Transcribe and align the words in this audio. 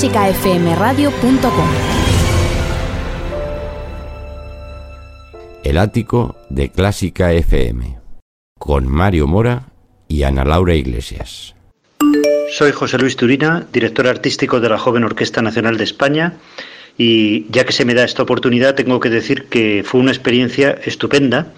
clásicafmradio.com. 0.00 1.68
El 5.62 5.76
ático 5.76 6.36
de 6.48 6.70
Clásica 6.70 7.32
FM 7.34 7.98
con 8.58 8.88
Mario 8.88 9.26
Mora 9.26 9.68
y 10.08 10.22
Ana 10.22 10.44
Laura 10.44 10.74
Iglesias. 10.74 11.54
Soy 12.50 12.72
José 12.72 12.96
Luis 12.96 13.16
Turina, 13.16 13.66
director 13.72 14.06
artístico 14.06 14.58
de 14.60 14.70
la 14.70 14.78
Joven 14.78 15.04
Orquesta 15.04 15.42
Nacional 15.42 15.76
de 15.76 15.84
España 15.84 16.38
y 16.96 17.46
ya 17.50 17.64
que 17.66 17.72
se 17.72 17.84
me 17.84 17.92
da 17.94 18.04
esta 18.04 18.22
oportunidad 18.22 18.74
tengo 18.74 19.00
que 19.00 19.10
decir 19.10 19.44
que 19.44 19.84
fue 19.84 20.00
una 20.00 20.12
experiencia 20.12 20.78
estupenda 20.82 21.52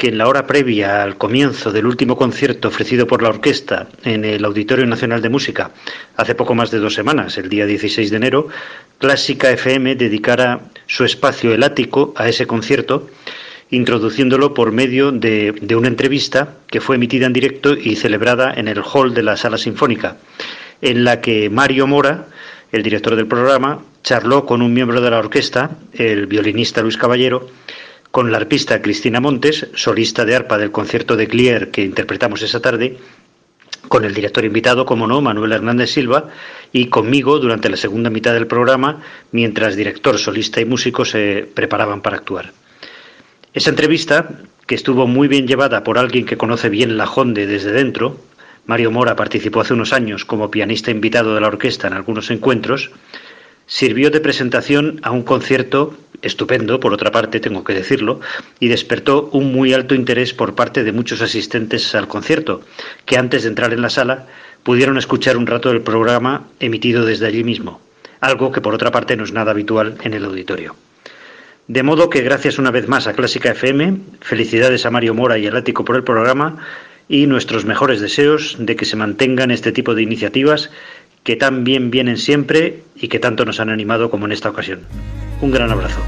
que 0.00 0.08
en 0.08 0.16
la 0.16 0.28
hora 0.28 0.46
previa 0.46 1.02
al 1.02 1.18
comienzo 1.18 1.72
del 1.72 1.84
último 1.84 2.16
concierto 2.16 2.68
ofrecido 2.68 3.06
por 3.06 3.22
la 3.22 3.28
orquesta 3.28 3.86
en 4.02 4.24
el 4.24 4.42
Auditorio 4.46 4.86
Nacional 4.86 5.20
de 5.20 5.28
Música 5.28 5.72
hace 6.16 6.34
poco 6.34 6.54
más 6.54 6.70
de 6.70 6.78
dos 6.78 6.94
semanas, 6.94 7.36
el 7.36 7.50
día 7.50 7.66
16 7.66 8.10
de 8.10 8.16
enero, 8.16 8.48
Clásica 8.96 9.50
FM 9.50 9.96
dedicara 9.96 10.60
su 10.86 11.04
espacio 11.04 11.52
El 11.52 11.62
Ático 11.62 12.14
a 12.16 12.30
ese 12.30 12.46
concierto, 12.46 13.10
introduciéndolo 13.68 14.54
por 14.54 14.72
medio 14.72 15.12
de, 15.12 15.52
de 15.60 15.76
una 15.76 15.88
entrevista 15.88 16.54
que 16.68 16.80
fue 16.80 16.96
emitida 16.96 17.26
en 17.26 17.34
directo 17.34 17.74
y 17.74 17.96
celebrada 17.96 18.54
en 18.54 18.68
el 18.68 18.80
hall 18.82 19.12
de 19.12 19.22
la 19.22 19.36
Sala 19.36 19.58
Sinfónica, 19.58 20.16
en 20.80 21.04
la 21.04 21.20
que 21.20 21.50
Mario 21.50 21.86
Mora, 21.86 22.24
el 22.72 22.82
director 22.82 23.16
del 23.16 23.26
programa, 23.26 23.82
charló 24.02 24.46
con 24.46 24.62
un 24.62 24.72
miembro 24.72 25.02
de 25.02 25.10
la 25.10 25.18
orquesta, 25.18 25.72
el 25.92 26.26
violinista 26.26 26.80
Luis 26.80 26.96
Caballero, 26.96 27.50
con 28.10 28.32
la 28.32 28.38
arpista 28.38 28.82
Cristina 28.82 29.20
Montes, 29.20 29.68
solista 29.74 30.24
de 30.24 30.34
arpa 30.34 30.58
del 30.58 30.72
concierto 30.72 31.16
de 31.16 31.28
Clier 31.28 31.70
que 31.70 31.82
interpretamos 31.82 32.42
esa 32.42 32.60
tarde, 32.60 32.98
con 33.88 34.04
el 34.04 34.14
director 34.14 34.44
invitado, 34.44 34.84
como 34.84 35.06
no, 35.06 35.20
Manuel 35.20 35.52
Hernández 35.52 35.90
Silva, 35.90 36.28
y 36.72 36.86
conmigo 36.86 37.38
durante 37.38 37.68
la 37.68 37.76
segunda 37.76 38.10
mitad 38.10 38.32
del 38.34 38.46
programa, 38.46 39.02
mientras 39.32 39.76
director, 39.76 40.18
solista 40.18 40.60
y 40.60 40.64
músico 40.64 41.04
se 41.04 41.48
preparaban 41.54 42.00
para 42.00 42.16
actuar. 42.16 42.52
Esa 43.52 43.70
entrevista, 43.70 44.28
que 44.66 44.74
estuvo 44.74 45.06
muy 45.06 45.26
bien 45.26 45.46
llevada 45.46 45.82
por 45.82 45.98
alguien 45.98 46.26
que 46.26 46.36
conoce 46.36 46.68
bien 46.68 46.96
la 46.96 47.06
Jonde 47.06 47.46
desde 47.46 47.72
dentro, 47.72 48.20
Mario 48.66 48.92
Mora 48.92 49.16
participó 49.16 49.60
hace 49.60 49.74
unos 49.74 49.92
años 49.92 50.24
como 50.24 50.50
pianista 50.50 50.92
invitado 50.92 51.34
de 51.34 51.40
la 51.40 51.48
orquesta 51.48 51.88
en 51.88 51.94
algunos 51.94 52.30
encuentros, 52.30 52.92
sirvió 53.70 54.10
de 54.10 54.20
presentación 54.20 54.98
a 55.04 55.12
un 55.12 55.22
concierto 55.22 55.96
estupendo, 56.22 56.80
por 56.80 56.92
otra 56.92 57.12
parte, 57.12 57.38
tengo 57.38 57.62
que 57.62 57.72
decirlo, 57.72 58.20
y 58.58 58.66
despertó 58.66 59.30
un 59.32 59.52
muy 59.52 59.72
alto 59.72 59.94
interés 59.94 60.34
por 60.34 60.56
parte 60.56 60.82
de 60.82 60.92
muchos 60.92 61.22
asistentes 61.22 61.94
al 61.94 62.08
concierto, 62.08 62.62
que 63.06 63.16
antes 63.16 63.44
de 63.44 63.48
entrar 63.48 63.72
en 63.72 63.80
la 63.80 63.88
sala 63.88 64.26
pudieron 64.64 64.98
escuchar 64.98 65.36
un 65.36 65.46
rato 65.46 65.68
del 65.68 65.82
programa 65.82 66.48
emitido 66.58 67.06
desde 67.06 67.28
allí 67.28 67.44
mismo, 67.44 67.80
algo 68.20 68.50
que 68.50 68.60
por 68.60 68.74
otra 68.74 68.90
parte 68.90 69.16
no 69.16 69.22
es 69.22 69.32
nada 69.32 69.52
habitual 69.52 69.96
en 70.02 70.14
el 70.14 70.24
auditorio. 70.24 70.74
De 71.68 71.84
modo 71.84 72.10
que 72.10 72.22
gracias 72.22 72.58
una 72.58 72.72
vez 72.72 72.88
más 72.88 73.06
a 73.06 73.12
Clásica 73.12 73.52
FM, 73.52 73.98
felicidades 74.20 74.84
a 74.84 74.90
Mario 74.90 75.14
Mora 75.14 75.38
y 75.38 75.46
al 75.46 75.56
Ático 75.56 75.84
por 75.84 75.94
el 75.94 76.02
programa 76.02 76.58
y 77.08 77.26
nuestros 77.26 77.64
mejores 77.64 78.00
deseos 78.00 78.56
de 78.58 78.76
que 78.76 78.84
se 78.84 78.96
mantengan 78.96 79.50
este 79.50 79.72
tipo 79.72 79.94
de 79.94 80.02
iniciativas 80.02 80.70
que 81.22 81.36
tan 81.36 81.64
bien 81.64 81.90
vienen 81.90 82.16
siempre 82.16 82.82
y 82.96 83.08
que 83.08 83.18
tanto 83.18 83.44
nos 83.44 83.60
han 83.60 83.70
animado 83.70 84.10
como 84.10 84.26
en 84.26 84.32
esta 84.32 84.48
ocasión. 84.50 84.80
Un 85.40 85.50
gran 85.50 85.70
abrazo. 85.70 86.00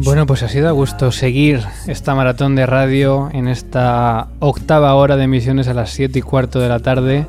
Bueno, 0.00 0.26
pues 0.26 0.42
ha 0.42 0.48
sido 0.48 0.68
a 0.68 0.72
gusto 0.72 1.10
seguir 1.10 1.60
esta 1.86 2.14
maratón 2.14 2.54
de 2.54 2.66
radio 2.66 3.30
en 3.32 3.48
esta 3.48 4.28
octava 4.38 4.94
hora 4.94 5.16
de 5.16 5.24
emisiones 5.24 5.68
a 5.68 5.74
las 5.74 5.90
7 5.90 6.20
y 6.20 6.22
cuarto 6.22 6.60
de 6.60 6.68
la 6.68 6.78
tarde. 6.78 7.26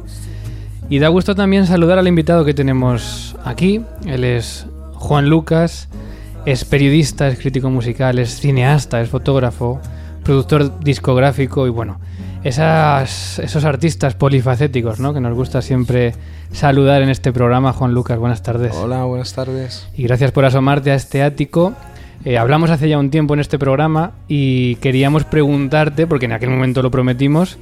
Y 0.89 0.99
da 0.99 1.07
gusto 1.07 1.35
también 1.35 1.65
saludar 1.65 1.97
al 1.99 2.07
invitado 2.07 2.45
que 2.45 2.53
tenemos 2.53 3.35
aquí. 3.43 3.81
Él 4.05 4.23
es 4.23 4.67
Juan 4.93 5.29
Lucas, 5.29 5.89
es 6.45 6.63
periodista, 6.63 7.27
es 7.27 7.39
crítico 7.39 7.69
musical, 7.69 8.19
es 8.19 8.39
cineasta, 8.39 9.01
es 9.01 9.09
fotógrafo, 9.09 9.81
productor 10.23 10.79
discográfico 10.79 11.67
y 11.67 11.69
bueno, 11.69 11.99
esas, 12.43 13.39
esos 13.39 13.65
artistas 13.65 14.15
polifacéticos 14.15 14.99
¿no? 14.99 15.13
que 15.13 15.19
nos 15.19 15.33
gusta 15.33 15.61
siempre 15.61 16.13
saludar 16.51 17.01
en 17.01 17.09
este 17.09 17.33
programa. 17.33 17.73
Juan 17.73 17.93
Lucas, 17.93 18.17
buenas 18.17 18.43
tardes. 18.43 18.73
Hola, 18.75 19.03
buenas 19.03 19.33
tardes. 19.33 19.87
Y 19.95 20.03
gracias 20.03 20.31
por 20.31 20.45
asomarte 20.45 20.91
a 20.91 20.95
este 20.95 21.21
ático. 21.21 21.73
Eh, 22.25 22.37
hablamos 22.37 22.69
hace 22.69 22.89
ya 22.89 22.97
un 22.97 23.11
tiempo 23.11 23.33
en 23.33 23.39
este 23.39 23.57
programa 23.57 24.11
y 24.27 24.75
queríamos 24.75 25.23
preguntarte, 25.23 26.05
porque 26.05 26.25
en 26.25 26.33
aquel 26.33 26.49
momento 26.49 26.81
lo 26.81 26.91
prometimos, 26.91 27.57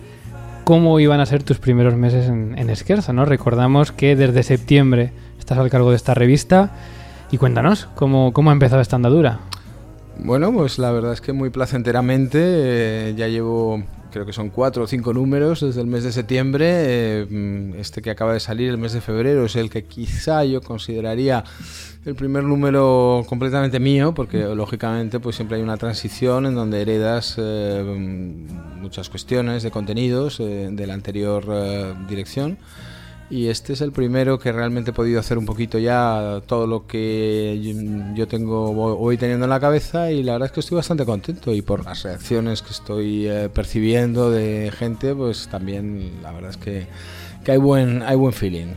cómo 0.64 1.00
iban 1.00 1.20
a 1.20 1.26
ser 1.26 1.44
tus 1.44 1.60
primeros 1.60 1.96
meses 1.96 2.28
en, 2.28 2.58
en 2.58 3.16
¿no? 3.16 3.26
Recordamos 3.26 3.92
que 3.92 4.16
desde 4.16 4.42
septiembre 4.44 5.12
estás 5.38 5.60
al 5.60 5.70
cargo 5.70 5.92
de 5.92 5.96
esta 5.96 6.14
revista 6.14 6.72
y 7.32 7.38
cuéntanos 7.38 7.88
cómo, 7.96 8.34
cómo 8.34 8.50
ha 8.50 8.54
empezado 8.54 8.82
esta 8.82 8.96
andadura. 8.96 9.40
Bueno, 10.20 10.52
pues 10.52 10.80
la 10.80 10.92
verdad 10.92 11.14
es 11.14 11.22
que 11.22 11.34
muy 11.34 11.52
placenteramente. 11.52 12.40
Eh, 12.42 13.14
ya 13.16 13.28
llevo 13.28 13.84
creo 14.12 14.26
que 14.26 14.34
son 14.34 14.50
cuatro 14.50 14.84
o 14.84 14.88
cinco 14.88 15.14
números 15.14 15.62
desde 15.62 15.82
el 15.82 15.88
mes 15.88 16.04
de 16.04 16.12
septiembre. 16.12 16.66
Eh, 16.70 17.74
este 17.78 18.02
que 18.02 18.10
acaba 18.10 18.34
de 18.34 18.40
salir, 18.40 18.70
el 18.70 18.78
mes 18.78 18.94
de 18.94 19.02
febrero, 19.02 19.46
es 19.46 19.56
el 19.56 19.70
que 19.70 19.86
quizá 19.86 20.44
yo 20.46 20.62
consideraría 20.62 21.44
el 22.06 22.16
primer 22.16 22.44
número 22.44 23.26
completamente 23.28 23.80
mío, 23.80 24.14
porque 24.14 24.44
lógicamente 24.44 25.20
pues 25.20 25.36
siempre 25.36 25.58
hay 25.58 25.64
una 25.64 25.78
transición 25.78 26.46
en 26.46 26.56
donde 26.56 26.82
heredas 26.82 27.36
eh, 27.38 27.84
muchas 28.80 29.10
cuestiones 29.10 29.64
de 29.64 29.72
contenidos 29.72 30.40
eh, 30.40 30.70
de 30.72 30.88
la 30.88 30.94
anterior 30.94 31.46
dirección 32.08 32.58
y 33.30 33.48
este 33.48 33.74
es 33.74 33.82
el 33.82 33.92
primero 33.92 34.40
que 34.40 34.52
realmente 34.52 34.92
he 34.92 34.94
podido 34.94 35.20
hacer 35.20 35.38
un 35.38 35.46
poquito 35.46 35.78
ya 35.80 36.42
todo 36.46 36.66
lo 36.66 36.88
que 36.88 37.60
yo 38.16 38.28
tengo 38.28 38.74
voy 38.74 39.18
teniendo 39.18 39.46
en 39.46 39.50
la 39.50 39.60
cabeza 39.60 40.12
y 40.12 40.24
la 40.24 40.34
verdad 40.34 40.48
es 40.48 40.52
que 40.54 40.60
estoy 40.62 40.78
bastante 40.78 41.06
contento 41.06 41.54
y 41.54 41.62
por 41.62 41.84
las 41.84 42.04
reacciones 42.04 42.62
que 42.62 42.72
estoy 42.72 43.28
eh, 43.28 43.50
percibiendo 43.54 44.32
de 44.32 44.72
gente 44.72 45.14
pues 45.14 45.50
también 45.50 46.22
la 46.24 46.32
verdad 46.32 46.52
es 46.52 46.58
que, 46.58 46.88
que 47.44 47.52
hay 47.52 47.58
buen 47.58 48.02
hay 48.04 48.16
buen 48.16 48.34
feeling 48.34 48.76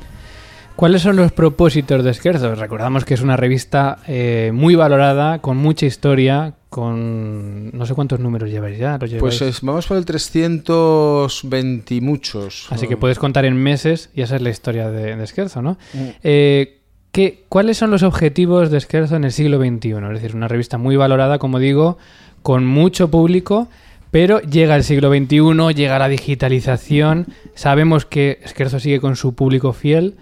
¿Cuáles 0.81 1.03
son 1.03 1.17
los 1.17 1.31
propósitos 1.31 2.03
de 2.03 2.11
Esquerzo? 2.11 2.55
Recordamos 2.55 3.05
que 3.05 3.13
es 3.13 3.21
una 3.21 3.37
revista 3.37 3.99
eh, 4.07 4.51
muy 4.55 4.77
valorada, 4.77 5.41
con 5.41 5.59
mucha 5.59 5.85
historia, 5.85 6.55
con 6.71 7.77
no 7.77 7.85
sé 7.85 7.95
cuántos 7.95 8.21
números 8.21 8.49
lleváis 8.49 8.79
ya. 8.79 8.99
Pues 9.19 9.61
vamos 9.61 9.87
por 9.89 9.97
el 9.97 10.05
320 10.05 11.95
y 11.97 12.01
muchos. 12.01 12.69
Así 12.71 12.87
que 12.87 12.97
puedes 12.97 13.19
contar 13.19 13.45
en 13.45 13.57
meses 13.57 14.09
y 14.15 14.23
esa 14.23 14.37
es 14.37 14.43
la 14.43 14.51
historia 14.51 14.89
de, 14.89 15.17
de 15.17 15.25
Esquerzo, 15.25 15.63
¿no? 15.63 15.73
Mm. 15.93 15.99
Eh, 16.23 16.79
¿qué, 17.11 17.45
¿Cuáles 17.49 17.77
son 17.77 17.91
los 17.91 18.05
objetivos 18.05 18.71
de 18.71 18.79
Esquerzo 18.79 19.17
en 19.17 19.25
el 19.25 19.33
siglo 19.33 19.59
XXI? 19.59 19.91
Es 19.91 20.23
decir, 20.23 20.37
una 20.37 20.47
revista 20.47 20.79
muy 20.79 20.95
valorada, 20.95 21.39
como 21.39 21.59
digo, 21.59 21.99
con 22.43 22.65
mucho 22.65 23.11
público. 23.11 23.69
Pero 24.13 24.41
llega 24.41 24.75
el 24.75 24.83
siglo 24.85 25.09
XXI, 25.09 25.75
llega 25.75 25.99
la 25.99 26.09
digitalización, 26.09 27.27
sabemos 27.55 28.07
que 28.07 28.41
Esquerzo 28.43 28.81
sigue 28.81 29.01
con 29.01 29.15
su 29.15 29.37
público 29.37 29.73
fiel, 29.73 30.17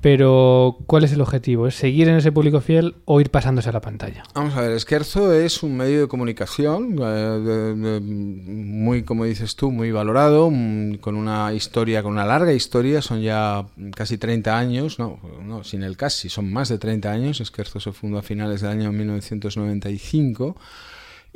pero, 0.00 0.78
¿cuál 0.86 1.04
es 1.04 1.12
el 1.12 1.20
objetivo? 1.20 1.66
¿Es 1.66 1.74
seguir 1.74 2.08
en 2.08 2.16
ese 2.16 2.30
público 2.30 2.60
fiel 2.60 2.94
o 3.04 3.20
ir 3.20 3.30
pasándose 3.30 3.68
a 3.68 3.72
la 3.72 3.80
pantalla? 3.80 4.22
Vamos 4.34 4.54
a 4.54 4.60
ver, 4.60 4.72
Esquerzo 4.72 5.32
es 5.32 5.62
un 5.62 5.76
medio 5.76 6.02
de 6.02 6.08
comunicación 6.08 6.96
eh, 7.02 8.00
muy, 8.00 9.02
como 9.02 9.24
dices 9.24 9.56
tú, 9.56 9.72
muy 9.72 9.90
valorado, 9.90 10.50
mm, 10.52 10.96
con 10.96 11.16
una 11.16 11.52
historia, 11.52 12.02
con 12.02 12.12
una 12.12 12.24
larga 12.24 12.52
historia, 12.52 13.02
son 13.02 13.22
ya 13.22 13.66
casi 13.96 14.18
30 14.18 14.56
años, 14.56 14.98
no, 14.98 15.18
no 15.42 15.64
sin 15.64 15.82
el 15.82 15.96
casi, 15.96 16.28
son 16.28 16.52
más 16.52 16.68
de 16.68 16.78
30 16.78 17.10
años. 17.10 17.40
Esquerzo 17.40 17.80
se 17.80 17.92
fundó 17.92 18.18
a 18.18 18.22
finales 18.22 18.60
del 18.60 18.70
año 18.70 18.92
1995 18.92 20.56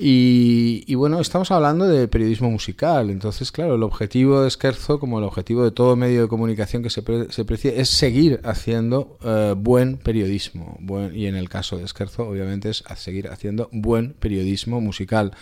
y, 0.05 0.95
bueno, 0.97 1.21
estamos 1.21 1.53
hablando 1.53 1.87
de 1.87 2.09
periodismo 2.09 2.51
musical, 2.51 3.09
entonces 3.09 3.53
claro, 3.53 3.77
el 3.77 3.85
objetivo 3.85 4.43
de 4.43 4.49
Esquerzo, 4.49 4.99
como 4.99 5.19
el 5.19 5.25
objetivo 5.25 5.63
de 5.63 5.71
todo 5.71 5.95
medio 5.95 6.23
de 6.23 6.29
comunicación 6.29 6.83
que 6.83 6.91
se, 6.91 7.03
se 7.31 7.45
precie, 7.45 7.81
es 7.81 7.89
seguir 7.89 8.41
haciendo 8.43 9.17
eh, 9.25 9.55
buen 9.57 9.99
periodismo. 9.99 10.77
y 11.15 11.27
en 11.27 11.37
el 11.37 11.49
caso 11.49 11.79
de 11.79 11.85
Esquerzo, 11.85 12.29
obviamente, 12.29 12.71
es 12.71 12.83
seguir 12.97 13.29
haciendo 13.29 13.69
buen 13.71 14.15
periodismo 14.15 14.81
musical 14.81 15.33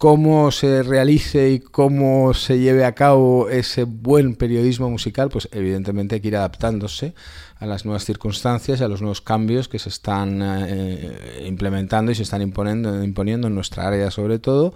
cómo 0.00 0.50
se 0.50 0.82
realice 0.82 1.50
y 1.50 1.60
cómo 1.60 2.32
se 2.32 2.58
lleve 2.58 2.86
a 2.86 2.94
cabo 2.94 3.50
ese 3.50 3.84
buen 3.84 4.34
periodismo 4.34 4.88
musical, 4.88 5.28
pues 5.28 5.46
evidentemente 5.52 6.14
hay 6.14 6.20
que 6.22 6.28
ir 6.28 6.36
adaptándose 6.36 7.12
a 7.58 7.66
las 7.66 7.84
nuevas 7.84 8.06
circunstancias, 8.06 8.80
a 8.80 8.88
los 8.88 9.02
nuevos 9.02 9.20
cambios 9.20 9.68
que 9.68 9.78
se 9.78 9.90
están 9.90 10.40
eh, 10.42 11.44
implementando 11.46 12.10
y 12.10 12.14
se 12.14 12.22
están 12.22 12.40
imponiendo, 12.40 13.04
imponiendo 13.04 13.48
en 13.48 13.54
nuestra 13.54 13.88
área 13.88 14.10
sobre 14.10 14.38
todo 14.38 14.72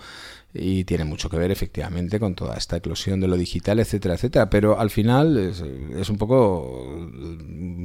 y 0.53 0.85
tiene 0.85 1.05
mucho 1.05 1.31
que 1.31 1.38
ver 1.38 1.50
efectivamente 1.50 2.20
con 2.20 2.35
toda 2.35 2.56
esta 2.56 2.77
eclosión 2.77 3.19
de 3.20 3.29
lo 3.29 3.38
digital, 3.38 3.79
etcétera, 3.79 4.17
etcétera. 4.17 4.50
Pero 4.50 4.79
al 4.79 4.91
final 4.91 5.38
es, 5.38 6.11
un 6.11 6.19
poco 6.19 7.09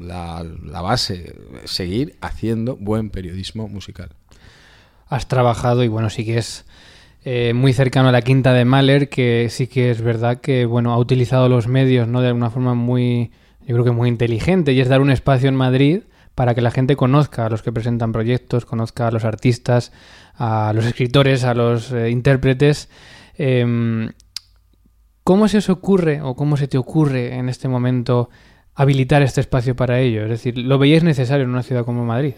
la, 0.02 0.44
la, 0.44 0.82
base, 0.82 1.38
seguir 1.64 2.18
haciendo 2.20 2.76
buen 2.76 3.10
periodismo 3.10 3.70
musical. 3.70 4.10
Has 5.08 5.30
trabajado 5.30 5.86
y 5.86 5.88
bueno, 5.88 6.10
sí 6.10 6.26
que 6.26 6.38
es 6.38 6.66
eh, 7.26 7.54
muy 7.54 7.74
cercano 7.74 8.10
a 8.10 8.12
la 8.12 8.22
quinta 8.22 8.54
de 8.54 8.66
Mahler, 8.66 9.10
que 9.10 9.48
sí 9.50 9.68
que 9.68 9.92
es 9.92 10.02
verdad 10.02 10.40
que 10.40 10.66
bueno, 10.66 10.94
ha 10.94 10.98
utilizado 10.98 11.50
los 11.50 11.68
medios 11.68 12.08
¿no? 12.08 12.22
de 12.22 12.30
alguna 12.30 12.50
forma 12.50 12.74
muy, 12.76 13.32
yo 13.62 13.76
creo 13.76 13.84
que 13.84 13.92
muy 13.92 14.08
inteligente, 14.08 14.72
y 14.72 14.80
es 14.80 14.88
dar 14.88 15.02
un 15.02 15.12
espacio 15.12 15.50
en 15.50 15.56
Madrid 15.56 16.04
para 16.36 16.56
que 16.56 16.62
la 16.62 16.72
gente 16.72 16.96
conozca 16.96 17.46
a 17.46 17.50
los 17.50 17.62
que 17.62 17.74
presentan 17.74 18.14
proyectos, 18.14 18.66
conozca 18.66 19.08
a 19.08 19.12
los 19.12 19.26
artistas, 19.26 19.92
a 20.36 20.72
los 20.74 20.86
escritores, 20.86 21.44
a 21.44 21.54
los 21.54 21.92
eh, 21.92 22.10
intérpretes. 22.10 22.90
Em, 23.38 24.12
¿Cómo 25.26 25.50
se 25.50 25.58
os 25.58 25.70
ocurre 25.70 26.22
o 26.22 26.36
cómo 26.36 26.56
se 26.56 26.70
te 26.70 26.78
ocurre 26.78 27.36
en 27.36 27.50
este 27.50 27.68
momento 27.68 28.30
habilitar 28.74 29.22
este 29.22 29.42
espacio 29.42 29.76
para 29.76 30.00
ello? 30.00 30.24
Es 30.24 30.30
decir, 30.30 30.58
¿lo 30.58 30.80
veíais 30.80 31.04
necesario 31.04 31.44
en 31.44 31.50
una 31.50 31.64
ciudad 31.64 31.84
como 31.84 32.06
Madrid? 32.06 32.36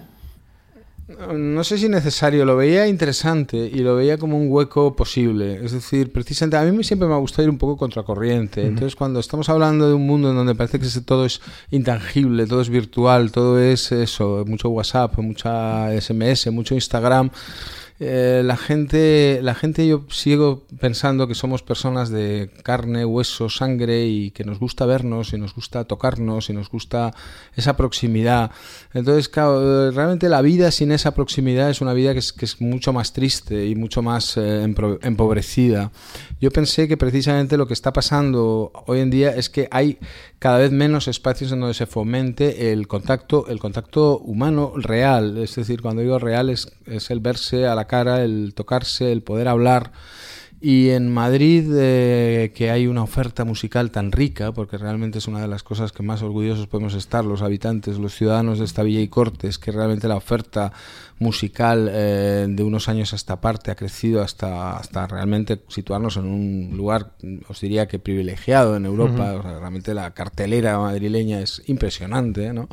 No 1.35 1.63
sé 1.63 1.77
si 1.77 1.89
necesario, 1.89 2.45
lo 2.45 2.55
veía 2.55 2.87
interesante 2.87 3.57
y 3.57 3.79
lo 3.79 3.95
veía 3.95 4.17
como 4.17 4.37
un 4.37 4.51
hueco 4.51 4.95
posible. 4.95 5.63
Es 5.63 5.71
decir, 5.71 6.11
precisamente 6.11 6.57
a 6.57 6.63
mí 6.63 6.83
siempre 6.83 7.07
me 7.07 7.13
ha 7.13 7.17
gustado 7.17 7.43
ir 7.43 7.49
un 7.49 7.57
poco 7.57 7.77
contracorriente. 7.77 8.65
Entonces, 8.65 8.95
cuando 8.95 9.19
estamos 9.19 9.49
hablando 9.49 9.87
de 9.87 9.93
un 9.93 10.05
mundo 10.05 10.29
en 10.29 10.35
donde 10.35 10.55
parece 10.55 10.79
que 10.79 10.87
todo 11.01 11.25
es 11.25 11.41
intangible, 11.69 12.45
todo 12.47 12.61
es 12.61 12.69
virtual, 12.69 13.31
todo 13.31 13.59
es 13.59 13.91
eso, 13.91 14.43
mucho 14.47 14.69
WhatsApp, 14.69 15.17
mucha 15.19 15.89
SMS, 15.99 16.51
mucho 16.51 16.75
Instagram, 16.75 17.29
eh, 18.03 18.41
la 18.43 18.57
gente, 18.57 19.41
la 19.43 19.53
gente 19.53 19.85
yo 19.85 20.05
sigo 20.09 20.65
pensando 20.79 21.27
que 21.27 21.35
somos 21.35 21.61
personas 21.61 22.09
de 22.09 22.49
carne, 22.63 23.05
hueso, 23.05 23.47
sangre 23.47 24.07
y 24.07 24.31
que 24.31 24.43
nos 24.43 24.57
gusta 24.57 24.87
vernos 24.87 25.33
y 25.33 25.37
nos 25.37 25.53
gusta 25.53 25.83
tocarnos 25.83 26.49
y 26.49 26.53
nos 26.53 26.71
gusta 26.71 27.13
esa 27.55 27.77
proximidad. 27.77 28.49
Entonces, 28.95 29.29
claro, 29.29 29.91
realmente 29.91 30.29
la 30.29 30.41
vida 30.41 30.71
sin 30.71 30.91
esa 30.91 31.13
proximidad 31.13 31.69
es 31.69 31.79
una 31.81 31.93
vida 31.93 32.13
que 32.13 32.19
es, 32.19 32.33
que 32.33 32.45
es 32.45 32.59
mucho 32.59 32.91
más 32.91 33.13
triste 33.13 33.67
y 33.67 33.75
mucho 33.75 34.01
más 34.01 34.35
eh, 34.35 34.63
empobrecida. 35.03 35.91
Yo 36.39 36.49
pensé 36.49 36.87
que 36.87 36.97
precisamente 36.97 37.55
lo 37.55 37.67
que 37.67 37.75
está 37.75 37.93
pasando 37.93 38.71
hoy 38.87 39.01
en 39.01 39.11
día 39.11 39.35
es 39.35 39.51
que 39.51 39.67
hay 39.69 39.99
cada 40.39 40.57
vez 40.57 40.71
menos 40.71 41.07
espacios 41.07 41.51
en 41.51 41.59
donde 41.59 41.75
se 41.75 41.85
fomente 41.85 42.71
el 42.71 42.87
contacto, 42.87 43.45
el 43.47 43.59
contacto 43.59 44.17
humano 44.17 44.73
real. 44.75 45.37
Es 45.37 45.55
decir, 45.55 45.83
cuando 45.83 46.01
digo 46.01 46.17
real 46.17 46.49
es, 46.49 46.67
es 46.87 47.11
el 47.11 47.19
verse 47.19 47.67
a 47.67 47.75
la 47.75 47.85
cara, 47.91 48.23
el 48.23 48.53
tocarse, 48.55 49.11
el 49.11 49.21
poder 49.21 49.49
hablar. 49.49 49.91
Y 50.63 50.91
en 50.91 51.11
Madrid, 51.11 51.67
eh, 51.75 52.53
que 52.55 52.69
hay 52.69 52.85
una 52.85 53.01
oferta 53.01 53.43
musical 53.43 53.89
tan 53.89 54.11
rica, 54.11 54.53
porque 54.53 54.77
realmente 54.77 55.17
es 55.17 55.27
una 55.27 55.41
de 55.41 55.47
las 55.47 55.63
cosas 55.63 55.91
que 55.91 56.03
más 56.03 56.21
orgullosos 56.21 56.67
podemos 56.67 56.93
estar 56.93 57.25
los 57.25 57.41
habitantes, 57.41 57.97
los 57.97 58.13
ciudadanos 58.13 58.59
de 58.59 58.65
esta 58.65 58.83
villa 58.83 59.01
y 59.01 59.07
cortes, 59.07 59.57
que 59.57 59.71
realmente 59.71 60.07
la 60.07 60.15
oferta 60.15 60.71
musical 61.17 61.89
eh, 61.91 62.45
de 62.47 62.63
unos 62.63 62.87
años 62.89 63.11
a 63.11 63.15
esta 63.15 63.41
parte 63.41 63.71
ha 63.71 63.75
crecido 63.75 64.21
hasta, 64.21 64.77
hasta 64.77 65.07
realmente 65.07 65.63
situarnos 65.67 66.17
en 66.17 66.25
un 66.25 66.77
lugar, 66.77 67.13
os 67.49 67.59
diría 67.59 67.87
que 67.87 67.97
privilegiado 67.97 68.75
en 68.75 68.85
Europa. 68.85 69.41
realmente 69.41 69.95
la 69.95 70.11
cartelera 70.11 70.77
madrileña 70.77 71.41
es 71.41 71.63
impresionante, 71.65 72.53
¿no? 72.53 72.69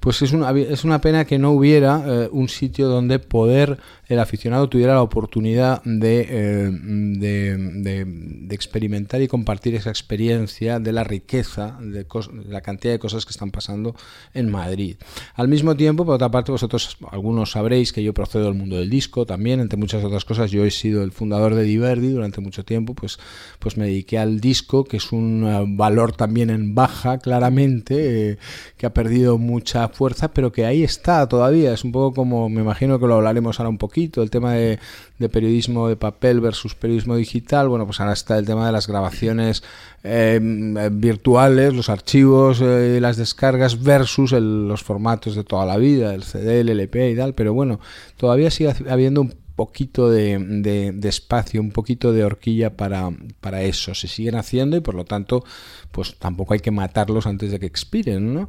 Pues 0.00 0.22
es 0.22 0.32
una, 0.32 0.50
es 0.50 0.84
una 0.84 1.00
pena 1.00 1.26
que 1.26 1.38
no 1.38 1.50
hubiera 1.50 2.02
eh, 2.06 2.28
un 2.32 2.48
sitio 2.48 2.88
donde 2.88 3.18
poder 3.18 3.78
el 4.08 4.18
aficionado 4.18 4.68
tuviera 4.68 4.94
la 4.94 5.02
oportunidad 5.02 5.82
de, 5.84 6.26
eh, 6.28 6.70
de, 6.72 8.50
experimentar 8.50 9.22
y 9.22 9.28
compartir 9.28 9.76
esa 9.76 9.90
experiencia 9.90 10.80
de 10.80 10.92
la 10.92 11.04
riqueza, 11.04 11.78
de, 11.80 12.04
la 12.48 12.60
cantidad 12.60 12.92
de 12.92 12.98
cosas 12.98 13.24
que 13.24 13.30
están 13.30 13.52
pasando 13.52 13.94
en 14.34 14.50
Madrid. 14.50 14.96
Al 15.34 15.46
mismo 15.46 15.76
tiempo, 15.76 16.04
por 16.04 16.16
otra 16.16 16.30
parte, 16.30 16.50
vosotros 16.50 16.98
algunos 17.12 17.52
sabréis 17.52 17.92
que 17.92 18.02
yo 18.02 18.12
procedo 18.12 18.46
del 18.46 18.54
mundo 18.54 18.76
del 18.76 18.90
disco 18.90 19.26
también, 19.26 19.60
entre 19.60 19.78
muchas 19.78 20.02
otras 20.02 20.24
cosas, 20.24 20.50
yo 20.50 20.64
he 20.64 20.72
sido 20.72 21.04
el 21.04 21.12
fundador 21.12 21.54
de 21.54 21.62
Diverdi 21.62 22.08
durante 22.08 22.40
mucho 22.40 22.64
tiempo, 22.64 22.94
pues, 22.94 23.20
pues 23.60 23.76
me 23.76 23.86
dediqué 23.86 24.18
al 24.18 24.40
disco, 24.40 24.82
que 24.82 24.96
es 24.96 25.12
un 25.12 25.44
eh, 25.46 25.64
valor 25.68 26.12
también 26.12 26.50
en 26.50 26.74
baja, 26.74 27.18
claramente, 27.18 28.38
que 28.76 28.86
ha 28.86 28.92
perdido 28.92 29.38
mucha 29.38 29.89
fuerza, 29.90 30.28
pero 30.28 30.52
que 30.52 30.64
ahí 30.64 30.82
está 30.82 31.28
todavía. 31.28 31.72
Es 31.72 31.84
un 31.84 31.92
poco 31.92 32.14
como, 32.14 32.48
me 32.48 32.60
imagino 32.60 32.98
que 32.98 33.06
lo 33.06 33.14
hablaremos 33.14 33.58
ahora 33.60 33.70
un 33.70 33.78
poquito, 33.78 34.22
el 34.22 34.30
tema 34.30 34.54
de, 34.54 34.78
periodismo 35.30 35.88
de 35.88 35.96
papel 35.96 36.40
versus 36.40 36.74
periodismo 36.74 37.16
digital. 37.16 37.68
Bueno, 37.68 37.86
pues 37.86 38.00
ahora 38.00 38.12
está 38.12 38.38
el 38.38 38.46
tema 38.46 38.66
de 38.66 38.72
las 38.72 38.86
grabaciones 38.86 39.62
em, 40.02 40.74
virtuales, 41.00 41.74
los 41.74 41.88
archivos 41.88 42.60
eh, 42.60 42.98
las 43.00 43.16
descargas 43.16 43.82
versus 43.82 44.32
los 44.32 44.82
formatos 44.82 45.34
de 45.34 45.44
toda 45.44 45.66
la 45.66 45.76
vida, 45.76 46.14
el 46.14 46.22
CD, 46.22 46.60
el 46.60 46.68
LP 46.70 47.10
y 47.10 47.16
tal. 47.16 47.34
Pero 47.34 47.54
bueno, 47.54 47.80
todavía 48.16 48.50
sigue 48.50 48.74
habiendo 48.88 49.22
un 49.22 49.39
poquito 49.60 50.08
de, 50.08 50.38
de, 50.94 51.08
espacio, 51.10 51.60
un 51.60 51.70
poquito 51.70 52.14
de 52.14 52.24
horquilla 52.24 52.78
para, 52.78 53.10
para, 53.42 53.60
eso. 53.62 53.94
Se 53.94 54.08
siguen 54.08 54.36
haciendo 54.36 54.74
y 54.78 54.80
por 54.80 54.94
lo 54.94 55.04
tanto, 55.04 55.44
pues 55.92 56.16
tampoco 56.18 56.54
hay 56.54 56.60
que 56.60 56.70
matarlos 56.70 57.26
antes 57.26 57.50
de 57.50 57.58
que 57.60 57.66
expiren, 57.66 58.32
¿no? 58.32 58.48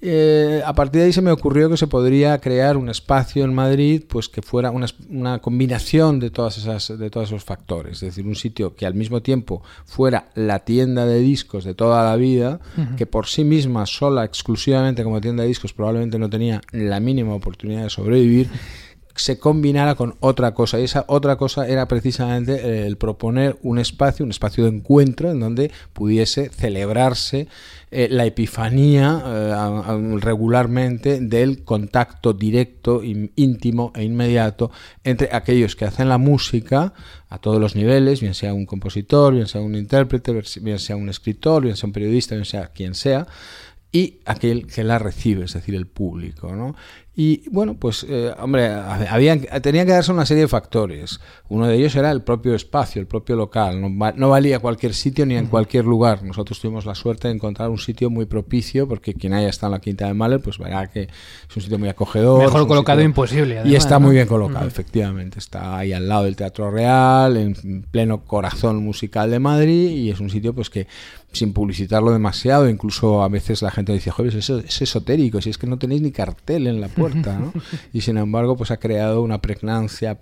Eh, 0.00 0.60
a 0.64 0.72
partir 0.74 1.00
de 1.00 1.06
ahí 1.06 1.12
se 1.12 1.22
me 1.22 1.30
ocurrió 1.30 1.70
que 1.70 1.76
se 1.76 1.86
podría 1.86 2.38
crear 2.38 2.76
un 2.76 2.88
espacio 2.88 3.44
en 3.44 3.52
Madrid 3.52 4.04
pues 4.08 4.28
que 4.28 4.42
fuera 4.42 4.70
una, 4.70 4.86
una, 5.10 5.40
combinación 5.40 6.20
de 6.20 6.30
todas 6.30 6.56
esas 6.56 6.96
de 6.96 7.10
todos 7.10 7.30
esos 7.30 7.42
factores 7.42 7.94
es 7.94 8.00
decir 8.02 8.24
un 8.24 8.36
sitio 8.36 8.76
que 8.76 8.86
al 8.86 8.94
mismo 8.94 9.22
tiempo 9.22 9.60
fuera 9.84 10.28
la 10.36 10.60
tienda 10.60 11.04
de 11.04 11.18
discos 11.18 11.64
de 11.64 11.74
toda 11.74 12.04
la 12.04 12.14
vida 12.14 12.60
que 12.96 13.06
por 13.06 13.26
sí 13.26 13.42
misma 13.42 13.86
sola 13.86 14.24
exclusivamente 14.24 15.02
como 15.02 15.20
tienda 15.20 15.42
de 15.42 15.48
discos 15.48 15.72
probablemente 15.72 16.16
no 16.16 16.30
tenía 16.30 16.60
la 16.70 17.00
mínima 17.00 17.34
oportunidad 17.34 17.82
de 17.82 17.90
sobrevivir 17.90 18.48
se 19.18 19.38
combinara 19.38 19.94
con 19.94 20.16
otra 20.20 20.54
cosa. 20.54 20.80
Y 20.80 20.84
esa 20.84 21.04
otra 21.08 21.36
cosa 21.36 21.66
era 21.68 21.86
precisamente 21.88 22.54
eh, 22.54 22.86
el 22.86 22.96
proponer 22.96 23.58
un 23.62 23.78
espacio, 23.78 24.24
un 24.24 24.30
espacio 24.30 24.64
de 24.64 24.70
encuentro 24.70 25.30
en 25.30 25.40
donde 25.40 25.70
pudiese 25.92 26.48
celebrarse 26.48 27.48
eh, 27.90 28.08
la 28.10 28.26
epifanía 28.26 29.22
eh, 29.26 30.18
regularmente 30.20 31.20
del 31.20 31.64
contacto 31.64 32.34
directo, 32.34 33.02
íntimo 33.02 33.92
e 33.94 34.04
inmediato 34.04 34.70
entre 35.04 35.30
aquellos 35.32 35.74
que 35.74 35.86
hacen 35.86 36.08
la 36.08 36.18
música 36.18 36.92
a 37.30 37.38
todos 37.38 37.60
los 37.60 37.76
niveles, 37.76 38.20
bien 38.20 38.34
sea 38.34 38.52
un 38.54 38.66
compositor, 38.66 39.34
bien 39.34 39.46
sea 39.46 39.60
un 39.60 39.74
intérprete, 39.74 40.42
bien 40.60 40.78
sea 40.78 40.96
un 40.96 41.08
escritor, 41.08 41.64
bien 41.64 41.76
sea 41.76 41.86
un 41.86 41.92
periodista, 41.92 42.34
bien 42.34 42.44
sea 42.44 42.68
quien 42.68 42.94
sea, 42.94 43.26
y 43.90 44.20
aquel 44.26 44.66
que 44.66 44.84
la 44.84 44.98
recibe, 44.98 45.44
es 45.44 45.54
decir, 45.54 45.74
el 45.74 45.86
público. 45.86 46.54
¿no? 46.54 46.74
Y 47.20 47.48
bueno, 47.50 47.74
pues, 47.74 48.06
eh, 48.08 48.32
hombre, 48.38 48.68
había, 48.68 49.36
tenía 49.60 49.84
que 49.84 49.90
darse 49.90 50.12
una 50.12 50.24
serie 50.24 50.42
de 50.42 50.48
factores. 50.48 51.18
Uno 51.48 51.66
de 51.66 51.74
ellos 51.74 51.96
era 51.96 52.12
el 52.12 52.22
propio 52.22 52.54
espacio, 52.54 53.00
el 53.00 53.08
propio 53.08 53.34
local. 53.34 53.80
No, 54.14 54.28
valía 54.28 54.60
cualquier 54.60 54.94
sitio 54.94 55.26
ni 55.26 55.36
en 55.36 55.46
cualquier 55.46 55.84
lugar. 55.84 56.22
Nosotros 56.22 56.60
tuvimos 56.60 56.86
la 56.86 56.94
suerte 56.94 57.26
de 57.26 57.34
encontrar 57.34 57.70
un 57.70 57.78
sitio 57.78 58.08
muy 58.08 58.26
propicio, 58.26 58.86
porque 58.86 59.14
quien 59.14 59.34
haya 59.34 59.48
estado 59.48 59.72
en 59.72 59.78
la 59.78 59.80
Quinta 59.80 60.06
de 60.06 60.14
Mahler, 60.14 60.40
pues 60.40 60.58
verá 60.58 60.86
que 60.86 61.08
es 61.48 61.56
un 61.56 61.60
sitio 61.60 61.76
muy 61.76 61.88
acogedor. 61.88 62.40
Mejor 62.40 62.68
colocado 62.68 63.02
imposible. 63.02 63.62
y 63.64 63.74
está 63.74 63.98
muy 63.98 64.14
bien 64.14 64.28
colocado, 64.28 64.68
efectivamente. 64.68 65.40
Está 65.40 65.78
ahí 65.78 65.92
al 65.92 66.08
lado 66.08 66.22
del 66.22 66.36
Teatro 66.36 66.70
Real, 66.70 67.36
en 67.36 67.82
pleno 67.90 68.24
corazón 68.24 68.84
musical 68.84 69.28
de 69.28 69.40
Madrid, 69.40 69.90
y 69.90 70.10
es 70.10 70.20
un 70.20 70.30
sitio 70.30 70.54
pues 70.54 70.70
que 70.70 70.86
sin 71.32 71.52
publicitarlo 71.52 72.10
demasiado, 72.10 72.68
incluso 72.68 73.22
a 73.22 73.28
veces 73.28 73.60
la 73.62 73.70
gente 73.70 73.92
dice, 73.92 74.10
joder, 74.10 74.34
es, 74.36 74.48
es 74.48 74.82
esotérico, 74.82 75.40
si 75.40 75.50
es 75.50 75.58
que 75.58 75.66
no 75.66 75.78
tenéis 75.78 76.02
ni 76.02 76.10
cartel 76.10 76.66
en 76.66 76.80
la 76.80 76.88
puerta, 76.88 77.38
¿no? 77.38 77.52
Y 77.92 78.00
sin 78.00 78.16
embargo, 78.16 78.56
pues 78.56 78.70
ha 78.70 78.78
creado 78.78 79.22
una 79.22 79.40
pregnancia 79.40 80.16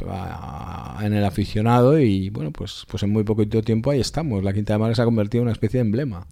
en 1.01 1.13
el 1.13 1.25
aficionado 1.25 1.99
y 1.99 2.31
bueno, 2.31 2.51
pues, 2.51 2.85
pues 2.89 3.03
en 3.03 3.11
muy 3.11 3.25
poquito 3.25 3.63
tiempo 3.63 3.91
ahí 3.91 4.01
estamos. 4.01 4.43
La 4.43 4.53
Quinta 4.53 4.75
de 4.75 4.79
Mar 4.79 4.95
se 4.95 5.03
ha 5.03 5.05
convertido 5.05 5.43
en 5.43 5.47
una 5.47 5.53
especie 5.53 5.79
de 5.79 5.87
emblema. 5.87 6.27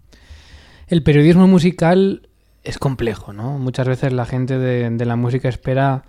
El 0.89 1.03
periodismo 1.03 1.47
musical 1.47 2.29
es 2.65 2.79
complejo, 2.79 3.33
¿no? 3.33 3.59
Muchas 3.59 3.87
veces 3.87 4.13
la 4.13 4.27
gente 4.27 4.59
de, 4.59 5.05
la 5.05 5.17
música 5.17 5.49
espera 5.49 6.05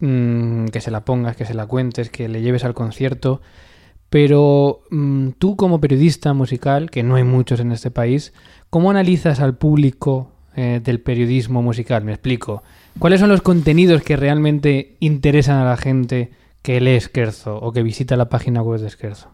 mm, 0.00 0.66
que 0.66 0.80
se 0.80 0.90
la 0.90 1.04
pongas, 1.04 1.36
que 1.36 1.44
se 1.44 1.54
la 1.54 1.66
cuentes, 1.66 2.10
que 2.10 2.28
le 2.28 2.40
lleves 2.40 2.64
al 2.64 2.74
concierto. 2.74 3.42
Pero 4.10 4.80
mm, 4.90 5.30
tú 5.38 5.56
como 5.56 5.80
periodista 5.80 6.32
musical, 6.32 6.90
que 6.90 7.02
no 7.02 7.16
hay 7.16 7.24
muchos 7.24 7.60
en 7.60 7.72
este 7.72 7.90
país, 7.90 8.32
¿cómo 8.70 8.90
analizas 8.90 9.40
al 9.40 9.56
público 9.56 10.32
eh, 10.56 10.80
del 10.82 11.00
periodismo 11.00 11.62
musical? 11.62 12.04
Me 12.04 12.12
explico. 12.12 12.62
¿Cuáles 12.98 13.20
son 13.20 13.28
los 13.28 13.42
contenidos 13.42 14.02
que 14.02 14.16
realmente 14.16 14.96
interesan 15.00 15.58
a 15.58 15.68
la 15.68 15.76
gente 15.76 16.30
que 16.62 16.80
lee 16.80 16.92
Esquerzo 16.92 17.56
o 17.58 17.72
que 17.72 17.82
visita 17.82 18.16
la 18.16 18.28
página 18.28 18.62
web 18.62 18.80
de 18.80 18.88
Esquerzo? 18.88 19.28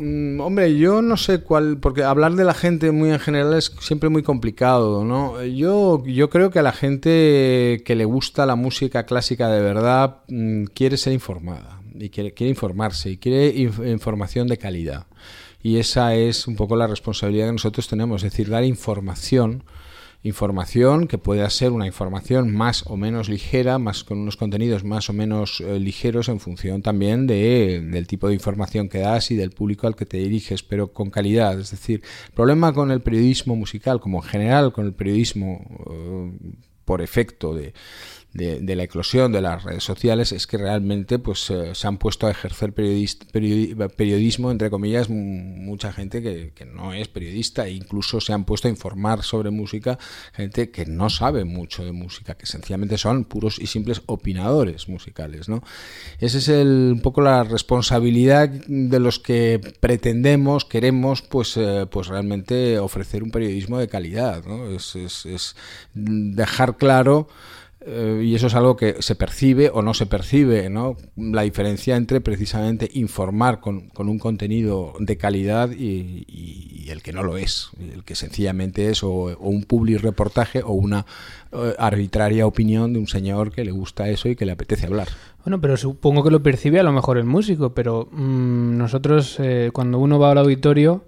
Mm, 0.00 0.40
hombre, 0.40 0.76
yo 0.76 1.00
no 1.00 1.16
sé 1.16 1.42
cuál, 1.42 1.78
porque 1.78 2.02
hablar 2.02 2.32
de 2.34 2.44
la 2.44 2.54
gente 2.54 2.90
muy 2.90 3.10
en 3.10 3.20
general 3.20 3.54
es 3.54 3.72
siempre 3.80 4.08
muy 4.08 4.22
complicado, 4.22 5.04
¿no? 5.04 5.44
Yo, 5.44 6.02
yo 6.06 6.28
creo 6.28 6.50
que 6.50 6.58
a 6.58 6.62
la 6.62 6.72
gente 6.72 7.82
que 7.84 7.94
le 7.94 8.04
gusta 8.04 8.46
la 8.46 8.56
música 8.56 9.04
clásica 9.04 9.48
de 9.48 9.60
verdad 9.60 10.22
mm, 10.28 10.64
quiere 10.74 10.96
ser 10.96 11.12
informada 11.12 11.73
y 11.94 12.10
quiere, 12.10 12.32
informarse 12.48 13.10
y 13.10 13.16
quiere 13.16 13.48
información 13.48 14.48
de 14.48 14.58
calidad. 14.58 15.06
Y 15.62 15.78
esa 15.78 16.14
es 16.14 16.46
un 16.46 16.56
poco 16.56 16.76
la 16.76 16.86
responsabilidad 16.86 17.46
que 17.46 17.52
nosotros 17.52 17.88
tenemos, 17.88 18.22
es 18.22 18.32
decir, 18.32 18.48
dar 18.48 18.64
información 18.64 19.64
información 20.24 21.06
que 21.06 21.18
pueda 21.18 21.48
ser 21.50 21.70
una 21.70 21.86
información 21.86 22.50
más 22.50 22.84
o 22.86 22.96
menos 22.96 23.28
ligera, 23.28 23.78
más 23.78 24.04
con 24.04 24.18
unos 24.18 24.38
contenidos 24.38 24.82
más 24.82 25.10
o 25.10 25.12
menos 25.12 25.60
eh, 25.60 25.78
ligeros 25.78 26.30
en 26.30 26.40
función 26.40 26.80
también 26.80 27.26
de, 27.26 27.82
del 27.82 28.06
tipo 28.06 28.28
de 28.28 28.34
información 28.34 28.88
que 28.88 29.00
das 29.00 29.30
y 29.30 29.36
del 29.36 29.50
público 29.50 29.86
al 29.86 29.94
que 29.94 30.06
te 30.06 30.16
diriges, 30.16 30.62
pero 30.62 30.94
con 30.94 31.10
calidad. 31.10 31.60
Es 31.60 31.70
decir, 31.70 32.02
el 32.26 32.32
problema 32.32 32.72
con 32.72 32.90
el 32.90 33.02
periodismo 33.02 33.54
musical, 33.54 34.00
como 34.00 34.22
en 34.22 34.28
general 34.28 34.72
con 34.72 34.86
el 34.86 34.94
periodismo 34.94 35.60
eh, 35.90 36.54
por 36.86 37.02
efecto 37.02 37.54
de 37.54 37.74
de, 38.34 38.74
la 38.74 38.82
eclosión 38.82 39.30
de 39.30 39.40
las 39.40 39.62
redes 39.62 39.84
sociales 39.84 40.32
es 40.32 40.48
que 40.48 40.58
realmente 40.58 41.20
pues 41.20 41.50
eh, 41.50 41.74
se 41.74 41.86
han 41.86 41.98
puesto 41.98 42.26
a 42.26 42.32
ejercer 42.32 42.74
periodismo, 42.74 44.50
entre 44.50 44.70
comillas, 44.70 45.08
mucha 45.08 45.92
gente 45.92 46.20
que, 46.20 46.64
no 46.64 46.92
es 46.92 47.06
periodista 47.08 47.66
e 47.66 47.72
incluso 47.72 48.20
se 48.20 48.32
han 48.32 48.44
puesto 48.44 48.66
a 48.66 48.70
informar 48.70 49.22
sobre 49.22 49.50
música 49.50 49.98
gente 50.32 50.70
que 50.70 50.86
no 50.86 51.10
sabe 51.10 51.44
mucho 51.44 51.84
de 51.84 51.92
música, 51.92 52.34
que 52.34 52.46
sencillamente 52.46 52.98
son 52.98 53.24
puros 53.24 53.58
y 53.60 53.68
simples 53.68 54.02
opinadores 54.06 54.88
musicales. 54.88 55.48
¿no? 55.48 55.62
Esa 56.18 56.38
es 56.38 56.48
el, 56.48 56.92
un 56.94 57.02
poco 57.02 57.20
la 57.20 57.44
responsabilidad 57.44 58.48
de 58.48 58.98
los 58.98 59.20
que 59.20 59.60
pretendemos, 59.78 60.64
queremos 60.64 61.22
pues, 61.22 61.56
eh, 61.56 61.86
pues 61.88 62.08
realmente 62.08 62.80
ofrecer 62.80 63.22
un 63.22 63.30
periodismo 63.30 63.78
de 63.78 63.86
calidad. 63.86 64.44
¿no? 64.44 64.70
es, 64.70 64.96
es 64.96 65.54
dejar 65.94 66.76
claro 66.76 67.28
eh, 67.86 68.22
y 68.24 68.34
eso 68.34 68.46
es 68.46 68.54
algo 68.54 68.76
que 68.76 69.02
se 69.02 69.14
percibe 69.14 69.68
o 69.68 69.82
no 69.82 69.92
se 69.92 70.06
percibe, 70.06 70.70
¿no? 70.70 70.96
La 71.16 71.42
diferencia 71.42 71.96
entre 71.96 72.22
precisamente 72.22 72.90
informar 72.94 73.60
con, 73.60 73.90
un 73.94 74.18
contenido 74.18 74.94
de 74.98 75.18
calidad 75.18 75.70
y, 75.70 76.86
el 76.88 77.02
que 77.02 77.12
no 77.12 77.22
lo 77.22 77.36
es, 77.36 77.70
el 77.78 78.04
que 78.04 78.14
sencillamente 78.14 78.88
es 78.88 79.02
o, 79.02 79.36
un 79.38 79.64
public 79.64 80.00
reportaje 80.00 80.62
o 80.62 80.72
una 80.72 81.04
eh, 81.52 81.74
arbitraria 81.78 82.46
opinión 82.46 82.92
de 82.92 83.00
un 83.00 83.06
señor 83.06 83.50
que 83.50 83.64
le 83.64 83.70
gusta 83.70 84.08
eso 84.08 84.28
y 84.28 84.36
que 84.36 84.46
le 84.46 84.52
apetece 84.52 84.86
hablar. 84.86 85.08
Bueno, 85.44 85.60
pero 85.60 85.76
supongo 85.76 86.24
que 86.24 86.30
lo 86.30 86.42
percibe 86.42 86.80
a 86.80 86.84
lo 86.84 86.92
mejor 86.92 87.18
el 87.18 87.24
músico, 87.24 87.74
pero 87.74 88.08
mm, 88.12 88.78
nosotros 88.78 89.36
eh, 89.40 89.70
cuando 89.74 89.98
uno 89.98 90.18
va 90.18 90.30
al 90.30 90.38
auditorio, 90.38 91.04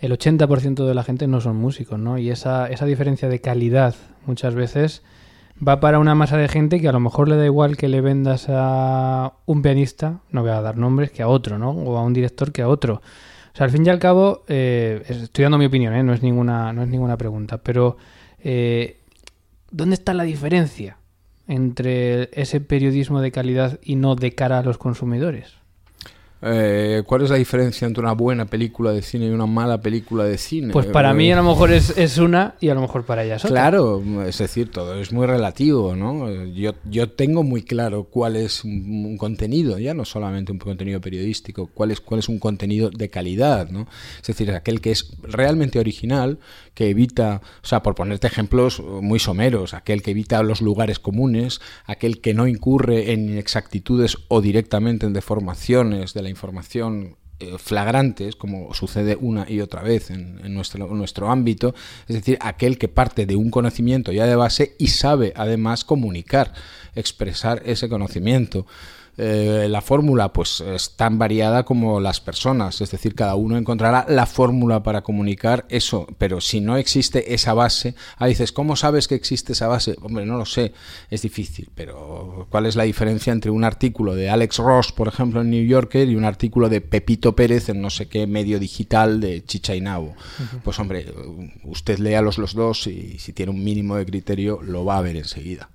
el 0.00 0.12
80% 0.12 0.84
de 0.84 0.94
la 0.94 1.04
gente 1.04 1.28
no 1.28 1.40
son 1.40 1.56
músicos, 1.56 1.98
¿no? 1.98 2.18
Y 2.18 2.30
esa, 2.30 2.68
esa 2.68 2.86
diferencia 2.86 3.28
de 3.28 3.40
calidad 3.40 3.94
muchas 4.26 4.56
veces 4.56 5.02
va 5.66 5.80
para 5.80 5.98
una 5.98 6.14
masa 6.14 6.36
de 6.36 6.48
gente 6.48 6.80
que 6.80 6.88
a 6.88 6.92
lo 6.92 7.00
mejor 7.00 7.28
le 7.28 7.36
da 7.36 7.44
igual 7.44 7.76
que 7.76 7.88
le 7.88 8.00
vendas 8.00 8.46
a 8.48 9.34
un 9.46 9.62
pianista, 9.62 10.20
no 10.30 10.42
voy 10.42 10.50
a 10.50 10.60
dar 10.60 10.76
nombres, 10.76 11.10
que 11.10 11.22
a 11.22 11.28
otro, 11.28 11.58
¿no? 11.58 11.70
O 11.70 11.96
a 11.96 12.02
un 12.02 12.12
director 12.12 12.52
que 12.52 12.62
a 12.62 12.68
otro. 12.68 12.94
O 12.94 13.56
sea, 13.56 13.64
al 13.64 13.70
fin 13.70 13.84
y 13.84 13.88
al 13.88 13.98
cabo, 13.98 14.44
eh, 14.48 15.02
estoy 15.08 15.42
dando 15.42 15.58
mi 15.58 15.66
opinión, 15.66 15.94
¿eh? 15.94 16.02
no, 16.02 16.12
es 16.12 16.22
ninguna, 16.22 16.72
no 16.72 16.82
es 16.82 16.88
ninguna 16.88 17.16
pregunta, 17.16 17.58
pero 17.58 17.96
eh, 18.38 19.00
¿dónde 19.70 19.94
está 19.94 20.14
la 20.14 20.24
diferencia 20.24 20.98
entre 21.48 22.30
ese 22.40 22.60
periodismo 22.60 23.20
de 23.20 23.32
calidad 23.32 23.80
y 23.82 23.96
no 23.96 24.14
de 24.14 24.34
cara 24.34 24.58
a 24.58 24.62
los 24.62 24.78
consumidores? 24.78 25.54
Eh, 26.40 27.02
¿Cuál 27.04 27.22
es 27.22 27.30
la 27.30 27.36
diferencia 27.36 27.84
entre 27.86 28.00
una 28.00 28.12
buena 28.12 28.44
película 28.44 28.92
de 28.92 29.02
cine 29.02 29.26
y 29.26 29.30
una 29.30 29.46
mala 29.46 29.80
película 29.80 30.22
de 30.24 30.38
cine? 30.38 30.72
Pues 30.72 30.86
para 30.86 31.12
mí 31.12 31.32
a 31.32 31.36
lo 31.36 31.42
mejor 31.42 31.72
es, 31.72 31.96
es, 31.98 32.18
una 32.18 32.54
y 32.60 32.68
a 32.68 32.74
lo 32.74 32.80
mejor 32.80 33.04
para 33.04 33.24
ella 33.24 33.36
es 33.36 33.44
otra. 33.44 33.54
Claro, 33.54 34.02
es 34.24 34.38
decir, 34.38 34.70
todo 34.70 34.94
es 35.00 35.12
muy 35.12 35.26
relativo, 35.26 35.96
¿no? 35.96 36.44
Yo, 36.46 36.74
yo 36.88 37.10
tengo 37.10 37.42
muy 37.42 37.62
claro 37.62 38.04
cuál 38.04 38.36
es 38.36 38.62
un, 38.62 39.16
contenido, 39.18 39.78
ya 39.78 39.94
no 39.94 40.04
solamente 40.04 40.52
un 40.52 40.58
contenido 40.58 41.00
periodístico, 41.00 41.68
cuál 41.74 41.90
es, 41.90 42.00
cuál 42.00 42.20
es 42.20 42.28
un 42.28 42.38
contenido 42.38 42.90
de 42.90 43.08
calidad, 43.08 43.68
¿no? 43.70 43.88
Es 44.20 44.28
decir, 44.28 44.52
aquel 44.52 44.80
que 44.80 44.92
es 44.92 45.16
realmente 45.22 45.80
original, 45.80 46.38
que 46.78 46.90
evita, 46.90 47.42
o 47.60 47.66
sea, 47.66 47.82
por 47.82 47.96
ponerte 47.96 48.28
ejemplos 48.28 48.78
muy 48.78 49.18
someros, 49.18 49.74
aquel 49.74 50.00
que 50.00 50.12
evita 50.12 50.40
los 50.44 50.60
lugares 50.60 51.00
comunes, 51.00 51.60
aquel 51.86 52.20
que 52.20 52.34
no 52.34 52.46
incurre 52.46 53.10
en 53.10 53.28
inexactitudes 53.28 54.18
o 54.28 54.40
directamente 54.40 55.04
en 55.04 55.12
deformaciones 55.12 56.14
de 56.14 56.22
la 56.22 56.28
información 56.28 57.16
eh, 57.40 57.56
flagrantes, 57.58 58.36
como 58.36 58.72
sucede 58.74 59.18
una 59.20 59.44
y 59.50 59.60
otra 59.60 59.82
vez 59.82 60.12
en, 60.12 60.54
nuestro, 60.54 60.86
nuestro 60.94 61.32
ámbito, 61.32 61.74
es 62.06 62.14
decir, 62.14 62.38
aquel 62.40 62.78
que 62.78 62.86
parte 62.86 63.26
de 63.26 63.34
un 63.34 63.50
conocimiento 63.50 64.12
ya 64.12 64.26
de 64.26 64.36
base 64.36 64.76
y 64.78 64.86
sabe 64.86 65.32
además 65.34 65.82
comunicar, 65.84 66.52
expresar 66.94 67.60
ese 67.66 67.88
conocimiento. 67.88 68.66
Eh, 69.20 69.66
la 69.68 69.80
fórmula 69.80 70.32
pues 70.32 70.60
es 70.60 70.94
tan 70.94 71.18
variada 71.18 71.64
como 71.64 71.98
las 71.98 72.20
personas, 72.20 72.80
es 72.80 72.92
decir, 72.92 73.16
cada 73.16 73.34
uno 73.34 73.56
encontrará 73.56 74.06
la 74.08 74.26
fórmula 74.26 74.84
para 74.84 75.02
comunicar 75.02 75.66
eso, 75.70 76.06
pero 76.18 76.40
si 76.40 76.60
no 76.60 76.76
existe 76.76 77.34
esa 77.34 77.52
base, 77.52 77.96
ah, 78.16 78.28
dices, 78.28 78.52
¿cómo 78.52 78.76
sabes 78.76 79.08
que 79.08 79.16
existe 79.16 79.54
esa 79.54 79.66
base? 79.66 79.96
Hombre, 80.02 80.24
no 80.24 80.38
lo 80.38 80.46
sé, 80.46 80.72
es 81.10 81.22
difícil, 81.22 81.68
pero 81.74 82.46
¿cuál 82.48 82.66
es 82.66 82.76
la 82.76 82.84
diferencia 82.84 83.32
entre 83.32 83.50
un 83.50 83.64
artículo 83.64 84.14
de 84.14 84.30
Alex 84.30 84.58
Ross, 84.58 84.92
por 84.92 85.08
ejemplo, 85.08 85.40
en 85.40 85.50
New 85.50 85.66
Yorker 85.66 86.08
y 86.08 86.14
un 86.14 86.24
artículo 86.24 86.68
de 86.68 86.80
Pepito 86.80 87.34
Pérez 87.34 87.68
en 87.70 87.82
no 87.82 87.90
sé 87.90 88.06
qué 88.06 88.28
medio 88.28 88.60
digital 88.60 89.20
de 89.20 89.44
Chichainabo? 89.44 90.14
Pues 90.62 90.78
hombre, 90.78 91.12
usted 91.64 91.98
lea 91.98 92.22
los, 92.22 92.38
los 92.38 92.54
dos 92.54 92.86
y 92.86 93.18
si 93.18 93.32
tiene 93.32 93.50
un 93.50 93.64
mínimo 93.64 93.96
de 93.96 94.06
criterio 94.06 94.60
lo 94.62 94.84
va 94.84 94.98
a 94.98 95.02
ver 95.02 95.16
enseguida. 95.16 95.70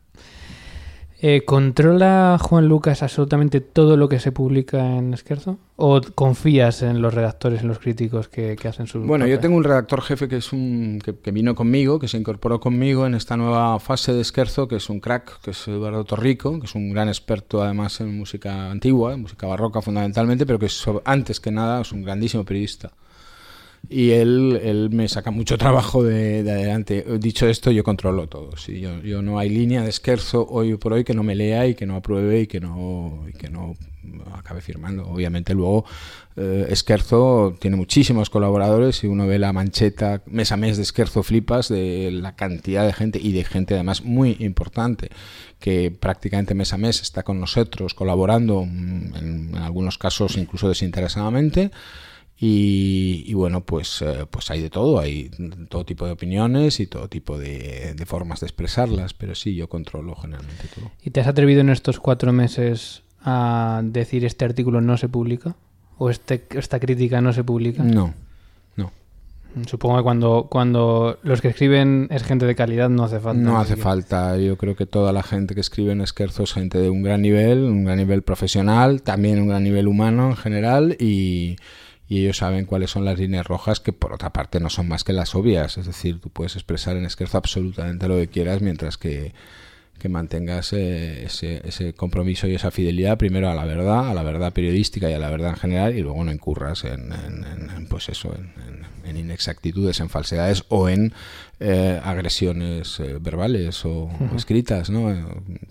Eh, 1.25 1.46
¿Controla 1.46 2.38
Juan 2.38 2.68
Lucas 2.68 3.01
absolutamente 3.01 3.62
todo 3.62 3.96
lo 3.96 4.10
que 4.10 4.20
se 4.20 4.34
publica 4.34 4.98
en 4.98 5.13
Esquerzo? 5.13 5.58
¿O 5.77 6.01
confías 6.15 6.82
en 6.82 7.01
los 7.01 7.13
redactores, 7.13 7.62
en 7.62 7.70
los 7.70 7.80
críticos 7.80 8.27
que, 8.27 8.58
hacen 8.68 8.88
su... 8.88 9.00
Bueno, 9.00 9.25
yo 9.25 9.39
tengo 9.39 9.56
un 9.56 9.63
redactor 9.63 10.01
jefe 10.01 10.27
que 10.27 10.36
es 10.36 10.51
un 10.51 11.01
que, 11.01 11.32
vino 11.32 11.56
conmigo, 11.56 11.98
que 11.98 12.10
se 12.10 12.18
incorporó 12.18 12.60
conmigo 12.60 13.08
en 13.08 13.15
esta 13.15 13.38
nueva 13.38 13.80
fase 13.80 14.12
de 14.12 14.20
Esquerzo, 14.20 14.68
que 14.68 14.75
es 14.75 14.89
un 14.89 15.00
crack, 15.00 15.39
que 15.39 15.51
es 15.51 15.65
Eduardo 15.65 16.03
Torrico, 16.03 16.60
que 16.60 16.65
es 16.65 16.75
un 16.75 16.92
gran 16.92 17.08
experto 17.08 17.63
además 17.63 18.01
en 18.01 18.18
música 18.18 18.70
antigua, 18.70 19.13
en 19.13 19.22
música 19.22 19.48
barroca 19.48 19.82
fundamentalmente, 19.82 20.46
pero 20.46 20.60
que 20.60 20.68
antes 21.06 21.39
que 21.39 21.51
nada 21.51 21.80
es 21.84 21.94
un 21.94 22.03
grandísimo 22.03 22.44
periodista 22.44 22.92
y 23.90 24.12
él, 24.12 24.60
él 24.63 24.90
me 24.92 25.08
saca 25.08 25.32
mucho 25.32 25.58
trabajo 25.58 26.04
de, 26.04 26.40
adelante. 26.40 27.06
Dicho 27.20 27.48
esto, 27.48 27.72
yo 27.72 27.84
controlo 27.84 28.28
todo. 28.28 28.56
¿sí? 28.58 28.80
Yo, 28.80 29.02
yo, 29.02 29.22
no 29.22 29.40
hay 29.40 29.50
línea 29.50 29.84
de 29.84 29.90
esquerzo 29.90 30.48
hoy 30.50 30.75
por 30.78 30.94
hoy 30.94 31.04
que 31.04 31.13
no 31.13 31.24
me 31.24 31.36
lea 31.36 31.68
y 31.68 31.75
que 31.75 31.86
no 31.86 31.96
apruebe 31.96 32.42
y 32.42 32.48
que 32.48 32.60
no, 32.60 33.25
y 33.28 33.34
que 33.34 33.50
no 33.50 33.75
acabe 34.34 34.62
firmando. 34.62 35.06
Obviamente 35.08 35.54
luego 35.54 35.86
eh, 36.36 36.68
Esquerzo 36.70 37.56
tiene 37.60 37.78
muchísimos 37.78 38.30
colaboradores 38.30 39.04
y 39.04 39.08
uno 39.08 39.28
ve 39.28 39.40
la 39.40 39.54
mancheta 39.54 40.22
mes 40.25 40.52
a 40.52 40.58
mes 40.58 40.78
de 40.78 40.84
Esquerzo 40.84 41.24
flipas 41.24 41.70
de 41.70 42.10
la 42.12 42.36
cantidad 42.36 42.86
de 42.86 42.94
gente 42.94 43.20
y 43.22 43.32
de 43.32 43.44
gente 43.44 43.75
además 43.75 44.04
muy 44.04 44.38
importante 44.40 45.10
que 45.60 45.92
prácticamente 45.92 46.56
mes 46.56 46.74
a 46.74 46.78
mes 46.78 47.02
está 47.02 47.24
con 47.24 47.40
nosotros 47.40 47.94
colaborando 47.94 48.66
mm, 48.66 49.16
en 49.16 49.56
algunos 49.56 49.98
casos 49.98 50.38
incluso 50.38 50.68
desinteresadamente. 50.68 51.72
Y, 52.46 53.34
bueno, 53.36 53.62
pues, 53.62 54.02
eh, 54.02 54.26
pues 54.30 54.52
hay 54.52 54.62
de 54.62 54.70
todo, 54.70 55.00
hay 55.00 55.32
todo 55.70 55.86
tipo 55.86 56.06
de 56.06 56.12
opiniones 56.12 56.82
y 56.82 56.88
todo 56.88 57.08
tipo 57.08 57.38
de, 57.38 57.96
formas 58.06 58.42
de 58.42 58.48
expresarlas, 58.48 59.14
pero 59.14 59.34
sí, 59.34 59.56
yo 59.56 59.70
controlo 59.70 60.14
generalmente 60.18 60.68
todo. 60.76 60.92
¿Y 61.02 61.12
te 61.12 61.22
has 61.22 61.28
atrevido 61.28 61.62
en 61.62 61.70
estos 61.70 62.02
cuatro 62.02 62.34
meses 62.34 63.04
a 63.24 63.80
decir 63.86 64.26
este 64.26 64.44
artículo 64.44 64.82
no 64.82 64.98
se 64.98 65.08
publica? 65.08 65.56
¿O 65.98 66.10
este, 66.10 66.44
esta 66.50 66.82
crítica 66.82 67.22
no 67.22 67.32
se 67.32 67.46
publica? 67.46 67.82
No, 67.82 68.14
no. 68.76 68.92
Supongo 69.66 69.96
que 69.96 70.04
cuando, 70.04 70.48
cuando 70.50 71.20
los 71.24 71.40
que 71.40 71.48
escriben 71.48 72.10
es 72.12 72.24
gente 72.24 72.46
de 72.46 72.56
calidad 72.56 72.90
no 72.90 73.06
hace 73.06 73.22
falta. 73.22 73.42
No 73.42 73.58
hace 73.58 73.78
falta. 73.78 74.38
Yo 74.38 74.58
creo 74.58 74.76
que 74.76 74.86
toda 74.86 75.14
la 75.14 75.24
gente 75.24 75.56
que 75.56 75.62
escribe 75.62 75.94
en 75.94 76.02
Esquerzo 76.02 76.44
es 76.44 76.52
gente 76.52 76.78
de 76.78 76.90
un 76.90 77.04
gran 77.04 77.22
nivel, 77.22 77.64
un 77.64 77.86
gran 77.86 78.00
nivel 78.00 78.22
profesional, 78.22 79.02
también 79.02 79.40
un 79.40 79.48
gran 79.48 79.64
nivel 79.64 79.88
humano 79.88 80.32
en 80.32 80.36
general 80.36 80.98
y 81.00 81.56
y 82.08 82.22
ellos 82.22 82.38
saben 82.38 82.66
cuáles 82.66 82.92
son 82.92 83.06
las 83.06 83.18
líneas 83.18 83.48
rojas 83.48 83.80
que 83.80 83.94
por 83.94 84.14
otra 84.14 84.34
parte 84.34 84.60
no 84.60 84.70
son 84.70 84.88
más 84.88 85.04
que 85.04 85.14
las 85.14 85.36
obvias, 85.36 85.78
es 85.78 85.86
decir, 85.86 86.20
tú 86.20 86.30
puedes 86.30 86.56
expresar 86.56 86.98
en 86.98 87.06
Esquerzo 87.06 87.38
absolutamente 87.38 88.08
lo 88.08 88.16
que 88.16 88.28
quieras 88.28 88.62
mientras 88.62 88.98
que, 88.98 89.34
que 90.04 90.10
mantengas 90.10 90.74
eh, 90.74 91.24
ese, 91.24 91.62
ese, 91.66 91.94
compromiso 91.94 92.46
y 92.46 92.56
esa 92.56 92.72
fidelidad 92.72 93.18
primero 93.18 93.50
a 93.50 93.56
la 93.56 93.64
verdad, 93.64 94.10
a 94.10 94.14
la 94.14 94.22
verdad 94.22 94.52
periodística 94.52 95.10
y 95.10 95.14
a 95.14 95.18
la 95.18 95.30
verdad 95.30 95.52
en 95.52 95.56
general 95.56 95.98
y 95.98 96.02
luego 96.02 96.22
no 96.26 96.34
incurras 96.34 96.84
en, 96.84 97.14
en, 97.14 97.88
pues 97.88 98.10
eso, 98.10 98.36
en, 99.06 99.16
inexactitudes, 99.16 100.02
en 100.02 100.10
falsedades 100.10 100.66
o 100.68 100.90
en 100.90 101.14
eh, 101.62 102.02
agresiones 102.04 103.00
eh, 103.00 103.18
verbales 103.22 103.86
o, 103.86 104.10
escritas, 104.36 104.90
¿no? 104.90 105.16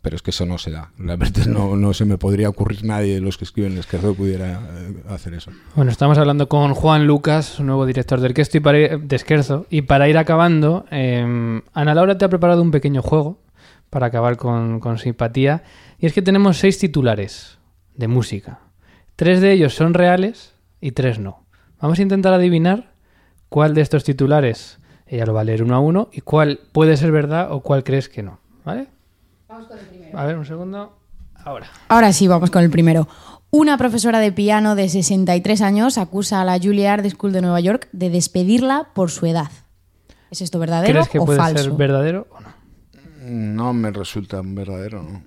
Pero 0.00 0.16
es 0.16 0.22
que 0.22 0.30
eso 0.30 0.46
no 0.46 0.56
se 0.56 0.70
da. 0.70 0.92
La 0.98 1.16
verdad 1.16 1.44
no, 1.44 1.76
no 1.76 1.92
se 1.92 2.06
me 2.06 2.16
podría 2.16 2.48
ocurrir 2.48 2.84
nadie 2.84 3.14
de 3.16 3.20
los 3.20 3.36
que 3.36 3.44
escriben 3.44 3.76
Esquerzo 3.76 4.14
pudiera 4.14 4.62
eh, 4.62 4.94
hacer 5.10 5.34
eso. 5.34 5.50
Bueno, 5.76 5.90
estamos 5.90 6.16
hablando 6.16 6.48
con 6.48 6.72
Juan 6.72 7.06
Lucas, 7.06 7.60
nuevo 7.60 7.84
director 7.84 8.18
del 8.22 8.30
Esquerzo 8.30 8.56
y 8.56 8.60
para 8.60 8.78
ir, 8.78 9.00
de 9.00 9.16
Esquerzo. 9.16 9.66
Y 9.68 9.82
para 9.82 10.08
ir 10.08 10.16
acabando, 10.16 10.86
Ana 10.90 11.94
Laura 11.94 12.16
te 12.16 12.24
ha 12.24 12.30
preparado 12.30 12.62
un 12.62 12.70
pequeño 12.70 13.02
juego 13.02 13.41
para 13.92 14.06
acabar 14.06 14.38
con, 14.38 14.80
con 14.80 14.96
simpatía. 14.96 15.64
Y 15.98 16.06
es 16.06 16.14
que 16.14 16.22
tenemos 16.22 16.56
seis 16.56 16.78
titulares 16.78 17.58
de 17.94 18.08
música. 18.08 18.60
Tres 19.16 19.42
de 19.42 19.52
ellos 19.52 19.74
son 19.74 19.92
reales 19.92 20.54
y 20.80 20.92
tres 20.92 21.18
no. 21.18 21.44
Vamos 21.78 21.98
a 21.98 22.02
intentar 22.02 22.32
adivinar 22.32 22.94
cuál 23.50 23.74
de 23.74 23.82
estos 23.82 24.02
titulares 24.02 24.78
Ella 25.06 25.26
lo 25.26 25.34
va 25.34 25.42
a 25.42 25.44
leer 25.44 25.62
uno 25.62 25.74
a 25.76 25.80
uno 25.80 26.08
y 26.10 26.22
cuál 26.22 26.58
puede 26.72 26.96
ser 26.96 27.12
verdad 27.12 27.52
o 27.52 27.60
cuál 27.60 27.84
crees 27.84 28.08
que 28.08 28.22
no. 28.22 28.38
¿Vale? 28.64 28.86
Vamos 29.46 29.68
con 29.68 29.78
el 29.78 29.84
primero. 29.84 30.18
A 30.18 30.24
ver, 30.24 30.38
un 30.38 30.46
segundo. 30.46 30.96
Ahora. 31.44 31.66
Ahora 31.88 32.14
sí, 32.14 32.26
vamos 32.28 32.50
con 32.50 32.62
el 32.62 32.70
primero. 32.70 33.06
Una 33.50 33.76
profesora 33.76 34.20
de 34.20 34.32
piano 34.32 34.74
de 34.74 34.88
63 34.88 35.60
años 35.60 35.98
acusa 35.98 36.40
a 36.40 36.46
la 36.46 36.58
Juilliard 36.58 37.06
School 37.10 37.32
de 37.34 37.42
Nueva 37.42 37.60
York 37.60 37.88
de 37.92 38.08
despedirla 38.08 38.88
por 38.94 39.10
su 39.10 39.26
edad. 39.26 39.50
¿Es 40.30 40.40
esto 40.40 40.58
verdadero 40.58 40.94
¿Crees 40.94 41.08
que 41.10 41.18
o 41.18 41.26
puede 41.26 41.38
falso? 41.38 41.62
ser 41.62 41.72
verdadero 41.72 42.26
o 42.30 42.40
no? 42.40 42.51
No 43.22 43.72
me 43.72 43.90
resulta 43.90 44.40
verdadero, 44.44 45.02
¿no? 45.02 45.22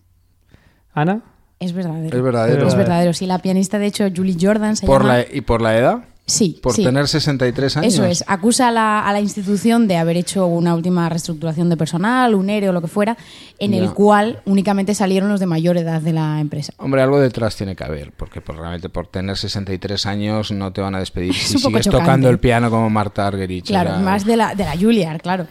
Ana, 0.94 1.22
Es 1.60 1.74
verdadero. 1.74 2.16
Es 2.18 2.24
verdadero. 2.24 2.68
Es 2.68 2.76
verdadero. 2.76 3.14
Sí, 3.14 3.26
la 3.26 3.40
pianista, 3.40 3.80
de 3.80 3.86
hecho, 3.88 4.06
Julie 4.14 4.38
Jordan 4.40 4.76
se 4.76 4.86
¿Por 4.86 5.02
llama... 5.04 5.18
la, 5.20 5.26
¿Y 5.32 5.42
por 5.42 5.62
la 5.62 5.78
edad? 5.78 6.04
Sí, 6.28 6.58
¿Por 6.60 6.74
sí. 6.74 6.84
tener 6.84 7.08
63 7.08 7.78
años? 7.78 7.94
Eso 7.94 8.04
es, 8.04 8.24
acusa 8.26 8.70
a 8.70 8.72
la, 8.72 9.08
a 9.08 9.14
la 9.14 9.22
institución 9.22 9.88
de 9.88 9.98
haber 9.98 10.18
hecho 10.18 10.48
una 10.48 10.74
última 10.74 11.08
reestructuración 11.08 11.70
de 11.70 11.78
personal, 11.78 12.34
un 12.34 12.50
ERE 12.50 12.68
o 12.70 12.74
lo 12.74 12.82
que 12.82 12.88
fuera, 12.88 13.16
en 13.60 13.74
Ya. 13.74 13.78
el 13.78 13.92
cual 13.94 14.42
únicamente 14.46 14.96
salieron 14.96 15.30
los 15.30 15.40
de 15.40 15.46
mayor 15.46 15.78
edad 15.78 16.02
de 16.02 16.14
la 16.14 16.40
empresa. 16.40 16.74
Hombre, 16.78 17.04
algo 17.04 17.20
detrás 17.20 17.56
tiene 17.56 17.76
que 17.76 17.84
haber, 17.84 18.12
porque 18.12 18.42
por, 18.42 18.58
realmente 18.58 18.90
por 18.90 19.06
tener 19.06 19.38
63 19.38 20.04
años 20.08 20.52
no 20.52 20.74
te 20.74 20.82
van 20.82 20.96
a 20.96 21.00
despedir 21.00 21.30
Es 21.36 21.38
si 21.38 21.58
sigues 21.60 21.86
chocante. 21.86 21.92
tocando 21.92 22.30
el 22.30 22.40
piano 22.40 22.72
como 22.72 22.90
Marta 22.90 23.28
Argerich. 23.28 23.68
Claro, 23.68 23.92
era- 23.92 24.00
más 24.00 24.26
de 24.26 24.36
la, 24.36 24.56
de 24.56 24.64
la 24.64 24.76
Juilliard, 24.76 25.22
claro. 25.22 25.46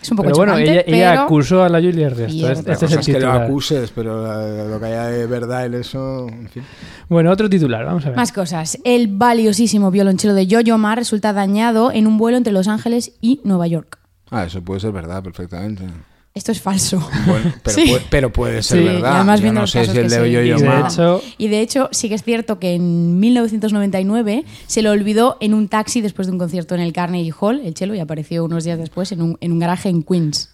Es 0.00 0.10
un 0.12 0.16
poco 0.16 0.28
pero 0.28 0.36
bueno, 0.36 0.52
chocante, 0.52 0.70
ella, 0.72 0.82
ella 0.86 1.10
pero- 1.10 1.22
acusó 1.22 1.64
a 1.64 1.68
la 1.68 1.80
Juilliard 1.80 2.14
de 2.14 2.26
esto. 2.26 2.50
Este, 2.52 2.72
este 2.72 2.86
es 2.86 2.92
el 2.92 2.98
es 3.00 3.06
que 3.06 3.12
lo 3.14 3.18
titular. 3.18 3.42
acuses, 3.42 3.90
pero 3.92 4.42
eh, 4.46 4.68
lo 4.68 4.78
que 4.78 4.86
haya 4.86 5.06
de 5.06 5.26
verdad 5.26 5.66
en 5.66 5.74
eso, 5.74 6.28
en 6.28 6.48
fin. 6.48 6.62
Bueno, 7.08 7.32
otro 7.32 7.50
titular, 7.50 7.84
vamos 7.84 8.04
a 8.06 8.10
ver. 8.10 8.16
Más 8.16 8.30
cosas. 8.30 8.78
El 8.84 9.08
valiosísimo 9.08 9.90
violonchelo 9.90 10.19
de 10.28 10.46
Yo-Yo 10.46 10.78
Ma 10.78 10.94
resulta 10.94 11.32
dañado 11.32 11.90
en 11.92 12.06
un 12.06 12.18
vuelo 12.18 12.36
entre 12.38 12.52
Los 12.52 12.68
Ángeles 12.68 13.12
y 13.20 13.40
Nueva 13.44 13.66
York. 13.66 13.98
Ah, 14.30 14.44
eso 14.44 14.62
puede 14.62 14.80
ser 14.80 14.92
verdad 14.92 15.22
perfectamente. 15.22 15.84
Esto 16.32 16.52
es 16.52 16.60
falso. 16.60 17.04
Bueno, 17.26 17.52
pero, 17.64 17.74
Sí. 17.76 17.86
puede, 17.90 18.04
pero 18.08 18.32
puede 18.32 18.62
ser 18.62 18.78
Sí, 18.78 18.84
verdad. 18.84 19.10
y 19.10 19.14
además 19.16 19.40
Yo 19.40 19.42
viendo 19.42 19.58
no 19.58 19.62
los 19.62 19.70
sé 19.72 19.78
casos 19.80 19.92
si 19.94 19.98
el 19.98 20.08
de 20.10 20.56
sí. 20.58 20.64
Ma- 20.64 20.86
hecho- 20.88 21.22
Y 21.38 21.48
de 21.48 21.60
hecho, 21.60 21.88
sí 21.90 22.08
que 22.08 22.14
es 22.14 22.22
cierto 22.22 22.60
que 22.60 22.74
en 22.76 23.18
1999 23.18 24.44
se 24.68 24.82
lo 24.82 24.90
olvidó 24.92 25.36
en 25.40 25.54
un 25.54 25.68
taxi 25.68 26.00
después 26.00 26.28
de 26.28 26.32
un 26.32 26.38
concierto 26.38 26.74
en 26.76 26.80
el 26.82 26.92
Carnegie 26.92 27.32
Hall, 27.38 27.60
el 27.64 27.74
chelo, 27.74 27.94
y 27.96 27.98
apareció 27.98 28.44
unos 28.44 28.62
días 28.62 28.78
después 28.78 29.10
en 29.12 29.22
un, 29.22 29.38
en 29.40 29.50
un 29.52 29.58
garaje 29.58 29.88
en 29.88 30.02
Queens. 30.04 30.50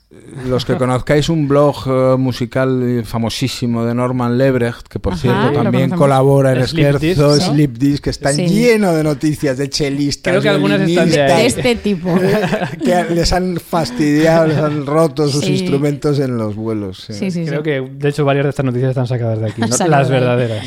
Los 0.47 0.65
que 0.65 0.77
conozcáis 0.77 1.29
un 1.29 1.49
blog 1.49 1.77
eh, 1.87 2.17
musical 2.19 3.03
famosísimo 3.07 3.85
de 3.85 3.95
Norman 3.95 4.37
Lebrecht, 4.37 4.87
que 4.89 4.99
por 4.99 5.15
Ajá, 5.15 5.23
cierto 5.23 5.63
también 5.63 5.91
colabora 5.91 6.53
en 6.53 6.59
Esquerzo, 6.59 6.99
Disc, 6.99 7.19
¿no? 7.19 7.35
Sleep 7.35 7.73
Disc, 7.79 8.05
que 8.05 8.11
está 8.11 8.33
Sí. 8.33 8.47
lleno 8.47 8.93
de 8.93 9.03
noticias 9.03 9.57
de 9.57 9.71
chelistas, 9.71 10.33
Creo 10.33 10.43
que 10.43 10.49
algunas 10.49 10.81
están 10.83 11.09
de 11.09 11.17
violinistas, 11.17 11.33
ahí. 11.33 11.43
De 11.43 11.47
este 11.47 11.77
tipo. 11.77 12.15
que 12.85 13.15
les 13.15 13.33
han 13.33 13.57
fastidiado, 13.59 14.47
les 14.47 14.59
han 14.59 14.85
roto 14.85 15.29
sus 15.29 15.45
Sí. 15.45 15.53
instrumentos 15.53 16.19
en 16.19 16.37
los 16.37 16.55
vuelos. 16.55 17.05
sí. 17.07 17.15
Sí, 17.15 17.31
sí, 17.31 17.45
Creo 17.47 17.61
sí. 17.61 17.65
que, 17.65 17.81
de 17.99 18.09
hecho, 18.09 18.25
varias 18.25 18.45
de 18.45 18.51
estas 18.51 18.67
noticias 18.67 18.91
están 18.91 19.07
sacadas 19.07 19.41
de 19.41 19.47
aquí. 19.51 19.61
Las 19.61 20.11
verdaderas. 20.11 20.67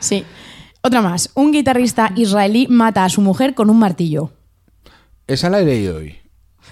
Sí. 0.00 0.24
Otra 0.82 1.00
más. 1.00 1.30
Un 1.34 1.52
guitarrista 1.52 2.12
israelí 2.16 2.66
mata 2.68 3.04
a 3.04 3.08
su 3.08 3.20
mujer 3.20 3.54
con 3.54 3.70
un 3.70 3.78
martillo. 3.78 4.30
Esa 5.26 5.50
la 5.50 5.60
he 5.60 5.64
leído 5.64 5.96
hoy. 5.96 6.16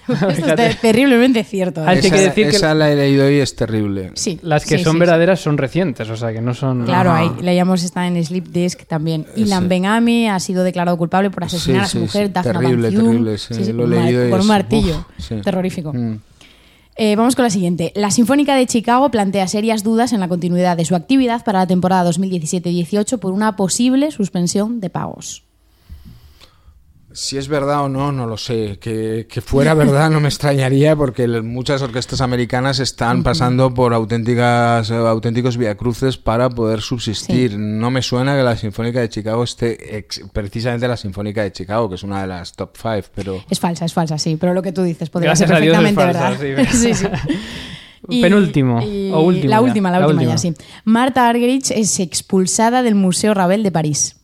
Esto 0.30 0.54
es 0.62 0.80
terriblemente 0.80 1.44
cierto. 1.44 1.82
¿eh? 1.82 1.92
que 2.00 2.06
esa 2.08 2.14
que 2.16 2.20
decir 2.22 2.50
que- 2.50 2.56
esa 2.56 2.74
la 2.74 2.90
he 2.90 2.96
leído 2.96 3.26
hoy 3.26 3.38
es 3.38 3.54
terrible. 3.56 4.10
Sí. 4.14 4.38
Las 4.42 4.64
que 4.64 4.78
sí, 4.78 4.84
son 4.84 4.92
sí, 4.92 4.96
sí. 4.96 5.00
verdaderas 5.00 5.40
son 5.40 5.56
recientes, 5.58 6.08
o 6.10 6.16
sea, 6.16 6.32
que 6.32 6.40
no 6.40 6.54
son... 6.54 6.84
Claro, 6.84 7.12
ahí 7.12 7.30
leíamos 7.40 7.82
está 7.82 8.06
en 8.06 8.22
Sleep 8.24 8.48
Disc 8.48 8.82
también. 8.86 9.26
Ilan 9.36 9.64
Ese. 9.64 9.68
Ben-Ami 9.68 10.28
ha 10.28 10.38
sido 10.40 10.64
declarado 10.64 10.96
culpable 10.98 11.30
por 11.30 11.44
asesinar 11.44 11.82
Sí, 11.82 11.84
a 11.86 11.88
su 11.90 11.98
sí, 11.98 12.02
mujer, 12.04 12.26
sí. 12.26 12.32
Daphne 12.34 12.52
Terrible, 12.52 12.90
Van 12.90 13.04
terrible, 13.06 13.38
sí, 13.38 13.72
lo 13.72 13.84
he 13.84 13.88
leído 13.88 14.26
y 14.26 14.30
Con 14.30 14.40
un 14.40 14.46
martillo. 14.46 14.96
uf, 15.18 15.24
sí. 15.24 15.36
Terrorífico. 15.42 15.92
Mm. 15.92 16.18
Eh, 16.96 17.16
vamos 17.16 17.34
con 17.34 17.42
la 17.42 17.50
siguiente. 17.50 17.92
La 17.96 18.12
Sinfónica 18.12 18.54
de 18.54 18.66
Chicago 18.66 19.10
plantea 19.10 19.48
serias 19.48 19.82
dudas 19.82 20.12
en 20.12 20.20
la 20.20 20.28
continuidad 20.28 20.76
de 20.76 20.84
su 20.84 20.94
actividad 20.94 21.44
para 21.44 21.58
la 21.60 21.66
temporada 21.66 22.08
2017-18 22.08 23.18
por 23.18 23.32
una 23.32 23.56
posible 23.56 24.12
suspensión 24.12 24.78
de 24.80 24.90
pagos. 24.90 25.42
Si 27.16 27.38
es 27.38 27.46
verdad 27.48 27.84
o 27.84 27.88
no, 27.88 28.10
no 28.12 28.26
lo 28.26 28.36
sé. 28.36 28.78
Que, 28.80 29.26
que 29.30 29.40
fuera 29.40 29.72
verdad 29.84 30.10
no 30.10 30.18
me 30.20 30.28
extrañaría 30.28 30.96
porque 30.96 31.26
muchas 31.40 31.80
orquestas 31.80 32.20
americanas 32.20 32.80
están 32.80 33.22
pasando 33.22 33.72
por 33.72 33.94
auténticas 33.94 34.90
auténticos 34.90 35.56
viacruces 35.56 36.16
para 36.18 36.50
poder 36.50 36.80
subsistir. 36.82 37.56
No 37.58 37.90
me 37.90 38.02
suena 38.02 38.36
que 38.36 38.42
la 38.42 38.56
Sinfónica 38.56 39.00
de 39.00 39.08
Chicago 39.08 39.44
esté 39.44 39.96
ex- 39.98 40.22
precisamente 40.32 40.88
la 40.88 40.96
Sinfónica 40.96 41.42
de 41.44 41.52
Chicago, 41.52 41.88
que 41.88 41.94
es 41.94 42.02
una 42.02 42.20
de 42.22 42.26
las 42.26 42.52
top 42.54 42.76
five, 42.76 43.04
pero 43.14 43.44
Es 43.48 43.60
falsa, 43.60 43.84
es 43.84 43.92
falsa, 43.94 44.18
sí, 44.18 44.36
pero 44.38 44.52
lo 44.52 44.60
que 44.62 44.72
tú 44.72 44.82
dices 44.82 45.08
podría 45.08 45.28
Gracias 45.30 45.48
ser 45.48 45.56
a 45.56 45.60
Dios 45.60 45.76
es 45.76 45.82
perfectamente 45.94 46.18
falsa, 46.18 46.44
verdad. 46.44 46.68
sí. 46.72 46.94
sí, 46.94 46.94
sí. 46.94 47.38
Penúltimo, 48.20 48.80
o 49.14 49.20
último 49.22 49.48
La 49.48 49.60
última, 49.62 49.90
la, 49.90 50.00
la 50.00 50.06
última, 50.06 50.22
última. 50.22 50.32
ya, 50.34 50.38
sí. 50.38 50.52
Marta 50.84 51.26
Argerich 51.28 51.70
es 51.70 52.00
expulsada 52.00 52.82
del 52.82 52.96
Museo 52.96 53.32
Ravel 53.32 53.62
de 53.62 53.70
París. 53.72 54.16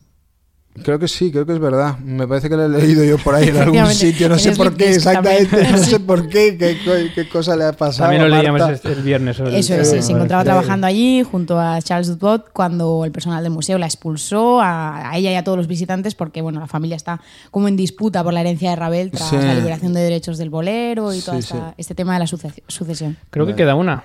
Creo 0.83 0.99
que 0.99 1.07
sí, 1.07 1.31
creo 1.31 1.45
que 1.45 1.53
es 1.53 1.59
verdad. 1.59 1.97
Me 1.99 2.27
parece 2.27 2.49
que 2.49 2.55
lo 2.55 2.65
he 2.65 2.69
leído 2.69 3.03
yo 3.03 3.17
por 3.17 3.35
ahí 3.35 3.49
en 3.49 3.57
algún 3.57 3.87
sitio, 3.87 4.29
no 4.29 4.37
sé 4.39 4.55
por 4.55 4.73
qué 4.75 4.91
exactamente, 4.91 5.45
también. 5.47 5.71
no 5.73 5.77
sé 5.83 5.99
por 5.99 6.27
qué, 6.29 6.57
qué, 6.57 6.77
co- 6.85 6.91
qué 7.13 7.27
cosa 7.29 7.55
le 7.55 7.65
ha 7.65 7.73
pasado. 7.73 8.09
También 8.09 8.29
lo 8.29 8.35
a 8.35 8.39
leíamos 8.39 8.61
Marta. 8.61 8.89
el, 8.89 8.97
el 8.97 9.03
viernes. 9.03 9.39
el- 9.39 9.53
Eso 9.55 9.75
es, 9.75 9.89
sí, 9.89 10.01
se 10.01 10.11
encontraba 10.11 10.43
trabajando 10.43 10.87
allí 10.87 11.23
junto 11.23 11.59
a 11.59 11.81
Charles 11.81 12.07
Dubot 12.17 12.51
cuando 12.53 13.03
el 13.05 13.11
personal 13.11 13.43
del 13.43 13.51
museo 13.51 13.77
la 13.77 13.85
expulsó 13.85 14.61
a, 14.61 15.11
a 15.11 15.17
ella 15.17 15.31
y 15.31 15.35
a 15.35 15.43
todos 15.43 15.57
los 15.57 15.67
visitantes 15.67 16.15
porque 16.15 16.41
bueno, 16.41 16.59
la 16.59 16.67
familia 16.67 16.95
está 16.95 17.21
como 17.51 17.67
en 17.67 17.75
disputa 17.75 18.23
por 18.23 18.33
la 18.33 18.41
herencia 18.41 18.69
de 18.71 18.75
Ravel 18.75 19.11
tras 19.11 19.29
Sí. 19.29 19.35
la 19.37 19.53
liberación 19.53 19.93
de 19.93 20.01
derechos 20.01 20.37
del 20.37 20.49
bolero 20.49 21.13
y 21.13 21.19
todo 21.21 21.41
Sí, 21.41 21.49
sí. 21.53 21.57
este 21.77 21.95
tema 21.95 22.13
de 22.13 22.19
la 22.19 22.27
suce- 22.27 22.63
sucesión. 22.67 23.17
Creo 23.29 23.45
que 23.45 23.55
queda 23.55 23.75
una. 23.75 24.03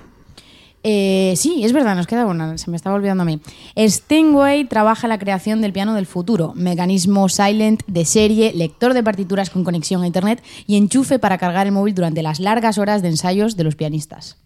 Eh, 0.89 1.35
sí, 1.35 1.65
es 1.65 1.73
verdad, 1.73 1.97
nos 1.97 2.07
queda 2.07 2.27
una, 2.27 2.57
se 2.59 2.71
me 2.71 2.77
estaba 2.77 2.95
olvidando 2.95 3.25
a 3.25 3.27
mí. 3.27 3.41
Stingway 3.77 4.67
trabaja 4.67 5.09
en 5.09 5.09
la 5.09 5.19
creación 5.19 5.61
del 5.61 5.73
piano 5.73 5.95
del 5.95 6.07
futuro, 6.07 6.53
mecanismo 6.55 7.29
silent 7.29 7.83
de 7.89 8.05
serie, 8.05 8.53
lector 8.55 8.95
de 8.95 9.03
partituras 9.03 9.51
con 9.51 9.65
conexión 9.65 10.05
a 10.05 10.07
internet 10.07 10.45
y 10.65 10.77
enchufe 10.77 11.19
para 11.19 11.39
cargar 11.39 11.67
el 11.67 11.73
móvil 11.73 11.93
durante 11.93 12.23
las 12.23 12.39
largas 12.39 12.79
horas 12.79 13.03
de 13.03 13.09
ensayos 13.09 13.57
de 13.57 13.65
los 13.65 13.75
pianistas. 13.75 14.37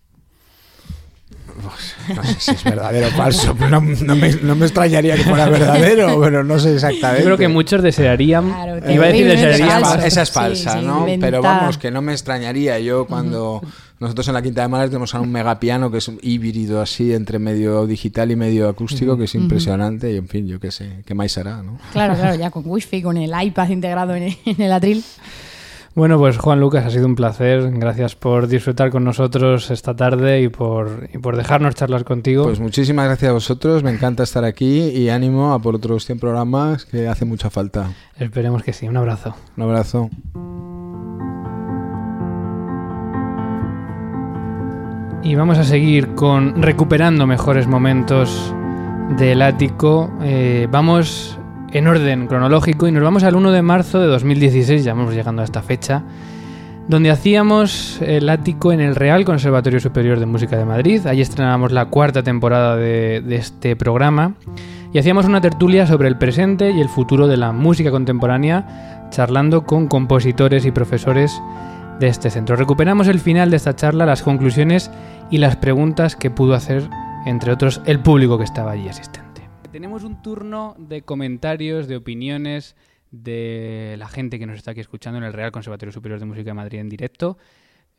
No 2.15 2.25
sé 2.25 2.35
si 2.39 2.51
es 2.53 2.65
verdadero 2.65 3.09
o 3.09 3.11
falso, 3.11 3.55
pero 3.59 3.69
no, 3.69 3.81
no 3.83 4.17
me, 4.17 4.33
no 4.33 4.55
me 4.55 4.65
extrañaría 4.65 5.17
que 5.17 5.25
fuera 5.25 5.47
verdadero, 5.47 6.19
pero 6.23 6.43
no 6.43 6.59
sé 6.59 6.73
exactamente. 6.73 7.21
Yo 7.21 7.27
creo 7.27 7.37
que 7.37 7.49
muchos 7.49 7.83
desearían... 7.83 8.49
Claro, 8.49 8.91
iba 8.91 9.05
a 9.05 9.09
decir 9.09 9.27
desearían... 9.27 9.83
esa 10.03 10.23
es 10.23 10.31
falsa, 10.31 10.81
sí, 10.81 10.87
¿no? 10.87 11.07
Pero 11.21 11.43
vamos, 11.43 11.77
que 11.77 11.91
no 11.91 12.01
me 12.01 12.13
extrañaría. 12.13 12.79
Yo 12.79 13.05
cuando 13.05 13.61
nosotros 14.01 14.27
en 14.29 14.35
la 14.35 14.43
Quinta 14.43 14.63
de 14.63 14.69
Males 14.69 14.91
tenemos 14.91 15.13
un 15.15 15.31
megapiano 15.31 15.91
que 15.91 15.99
es 15.99 16.09
un 16.09 16.19
híbrido 16.23 16.81
así 16.81 17.13
entre 17.13 17.39
medio 17.39 17.87
digital 17.87 18.31
y 18.31 18.37
medio 18.37 18.69
acústico, 18.69 19.17
que 19.19 19.25
es 19.25 19.35
impresionante 19.35 20.11
y 20.13 20.17
en 20.17 20.27
fin, 20.27 20.47
yo 20.47 20.59
qué 20.59 20.71
sé, 20.71 21.03
qué 21.05 21.15
más 21.15 21.31
será, 21.31 21.63
¿no? 21.63 21.79
Claro, 21.93 22.15
claro, 22.15 22.35
ya 22.35 22.51
con 22.51 22.63
Wi-Fi, 22.67 23.03
con 23.03 23.19
el 23.19 23.31
iPad 23.41 23.69
integrado 23.69 24.15
en 24.15 24.23
el, 24.25 24.37
en 24.47 24.61
el 24.63 24.73
atril. 24.73 25.05
Bueno, 25.95 26.19
pues 26.19 26.39
Juan 26.39 26.61
Lucas, 26.61 26.87
ha 26.87 26.91
sido 26.91 27.07
un 27.07 27.17
placer. 27.17 27.71
Gracias 27.73 28.15
por 28.15 28.47
disfrutar 28.47 28.91
con 28.91 29.05
nosotros 29.05 29.71
esta 29.71 29.97
tarde 29.97 30.41
y 30.41 30.49
por, 30.49 31.11
y 31.13 31.19
por 31.19 31.37
dejarnos 31.37 31.75
charlar 31.75 32.05
contigo. 32.05 32.45
Pues 32.45 32.61
muchísimas 32.61 33.07
gracias 33.07 33.31
a 33.31 33.33
vosotros, 33.35 33.83
me 33.83 33.91
encanta 33.91 34.23
estar 34.23 34.45
aquí 34.45 34.81
y 34.81 35.09
ánimo 35.09 35.53
a 35.53 35.59
por 35.61 35.75
otros 35.75 36.07
100 36.07 36.21
programas 36.21 36.87
que 36.87 37.09
hace 37.09 37.25
mucha 37.25 37.51
falta. 37.51 37.93
Esperemos 38.19 38.63
que 38.63 38.73
sí. 38.73 38.89
Un 38.89 38.97
abrazo. 38.97 39.35
Un 39.57 39.65
abrazo. 39.65 40.11
Y 45.23 45.35
vamos 45.35 45.59
a 45.59 45.65
seguir 45.65 46.15
con 46.15 46.63
recuperando 46.63 47.27
mejores 47.27 47.67
momentos 47.67 48.55
del 49.19 49.43
ático. 49.43 50.11
Eh, 50.23 50.67
vamos 50.71 51.39
en 51.73 51.87
orden 51.87 52.27
cronológico 52.27 52.89
y 52.89 52.93
nos 52.93 53.03
vamos 53.03 53.23
al 53.25 53.37
1 53.37 53.53
de 53.53 53.61
marzo 53.61 54.01
de 54.01 54.07
2016, 54.07 54.83
ya 54.83 54.95
vamos 54.95 55.15
llegando 55.15 55.43
a 55.43 55.45
esta 55.45 55.63
fecha, 55.63 56.03
donde 56.89 57.11
hacíamos 57.11 58.01
el 58.01 58.31
ático 58.31 58.73
en 58.73 58.81
el 58.81 58.97
Real 58.97 59.27
Conservatorio 59.27 59.79
Superior 59.79 60.19
de 60.19 60.27
Música 60.27 60.57
de 60.57 60.65
Madrid. 60.65 61.07
Allí 61.07 61.21
estrenábamos 61.21 61.71
la 61.71 61.85
cuarta 61.85 62.23
temporada 62.23 62.77
de, 62.77 63.21
de 63.21 63.37
este 63.37 63.77
programa 63.77 64.37
y 64.91 64.99
hacíamos 64.99 65.27
una 65.27 65.43
tertulia 65.43 65.87
sobre 65.87 66.09
el 66.09 66.17
presente 66.17 66.71
y 66.71 66.81
el 66.81 66.89
futuro 66.89 67.29
de 67.29 67.37
la 67.37 67.53
música 67.53 67.91
contemporánea, 67.91 69.09
charlando 69.11 69.65
con 69.65 69.87
compositores 69.87 70.65
y 70.65 70.71
profesores 70.71 71.41
de 72.01 72.09
este 72.09 72.31
centro. 72.31 72.57
Recuperamos 72.57 73.09
el 73.09 73.21
final 73.21 73.51
de 73.51 73.59
esta 73.59 73.77
charla, 73.77 74.07
las 74.07 74.23
conclusiones 74.23 74.91
y 75.31 75.37
las 75.37 75.57
preguntas 75.57 76.17
que 76.17 76.31
pudo 76.31 76.55
hacer, 76.55 76.89
entre 77.27 77.53
otros, 77.53 77.83
el 77.85 78.01
público 78.01 78.39
que 78.39 78.45
estaba 78.45 78.73
allí 78.73 78.89
asistente. 78.89 79.43
Tenemos 79.71 80.03
un 80.03 80.23
turno 80.23 80.75
de 80.79 81.03
comentarios, 81.03 81.89
de 81.89 81.97
opiniones 81.97 82.75
de 83.11 83.97
la 83.99 84.09
gente 84.09 84.39
que 84.39 84.47
nos 84.47 84.57
está 84.57 84.71
aquí 84.71 84.81
escuchando 84.81 85.19
en 85.19 85.25
el 85.25 85.35
Real 85.35 85.53
Conservatorio 85.53 85.93
Superior 85.93 86.19
de 86.19 86.25
Música 86.25 86.51
de 86.51 86.55
Madrid 86.55 86.79
en 86.79 86.89
directo. 86.89 87.37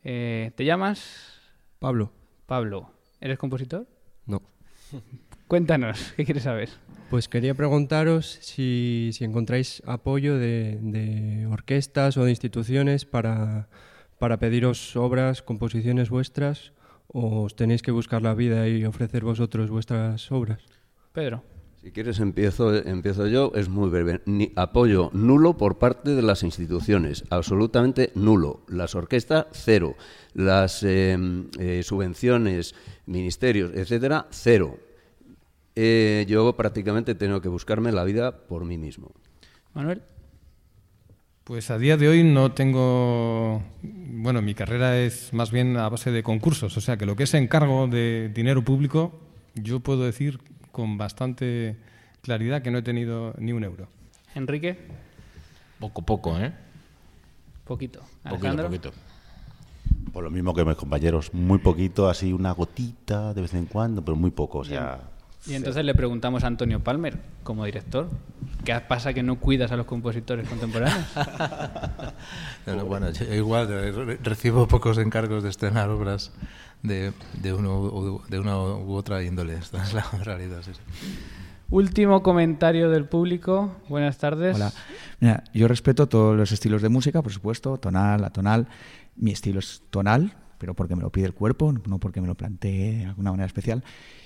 Eh, 0.02 0.50
¿Te 0.56 0.64
llamas? 0.64 1.40
Pablo. 1.78 2.10
Pablo. 2.46 2.90
¿Eres 3.20 3.38
compositor? 3.38 3.86
No. 4.26 4.42
Cuéntanos, 5.46 6.12
¿qué 6.16 6.24
quieres 6.24 6.42
saber? 6.42 6.70
Pues 7.08 7.28
quería 7.28 7.54
preguntaros 7.54 8.38
si, 8.40 9.10
si 9.12 9.22
encontráis 9.22 9.80
apoyo 9.86 10.38
de, 10.38 10.78
de 10.80 11.46
orquestas 11.46 12.16
o 12.16 12.24
de 12.24 12.30
instituciones 12.30 13.04
para, 13.04 13.68
para 14.22 14.38
pediros 14.38 14.94
obras, 14.94 15.42
composiciones 15.42 16.08
vuestras, 16.08 16.72
o 17.08 17.42
os 17.42 17.56
tenéis 17.56 17.82
que 17.82 17.90
buscar 17.90 18.22
la 18.22 18.34
vida 18.34 18.68
y 18.68 18.84
ofrecer 18.84 19.24
vosotros 19.24 19.68
vuestras 19.68 20.30
obras? 20.30 20.62
Pedro. 21.12 21.42
Si 21.82 21.90
quieres 21.90 22.20
empiezo, 22.20 22.72
empiezo 22.72 23.26
yo, 23.26 23.50
es 23.56 23.68
muy 23.68 23.90
breve. 23.90 24.20
Ni, 24.24 24.52
apoyo 24.54 25.10
nulo 25.12 25.56
por 25.56 25.80
parte 25.80 26.14
de 26.14 26.22
las 26.22 26.44
instituciones, 26.44 27.24
absolutamente 27.30 28.12
nulo. 28.14 28.62
Las 28.68 28.94
orquestas, 28.94 29.46
cero. 29.50 29.96
Las 30.34 30.84
eh, 30.84 31.18
eh, 31.58 31.82
subvenciones, 31.82 32.76
ministerios, 33.06 33.72
etcétera, 33.74 34.28
cero. 34.30 34.78
Eh, 35.74 36.26
yo 36.28 36.52
prácticamente 36.56 37.16
tengo 37.16 37.40
que 37.40 37.48
buscarme 37.48 37.90
la 37.90 38.04
vida 38.04 38.46
por 38.46 38.64
mí 38.66 38.78
mismo. 38.78 39.10
Manuel. 39.74 40.00
Pues 41.44 41.72
a 41.72 41.78
día 41.78 41.96
de 41.96 42.08
hoy 42.08 42.22
no 42.22 42.52
tengo. 42.52 43.62
Bueno, 43.82 44.42
mi 44.42 44.54
carrera 44.54 44.98
es 44.98 45.32
más 45.32 45.50
bien 45.50 45.76
a 45.76 45.88
base 45.88 46.12
de 46.12 46.22
concursos, 46.22 46.76
o 46.76 46.80
sea 46.80 46.96
que 46.96 47.04
lo 47.04 47.16
que 47.16 47.24
es 47.24 47.34
encargo 47.34 47.88
de 47.88 48.30
dinero 48.32 48.62
público, 48.62 49.18
yo 49.54 49.80
puedo 49.80 50.04
decir 50.04 50.38
con 50.70 50.98
bastante 50.98 51.76
claridad 52.22 52.62
que 52.62 52.70
no 52.70 52.78
he 52.78 52.82
tenido 52.82 53.34
ni 53.38 53.52
un 53.52 53.64
euro. 53.64 53.88
Enrique. 54.36 54.78
Poco, 55.80 56.02
poco, 56.02 56.38
¿eh? 56.38 56.52
Poquito. 57.64 58.00
Poquito, 58.22 58.28
Alejandro. 58.28 58.66
poquito. 58.66 58.92
Por 60.12 60.22
lo 60.22 60.30
mismo 60.30 60.54
que 60.54 60.64
mis 60.64 60.76
compañeros, 60.76 61.34
muy 61.34 61.58
poquito, 61.58 62.08
así 62.08 62.32
una 62.32 62.52
gotita 62.52 63.34
de 63.34 63.40
vez 63.40 63.54
en 63.54 63.66
cuando, 63.66 64.04
pero 64.04 64.16
muy 64.16 64.30
poco, 64.30 64.58
o 64.58 64.64
sea... 64.64 65.11
Y 65.46 65.54
entonces 65.54 65.84
le 65.84 65.94
preguntamos 65.94 66.44
a 66.44 66.46
Antonio 66.46 66.80
Palmer, 66.80 67.18
como 67.42 67.64
director, 67.64 68.08
¿qué 68.64 68.78
pasa 68.86 69.12
que 69.12 69.24
no 69.24 69.40
cuidas 69.40 69.72
a 69.72 69.76
los 69.76 69.86
compositores 69.86 70.48
contemporáneos? 70.48 71.04
No, 72.66 72.76
no, 72.76 72.84
bueno, 72.84 73.10
yo 73.10 73.24
igual 73.34 73.68
eh, 73.72 73.90
re- 73.90 74.18
recibo 74.22 74.68
pocos 74.68 74.96
encargos 74.98 75.42
de 75.42 75.50
estrenar 75.50 75.88
obras 75.90 76.30
de, 76.84 77.12
de, 77.42 77.52
uno, 77.52 77.80
u- 77.80 78.22
de 78.28 78.38
una 78.38 78.56
u 78.56 78.92
otra 78.94 79.20
índole. 79.24 79.54
Esta 79.54 79.82
es 79.82 79.92
la 79.92 80.02
realidad. 80.22 80.58
sí, 80.62 80.70
sí. 80.74 80.80
Último 81.70 82.22
comentario 82.22 82.88
del 82.90 83.06
público. 83.06 83.74
Buenas 83.88 84.18
tardes. 84.18 84.54
Hola. 84.56 84.72
Mira, 85.20 85.42
yo 85.54 85.66
respeto 85.66 86.06
todos 86.06 86.36
los 86.36 86.52
estilos 86.52 86.82
de 86.82 86.88
música, 86.88 87.20
por 87.22 87.32
supuesto, 87.32 87.78
tonal, 87.78 88.22
atonal. 88.24 88.68
Mi 89.16 89.32
estilo 89.32 89.58
es 89.58 89.82
tonal, 89.90 90.34
pero 90.62 90.74
porque 90.74 90.94
me 90.94 91.02
lo 91.02 91.10
pide 91.10 91.26
el 91.26 91.34
cuerpo, 91.34 91.72
no 91.72 91.98
porque 91.98 92.20
me 92.20 92.28
lo 92.28 92.36
plantee 92.36 92.98
de 92.98 93.06
alguna 93.06 93.32
manera 93.32 93.48
especial. 93.48 93.82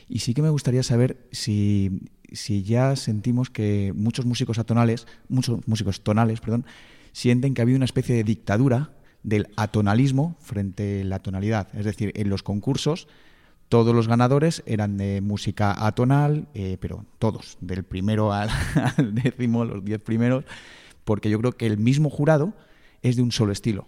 Y 0.07 0.19
sí 0.19 0.35
que 0.35 0.43
me 0.43 0.51
gustaría 0.51 0.83
saber 0.83 1.27
si, 1.33 2.03
si 2.31 2.63
ya 2.63 2.95
sentimos 2.95 3.49
que 3.49 3.95
muchos 3.97 4.27
músicos 4.27 4.59
atonales, 4.59 5.07
muchos 5.31 5.67
músicos 5.67 6.03
tonales, 6.03 6.43
perdón, 6.43 6.67
sienten 7.13 7.55
que 7.55 7.63
ha 7.63 7.65
habido 7.65 7.77
una 7.77 7.87
especie 7.87 8.15
de 8.15 8.23
dictadura 8.23 8.91
del 9.23 9.49
atonalismo 9.57 10.37
frente 10.41 11.01
a 11.01 11.05
la 11.05 11.21
tonalidad. 11.21 11.69
Es 11.75 11.87
decir, 11.87 12.13
en 12.15 12.29
los 12.29 12.43
concursos 12.43 13.09
todos 13.71 13.95
los 13.95 14.07
ganadores 14.07 14.63
eran 14.67 14.99
de 14.99 15.23
música 15.23 15.87
atonal, 15.87 16.49
eh, 16.53 16.77
pero 16.83 17.07
todos, 17.19 17.57
del 17.63 17.83
primero 17.83 18.35
al, 18.35 18.51
al 18.99 19.15
décimo, 19.15 19.65
los 19.65 19.83
diez 19.83 20.03
primeros, 20.03 20.45
porque 21.05 21.31
yo 21.31 21.39
creo 21.39 21.53
que 21.53 21.65
el 21.65 21.79
mismo 21.79 22.11
jurado 22.11 22.53
es 23.01 23.17
de 23.17 23.23
un 23.23 23.33
solo 23.33 23.53
estilo. 23.53 23.87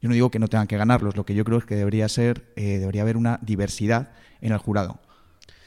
Yo 0.00 0.08
no 0.08 0.14
digo 0.14 0.30
que 0.30 0.38
no 0.38 0.48
tengan 0.48 0.66
que 0.66 0.76
ganarlos, 0.76 1.16
lo 1.16 1.24
que 1.24 1.34
yo 1.34 1.44
creo 1.44 1.58
es 1.58 1.64
que 1.64 1.74
debería 1.74 2.08
ser, 2.08 2.52
eh, 2.56 2.78
debería 2.78 3.02
haber 3.02 3.16
una 3.16 3.38
diversidad 3.42 4.12
en 4.40 4.52
el 4.52 4.58
jurado. 4.58 5.00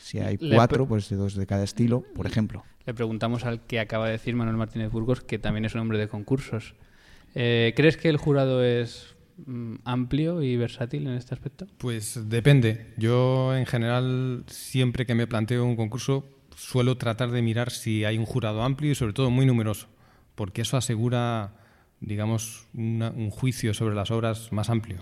Si 0.01 0.19
hay 0.19 0.37
Le 0.37 0.55
cuatro, 0.55 0.87
pues 0.87 1.09
de 1.09 1.15
dos 1.15 1.35
de 1.35 1.45
cada 1.45 1.63
estilo, 1.63 2.03
por 2.15 2.27
ejemplo. 2.27 2.63
Le 2.85 2.93
preguntamos 2.93 3.45
al 3.45 3.61
que 3.61 3.79
acaba 3.79 4.07
de 4.07 4.13
decir 4.13 4.35
Manuel 4.35 4.57
Martínez 4.57 4.91
Burgos, 4.91 5.21
que 5.21 5.39
también 5.39 5.65
es 5.65 5.75
un 5.75 5.81
hombre 5.81 5.97
de 5.97 6.07
concursos. 6.07 6.75
Eh, 7.35 7.73
¿Crees 7.75 7.97
que 7.97 8.09
el 8.09 8.17
jurado 8.17 8.63
es 8.63 9.15
mm, 9.45 9.75
amplio 9.85 10.41
y 10.41 10.57
versátil 10.57 11.07
en 11.07 11.13
este 11.13 11.33
aspecto? 11.33 11.67
Pues 11.77 12.29
depende. 12.29 12.93
Yo, 12.97 13.55
en 13.55 13.65
general, 13.65 14.43
siempre 14.47 15.05
que 15.05 15.15
me 15.15 15.27
planteo 15.27 15.63
un 15.63 15.75
concurso, 15.75 16.25
suelo 16.55 16.97
tratar 16.97 17.31
de 17.31 17.41
mirar 17.41 17.71
si 17.71 18.03
hay 18.03 18.17
un 18.17 18.25
jurado 18.25 18.63
amplio 18.63 18.91
y, 18.91 18.95
sobre 18.95 19.13
todo, 19.13 19.29
muy 19.29 19.45
numeroso, 19.45 19.87
porque 20.35 20.61
eso 20.61 20.77
asegura, 20.77 21.53
digamos, 22.01 22.67
una- 22.73 23.11
un 23.11 23.29
juicio 23.29 23.73
sobre 23.73 23.95
las 23.95 24.11
obras 24.11 24.51
más 24.51 24.69
amplio. 24.69 24.97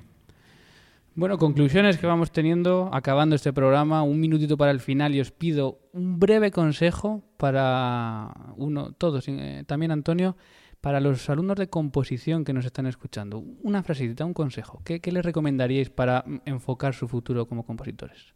Bueno, 1.16 1.38
conclusiones 1.38 1.98
que 1.98 2.08
vamos 2.08 2.32
teniendo 2.32 2.90
acabando 2.94 3.36
este 3.36 3.52
programa. 3.52 4.04
Un 4.04 4.20
minutito 4.20 4.56
para 4.56 4.72
el 4.72 4.80
final 4.80 5.16
y 5.16 5.20
os 5.20 5.32
pido 5.32 5.80
un 5.92 6.20
breve 6.20 6.52
consejo 6.52 7.24
para 7.38 8.30
uno, 8.56 8.92
todos, 8.94 9.26
eh, 9.28 9.64
también 9.68 9.92
Antonio, 9.92 10.38
para 10.80 11.02
los 11.02 11.30
alumnos 11.30 11.58
de 11.58 11.68
composición 11.68 12.46
que 12.46 12.54
nos 12.54 12.64
están 12.64 12.86
escuchando. 12.86 13.44
Una 13.64 13.84
frasecita, 13.84 14.24
un 14.24 14.34
consejo. 14.34 14.82
¿Qué, 14.86 15.02
qué 15.02 15.12
les 15.12 15.26
recomendaríais 15.26 15.90
para 15.90 16.24
enfocar 16.46 16.94
su 16.94 17.08
futuro 17.10 17.48
como 17.48 17.66
compositores? 17.66 18.34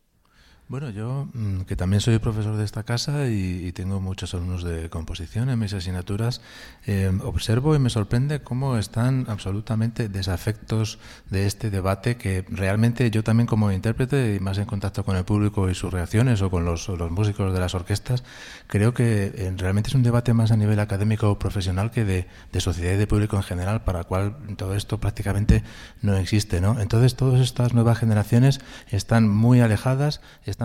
Bueno, 0.70 0.90
yo 0.90 1.28
mm, 1.34 1.62
que 1.62 1.76
también 1.76 2.00
soy 2.00 2.18
profesor 2.20 2.56
de 2.56 2.64
esta 2.64 2.84
casa 2.84 3.28
y, 3.28 3.72
tengo 3.74 4.00
muchos 4.00 4.34
alumnos 4.34 4.64
de 4.64 4.90
composición 4.90 5.50
en 5.50 5.60
mis 5.60 5.74
asignaturas, 5.74 6.42
eh, 6.86 7.12
observo 7.24 7.76
y 7.76 7.80
me 7.80 7.90
sorprende 7.90 8.42
cómo 8.42 8.78
están 8.78 9.26
absolutamente 9.28 10.10
desafectos 10.10 11.00
de 11.30 11.48
este 11.48 11.70
debate 11.70 12.16
que 12.16 12.46
realmente 12.50 13.10
yo 13.12 13.24
también 13.24 13.48
como 13.48 13.72
intérprete 13.72 14.36
y 14.36 14.40
más 14.40 14.58
en 14.58 14.66
contacto 14.66 15.04
con 15.04 15.18
el 15.18 15.26
público 15.26 15.70
y 15.70 15.76
sus 15.76 15.92
reacciones 15.92 16.42
o 16.42 16.50
con 16.50 16.66
los, 16.66 16.88
músicos 17.12 17.54
de 17.54 17.60
las 17.60 17.76
orquestas, 17.76 18.24
creo 18.68 18.94
que 18.94 19.34
eh, 19.36 19.54
realmente 19.58 19.90
es 19.90 19.96
un 19.96 20.04
debate 20.04 20.34
más 20.34 20.52
a 20.52 20.58
nivel 20.58 20.80
académico 20.80 21.30
o 21.30 21.40
profesional 21.40 21.92
que 21.92 22.06
de, 22.06 22.28
de 22.52 22.62
sociedad 22.62 22.94
y 22.94 22.98
de 22.98 23.08
público 23.08 23.36
en 23.36 23.44
general, 23.44 23.84
para 23.84 24.00
el 24.00 24.06
cual 24.06 24.38
todo 24.56 24.76
esto 24.76 25.00
prácticamente 25.00 25.64
no 26.02 26.16
existe. 26.16 26.62
¿no? 26.62 26.80
Entonces 26.80 27.16
todas 27.16 27.42
estas 27.42 27.74
nuevas 27.74 27.98
generaciones 27.98 28.62
están 28.92 29.28
muy 29.28 29.60
alejadas, 29.60 30.22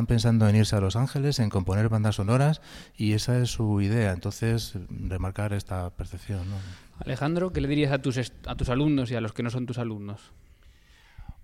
pensando 0.06 0.48
en 0.48 0.56
irse 0.56 0.76
a 0.76 0.80
Los 0.80 0.96
Ángeles, 0.96 1.38
en 1.38 1.50
componer 1.50 1.88
bandas 1.88 2.16
sonoras 2.16 2.60
y 2.96 3.12
esa 3.12 3.38
es 3.38 3.50
su 3.50 3.80
idea. 3.80 4.12
Entonces, 4.12 4.74
remarcar 4.88 5.52
esta 5.52 5.90
percepción. 5.90 6.48
¿no? 6.48 6.56
Alejandro, 7.00 7.52
¿qué 7.52 7.60
le 7.60 7.68
dirías 7.68 7.92
a 7.92 8.00
tus, 8.00 8.32
a 8.46 8.54
tus 8.54 8.68
alumnos 8.68 9.10
y 9.10 9.16
a 9.16 9.20
los 9.20 9.32
que 9.32 9.42
no 9.42 9.50
son 9.50 9.66
tus 9.66 9.78
alumnos? 9.78 10.32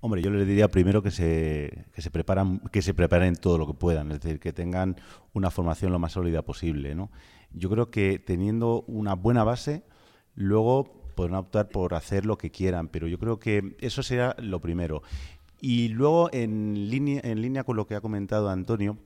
Hombre, 0.00 0.20
yo 0.20 0.30
les 0.30 0.46
diría 0.46 0.68
primero 0.68 1.02
que 1.02 1.10
se, 1.10 1.86
que 1.94 2.02
se 2.02 2.10
preparan, 2.10 2.60
que 2.70 2.82
se 2.82 2.92
preparen 2.92 3.36
todo 3.36 3.56
lo 3.56 3.66
que 3.66 3.72
puedan, 3.72 4.12
es 4.12 4.20
decir, 4.20 4.38
que 4.38 4.52
tengan 4.52 4.96
una 5.32 5.50
formación 5.50 5.92
lo 5.92 5.98
más 5.98 6.12
sólida 6.12 6.42
posible, 6.42 6.94
¿no? 6.94 7.10
Yo 7.52 7.70
creo 7.70 7.90
que 7.90 8.18
teniendo 8.18 8.84
una 8.86 9.14
buena 9.14 9.44
base, 9.44 9.82
luego 10.34 11.04
podrán 11.14 11.36
optar 11.36 11.68
por 11.68 11.94
hacer 11.94 12.26
lo 12.26 12.36
que 12.36 12.50
quieran, 12.50 12.88
pero 12.88 13.06
yo 13.06 13.18
creo 13.18 13.38
que 13.38 13.76
eso 13.80 14.02
será 14.02 14.36
lo 14.38 14.60
primero. 14.60 15.02
Y 15.66 15.88
luego, 15.88 16.28
en 16.30 16.90
línea, 16.90 17.22
en 17.24 17.40
línea 17.40 17.64
con 17.64 17.76
lo 17.76 17.86
que 17.86 17.94
ha 17.94 18.02
comentado 18.02 18.50
Antonio, 18.50 18.98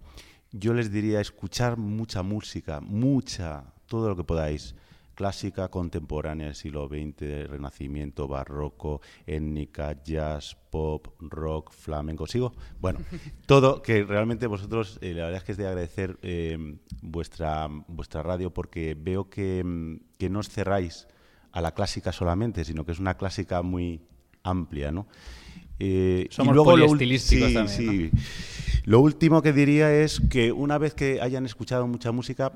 yo 0.51 0.75
les 0.75 0.91
diría 0.91 1.21
escuchar 1.21 1.77
mucha 1.77 2.25
música, 2.25 2.81
mucha, 2.81 3.75
todo 3.87 4.09
lo 4.09 4.17
que 4.17 4.25
podáis. 4.25 4.75
Clásica, 5.15 5.69
contemporánea 5.69 6.47
del 6.47 6.57
siglo 6.57 6.89
XX, 6.89 7.49
Renacimiento, 7.49 8.27
Barroco, 8.27 9.01
étnica, 9.25 10.03
jazz, 10.03 10.57
pop, 10.71 11.07
rock, 11.21 11.71
flamenco. 11.71 12.27
¿Sigo? 12.27 12.53
Bueno, 12.81 12.99
todo 13.47 13.81
que 13.81 14.03
realmente 14.03 14.49
vosotros, 14.49 14.99
eh, 15.01 15.15
la 15.15 15.27
verdad 15.27 15.39
es 15.39 15.45
que 15.45 15.53
es 15.53 15.59
de 15.59 15.67
agradecer 15.69 16.19
eh, 16.23 16.59
vuestra, 17.03 17.69
vuestra 17.87 18.25
radio 18.25 18.53
porque 18.53 18.97
veo 18.99 19.31
que, 19.31 20.01
que 20.19 20.29
no 20.29 20.41
os 20.41 20.49
cerráis 20.49 21.07
a 21.53 21.61
la 21.61 21.73
clásica 21.73 22.11
solamente, 22.11 22.65
sino 22.65 22.85
que 22.85 22.91
es 22.91 22.99
una 22.99 23.17
clásica 23.17 23.63
muy 23.63 24.01
amplia, 24.43 24.91
¿no? 24.91 25.07
Eh, 25.79 26.27
Somos 26.31 26.57
lo 26.57 26.63
ul- 26.63 26.67
poliestilísticos 26.67 27.49
sí, 27.49 27.55
también, 27.55 28.13
sí. 28.13 28.83
Lo 28.85 29.01
último 29.01 29.43
que 29.43 29.53
diría 29.53 29.93
es 29.95 30.21
que 30.31 30.51
una 30.53 30.79
vez 30.79 30.95
que 30.95 31.21
hayan 31.21 31.45
escuchado 31.47 31.87
mucha 31.87 32.11
música, 32.13 32.53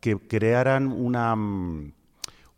que 0.00 0.16
crearan 0.18 0.88
una, 0.88 1.34
mm, 1.36 1.92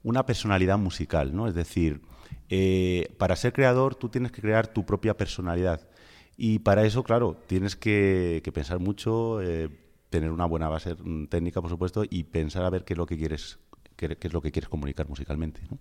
una 0.04 0.24
personalidad 0.26 0.78
musical, 0.78 1.34
¿no? 1.34 1.48
Es 1.48 1.54
decir, 1.54 2.00
eh, 2.48 3.14
para 3.18 3.36
ser 3.36 3.52
creador 3.52 3.94
tú 3.94 4.08
tienes 4.08 4.32
que 4.32 4.40
crear 4.40 4.66
tu 4.68 4.84
propia 4.86 5.16
personalidad. 5.16 5.88
Y 6.36 6.58
para 6.60 6.84
eso, 6.84 7.02
claro, 7.02 7.36
tienes 7.46 7.76
que, 7.76 8.40
que 8.44 8.52
pensar 8.52 8.78
mucho, 8.78 9.40
eh, 9.42 9.68
tener 10.10 10.30
una 10.30 10.44
buena 10.44 10.68
base 10.68 10.94
mm, 10.94 11.26
técnica, 11.26 11.60
por 11.60 11.70
supuesto, 11.70 12.04
y 12.08 12.24
pensar 12.24 12.64
a 12.64 12.70
ver 12.70 12.84
qué 12.84 12.94
es 12.94 12.98
lo 12.98 13.06
que 13.06 13.16
quieres, 13.16 13.58
qué, 13.96 14.16
qué 14.16 14.28
es 14.28 14.32
lo 14.32 14.40
que 14.40 14.52
quieres 14.52 14.68
comunicar 14.68 15.08
musicalmente. 15.08 15.60
¿no? 15.70 15.78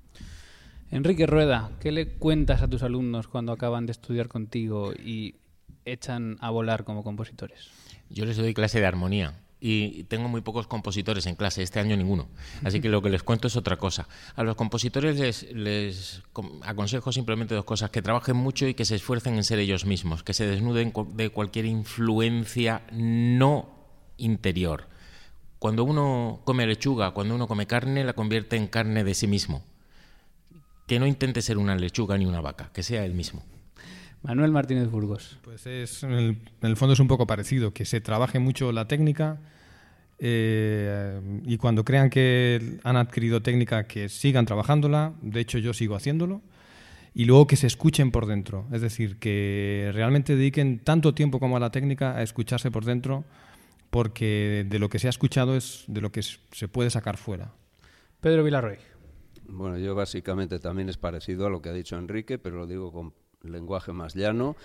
Enrique 0.91 1.25
Rueda, 1.25 1.71
¿qué 1.79 1.91
le 1.91 2.07
cuentas 2.07 2.61
a 2.61 2.67
tus 2.67 2.83
alumnos 2.83 3.27
cuando 3.27 3.51
acaban 3.51 3.85
de 3.85 3.91
estudiar 3.91 4.27
contigo 4.27 4.93
y 4.93 5.35
echan 5.83 6.37
a 6.41 6.51
volar 6.51 6.83
como 6.83 7.03
compositores? 7.03 7.69
Yo 8.09 8.25
les 8.25 8.37
doy 8.37 8.53
clase 8.53 8.79
de 8.79 8.85
armonía 8.85 9.33
y 9.59 10.03
tengo 10.03 10.27
muy 10.27 10.41
pocos 10.41 10.67
compositores 10.67 11.25
en 11.25 11.35
clase, 11.35 11.63
este 11.63 11.79
año 11.79 11.97
ninguno. 11.97 12.27
Así 12.63 12.81
que 12.81 12.89
lo 12.89 13.01
que 13.01 13.09
les 13.09 13.23
cuento 13.23 13.47
es 13.47 13.55
otra 13.55 13.77
cosa. 13.77 14.07
A 14.35 14.43
los 14.43 14.55
compositores 14.55 15.19
les, 15.19 15.51
les 15.53 16.21
aconsejo 16.61 17.11
simplemente 17.11 17.55
dos 17.55 17.65
cosas, 17.65 17.89
que 17.89 18.03
trabajen 18.03 18.35
mucho 18.35 18.67
y 18.67 18.75
que 18.75 18.85
se 18.85 18.95
esfuercen 18.95 19.35
en 19.35 19.43
ser 19.43 19.57
ellos 19.57 19.85
mismos, 19.85 20.21
que 20.21 20.33
se 20.33 20.45
desnuden 20.45 20.93
de 21.13 21.29
cualquier 21.29 21.65
influencia 21.65 22.83
no 22.91 23.69
interior. 24.17 24.87
Cuando 25.57 25.83
uno 25.83 26.41
come 26.43 26.67
lechuga, 26.67 27.11
cuando 27.11 27.33
uno 27.33 27.47
come 27.47 27.65
carne, 27.65 28.03
la 28.03 28.13
convierte 28.13 28.55
en 28.55 28.67
carne 28.67 29.03
de 29.03 29.15
sí 29.15 29.25
mismo. 29.25 29.63
Que 30.85 30.99
no 30.99 31.07
intente 31.07 31.41
ser 31.41 31.57
una 31.57 31.75
lechuga 31.75 32.17
ni 32.17 32.25
una 32.25 32.41
vaca, 32.41 32.69
que 32.73 32.83
sea 32.83 33.05
él 33.05 33.13
mismo. 33.13 33.43
Manuel 34.21 34.51
Martínez 34.51 34.89
Burgos. 34.89 35.37
Pues 35.43 35.65
es, 35.67 36.03
en 36.03 36.11
el, 36.11 36.25
en 36.29 36.69
el 36.69 36.77
fondo 36.77 36.93
es 36.93 36.99
un 36.99 37.07
poco 37.07 37.27
parecido, 37.27 37.73
que 37.73 37.85
se 37.85 38.01
trabaje 38.01 38.39
mucho 38.39 38.71
la 38.71 38.87
técnica 38.87 39.39
eh, 40.17 41.19
y 41.45 41.57
cuando 41.57 41.83
crean 41.83 42.09
que 42.09 42.79
han 42.83 42.97
adquirido 42.97 43.41
técnica, 43.41 43.85
que 43.85 44.09
sigan 44.09 44.45
trabajándola. 44.45 45.13
De 45.21 45.39
hecho, 45.39 45.57
yo 45.57 45.73
sigo 45.73 45.95
haciéndolo. 45.95 46.41
Y 47.13 47.25
luego 47.25 47.47
que 47.47 47.55
se 47.55 47.67
escuchen 47.67 48.11
por 48.11 48.25
dentro. 48.25 48.67
Es 48.73 48.81
decir, 48.81 49.17
que 49.17 49.89
realmente 49.93 50.35
dediquen 50.35 50.79
tanto 50.79 51.13
tiempo 51.13 51.39
como 51.39 51.57
a 51.57 51.59
la 51.59 51.71
técnica 51.71 52.17
a 52.17 52.23
escucharse 52.23 52.71
por 52.71 52.83
dentro, 52.83 53.23
porque 53.89 54.65
de 54.67 54.79
lo 54.79 54.89
que 54.89 54.99
se 54.99 55.07
ha 55.07 55.09
escuchado 55.09 55.55
es 55.55 55.85
de 55.87 56.01
lo 56.01 56.11
que 56.11 56.21
se 56.23 56.67
puede 56.67 56.89
sacar 56.89 57.15
fuera. 57.15 57.53
Pedro 58.19 58.43
Villarroy. 58.43 58.77
Bueno, 59.47 59.77
yo 59.77 59.95
básicamente 59.95 60.59
también 60.59 60.89
es 60.89 60.97
parecido 60.97 61.45
a 61.45 61.49
lo 61.49 61.61
que 61.61 61.69
ha 61.69 61.73
dicho 61.73 61.97
Enrique, 61.97 62.37
pero 62.37 62.57
lo 62.57 62.67
digo 62.67 62.91
con 62.91 63.13
lenguaje 63.43 63.93
más 63.93 64.15
llano, 64.15 64.55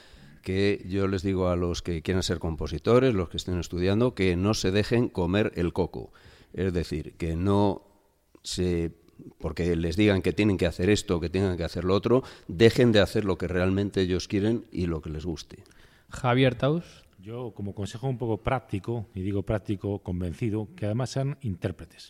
que 0.43 0.85
yo 0.88 1.07
les 1.07 1.23
digo 1.23 1.49
a 1.49 1.57
los 1.57 1.83
que 1.83 2.03
quieran 2.03 2.23
ser 2.23 2.38
compositores, 2.38 3.14
los 3.14 3.29
que 3.29 3.37
estén 3.37 3.59
estudiando, 3.59 4.14
que 4.14 4.37
no 4.37 4.55
se 4.55 4.71
dejen 4.71 5.09
comer 5.09 5.53
el 5.57 5.73
coco. 5.73 6.12
Es 6.53 6.73
decir, 6.73 7.14
que 7.16 7.37
no 7.37 7.83
se 8.43 8.93
porque 9.38 9.77
les 9.77 9.97
digan 9.97 10.23
que 10.23 10.33
tienen 10.33 10.57
que 10.57 10.64
hacer 10.64 10.88
esto, 10.88 11.21
que 11.21 11.29
tienen 11.29 11.59
que 11.59 11.64
hacer 11.64 11.85
lo 11.85 11.95
otro, 11.95 12.23
dejen 12.49 12.90
de 12.90 13.01
hacer 13.01 13.27
lo 13.27 13.37
que 13.37 13.49
realmente 13.49 14.01
ellos 14.01 14.29
quieren 14.29 14.64
y 14.73 14.87
lo 14.87 15.03
que 15.03 15.11
les 15.11 15.27
guste. 15.27 15.62
Javier 16.09 16.55
Taus. 16.55 17.05
Yo, 17.19 17.53
como 17.55 17.75
consejo 17.75 18.09
un 18.09 18.16
poco 18.16 18.38
práctico, 18.38 19.07
y 19.14 19.21
digo 19.21 19.43
práctico 19.43 19.99
convencido, 19.99 20.69
que 20.75 20.87
además 20.87 21.11
sean 21.11 21.37
intérpretes 21.43 22.09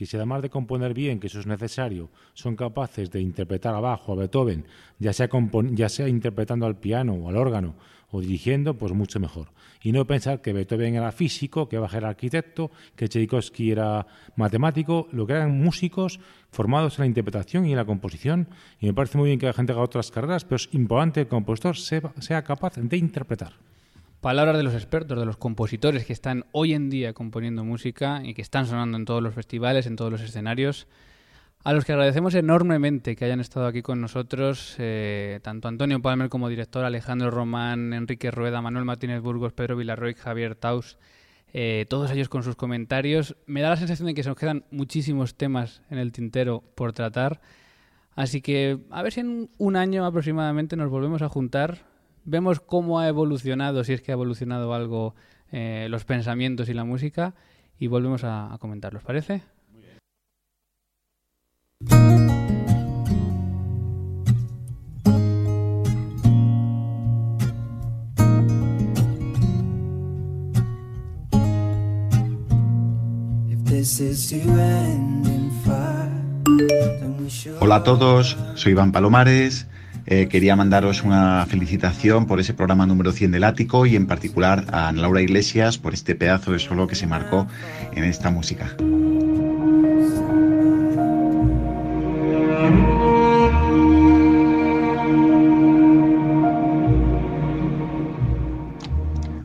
que 0.00 0.06
si 0.06 0.16
además 0.16 0.40
de 0.40 0.48
componer 0.48 0.94
bien, 0.94 1.20
que 1.20 1.26
eso 1.26 1.40
es 1.40 1.46
necesario, 1.46 2.08
son 2.32 2.56
capaces 2.56 3.10
de 3.10 3.20
interpretar 3.20 3.74
abajo 3.74 4.14
a 4.14 4.16
Beethoven, 4.16 4.64
ya 4.98 5.12
sea, 5.12 5.28
ya 5.72 5.90
sea 5.90 6.08
interpretando 6.08 6.64
al 6.64 6.78
piano 6.78 7.12
o 7.12 7.28
al 7.28 7.36
órgano 7.36 7.74
o 8.10 8.22
dirigiendo, 8.22 8.78
pues 8.78 8.94
mucho 8.94 9.20
mejor. 9.20 9.48
Y 9.82 9.92
no 9.92 10.06
pensar 10.06 10.40
que 10.40 10.54
Beethoven 10.54 10.94
era 10.94 11.12
físico, 11.12 11.68
que 11.68 11.76
Bach 11.76 11.92
era 11.92 12.08
arquitecto, 12.08 12.70
que 12.96 13.10
Tchaikovsky 13.10 13.72
era 13.72 14.06
matemático, 14.36 15.06
lo 15.12 15.26
que 15.26 15.34
eran 15.34 15.60
músicos 15.60 16.18
formados 16.50 16.98
en 16.98 17.02
la 17.02 17.06
interpretación 17.08 17.66
y 17.66 17.72
en 17.72 17.76
la 17.76 17.84
composición. 17.84 18.48
Y 18.80 18.86
me 18.86 18.94
parece 18.94 19.18
muy 19.18 19.28
bien 19.28 19.38
que 19.38 19.46
la 19.46 19.52
gente 19.52 19.72
haga 19.72 19.82
otras 19.82 20.10
carreras, 20.10 20.44
pero 20.46 20.56
es 20.56 20.70
importante 20.72 21.20
que 21.20 21.24
el 21.24 21.28
compositor 21.28 21.76
sea 21.76 22.42
capaz 22.42 22.76
de 22.76 22.96
interpretar. 22.96 23.52
Palabras 24.20 24.58
de 24.58 24.62
los 24.62 24.74
expertos, 24.74 25.18
de 25.18 25.24
los 25.24 25.38
compositores 25.38 26.04
que 26.04 26.12
están 26.12 26.44
hoy 26.52 26.74
en 26.74 26.90
día 26.90 27.14
componiendo 27.14 27.64
música 27.64 28.20
y 28.22 28.34
que 28.34 28.42
están 28.42 28.66
sonando 28.66 28.98
en 28.98 29.06
todos 29.06 29.22
los 29.22 29.32
festivales, 29.32 29.86
en 29.86 29.96
todos 29.96 30.12
los 30.12 30.20
escenarios, 30.20 30.88
a 31.64 31.72
los 31.72 31.86
que 31.86 31.92
agradecemos 31.92 32.34
enormemente 32.34 33.16
que 33.16 33.24
hayan 33.24 33.40
estado 33.40 33.64
aquí 33.64 33.80
con 33.80 34.02
nosotros, 34.02 34.76
eh, 34.76 35.40
tanto 35.42 35.68
Antonio 35.68 36.02
Palmer 36.02 36.28
como 36.28 36.50
director, 36.50 36.84
Alejandro 36.84 37.30
Román, 37.30 37.94
Enrique 37.94 38.30
Rueda, 38.30 38.60
Manuel 38.60 38.84
Martínez 38.84 39.22
Burgos, 39.22 39.54
Pedro 39.54 39.78
Villarroy, 39.78 40.12
Javier 40.12 40.54
Taus, 40.54 40.98
eh, 41.54 41.86
todos 41.88 42.10
ellos 42.10 42.28
con 42.28 42.42
sus 42.42 42.56
comentarios. 42.56 43.36
Me 43.46 43.62
da 43.62 43.70
la 43.70 43.76
sensación 43.78 44.06
de 44.06 44.12
que 44.12 44.22
se 44.22 44.28
nos 44.28 44.36
quedan 44.36 44.66
muchísimos 44.70 45.34
temas 45.34 45.80
en 45.88 45.96
el 45.96 46.12
tintero 46.12 46.62
por 46.74 46.92
tratar. 46.92 47.40
Así 48.16 48.42
que 48.42 48.80
a 48.90 49.02
ver 49.02 49.14
si 49.14 49.20
en 49.20 49.48
un 49.56 49.76
año 49.76 50.04
aproximadamente 50.04 50.76
nos 50.76 50.90
volvemos 50.90 51.22
a 51.22 51.30
juntar 51.30 51.89
vemos 52.24 52.60
cómo 52.60 53.00
ha 53.00 53.08
evolucionado, 53.08 53.84
si 53.84 53.92
es 53.92 54.02
que 54.02 54.12
ha 54.12 54.14
evolucionado 54.14 54.74
algo, 54.74 55.14
eh, 55.52 55.86
los 55.90 56.04
pensamientos 56.04 56.68
y 56.68 56.74
la 56.74 56.84
música, 56.84 57.34
y 57.78 57.86
volvemos 57.86 58.24
a, 58.24 58.52
a 58.52 58.58
comentar, 58.58 58.92
¿los 58.92 59.02
parece? 59.02 59.42
Hola 77.60 77.76
a 77.76 77.84
todos, 77.84 78.36
soy 78.54 78.72
Iván 78.72 78.92
Palomares 78.92 79.69
eh, 80.06 80.28
quería 80.28 80.56
mandaros 80.56 81.02
una 81.02 81.46
felicitación 81.46 82.26
por 82.26 82.40
ese 82.40 82.54
programa 82.54 82.86
número 82.86 83.12
100 83.12 83.32
del 83.32 83.44
Ático 83.44 83.86
y 83.86 83.96
en 83.96 84.06
particular 84.06 84.64
a 84.72 84.92
Laura 84.92 85.20
Iglesias 85.22 85.78
por 85.78 85.94
este 85.94 86.14
pedazo 86.14 86.52
de 86.52 86.58
solo 86.58 86.86
que 86.86 86.94
se 86.94 87.06
marcó 87.06 87.46
en 87.94 88.04
esta 88.04 88.30
música. 88.30 88.74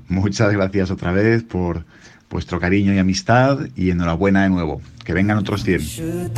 Muchas 0.07 0.51
gracias 0.51 0.89
otra 0.91 1.11
vez 1.11 1.43
por 1.43 1.85
vuestro 2.29 2.59
cariño 2.59 2.93
y 2.93 2.97
amistad 2.97 3.59
y 3.75 3.91
enhorabuena 3.91 4.43
de 4.43 4.49
nuevo. 4.49 4.81
Que 5.03 5.13
vengan 5.13 5.37
otros 5.37 5.63
100. 5.63 6.33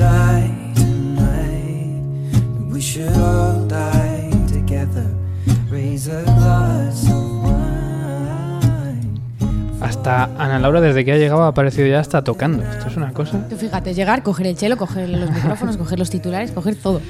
Hasta 10.07 10.41
Ana 10.41 10.57
Laura, 10.57 10.79
desde 10.79 11.03
que 11.03 11.11
ha 11.11 11.17
llegado, 11.17 11.43
ha 11.43 11.49
aparecido 11.49 11.85
ya 11.85 11.99
hasta 11.99 12.23
tocando. 12.23 12.63
Esto 12.63 12.87
es 12.87 12.95
una 12.95 13.11
cosa. 13.11 13.45
Tú 13.49 13.57
fíjate, 13.57 13.93
llegar, 13.93 14.23
coger 14.23 14.47
el 14.47 14.55
chelo, 14.55 14.77
coger 14.77 15.09
los 15.09 15.29
micrófonos, 15.29 15.75
coger 15.77 15.99
los 15.99 16.09
titulares, 16.09 16.51
coger 16.51 16.75
todo. 16.75 17.01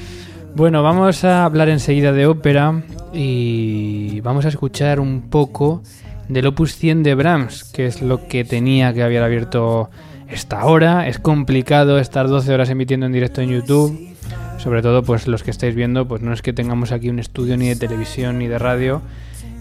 Bueno, 0.56 0.82
vamos 0.82 1.24
a 1.24 1.46
hablar 1.46 1.70
enseguida 1.70 2.12
de 2.12 2.26
ópera 2.26 2.82
y 3.14 4.20
vamos 4.22 4.46
a 4.46 4.48
escuchar 4.48 5.00
un 5.00 5.30
poco 5.30 5.84
del 6.28 6.48
Opus 6.48 6.76
100 6.76 7.04
de 7.04 7.14
Brahms, 7.14 7.66
que 7.66 7.86
es 7.86 8.02
lo 8.02 8.28
que 8.28 8.44
tenía 8.44 8.92
que 8.96 9.04
haber 9.04 9.22
abierto 9.22 9.92
esta 10.28 10.66
hora. 10.66 11.08
Es 11.08 11.20
complicado 11.20 12.00
estar 12.00 12.28
12 12.28 12.52
horas 12.52 12.72
emitiendo 12.72 13.06
en 13.06 13.12
directo 13.12 13.42
en 13.42 13.50
YouTube. 13.50 14.10
Sobre 14.58 14.82
todo, 14.82 15.04
pues 15.04 15.28
los 15.28 15.44
que 15.44 15.52
estáis 15.52 15.76
viendo, 15.76 16.08
pues 16.08 16.24
no 16.24 16.34
es 16.34 16.42
que 16.42 16.52
tengamos 16.52 16.92
aquí 16.92 17.10
un 17.10 17.20
estudio 17.20 17.58
ni 17.58 17.68
de 17.68 17.76
televisión 17.76 18.40
ni 18.40 18.48
de 18.48 18.58
radio 18.58 19.04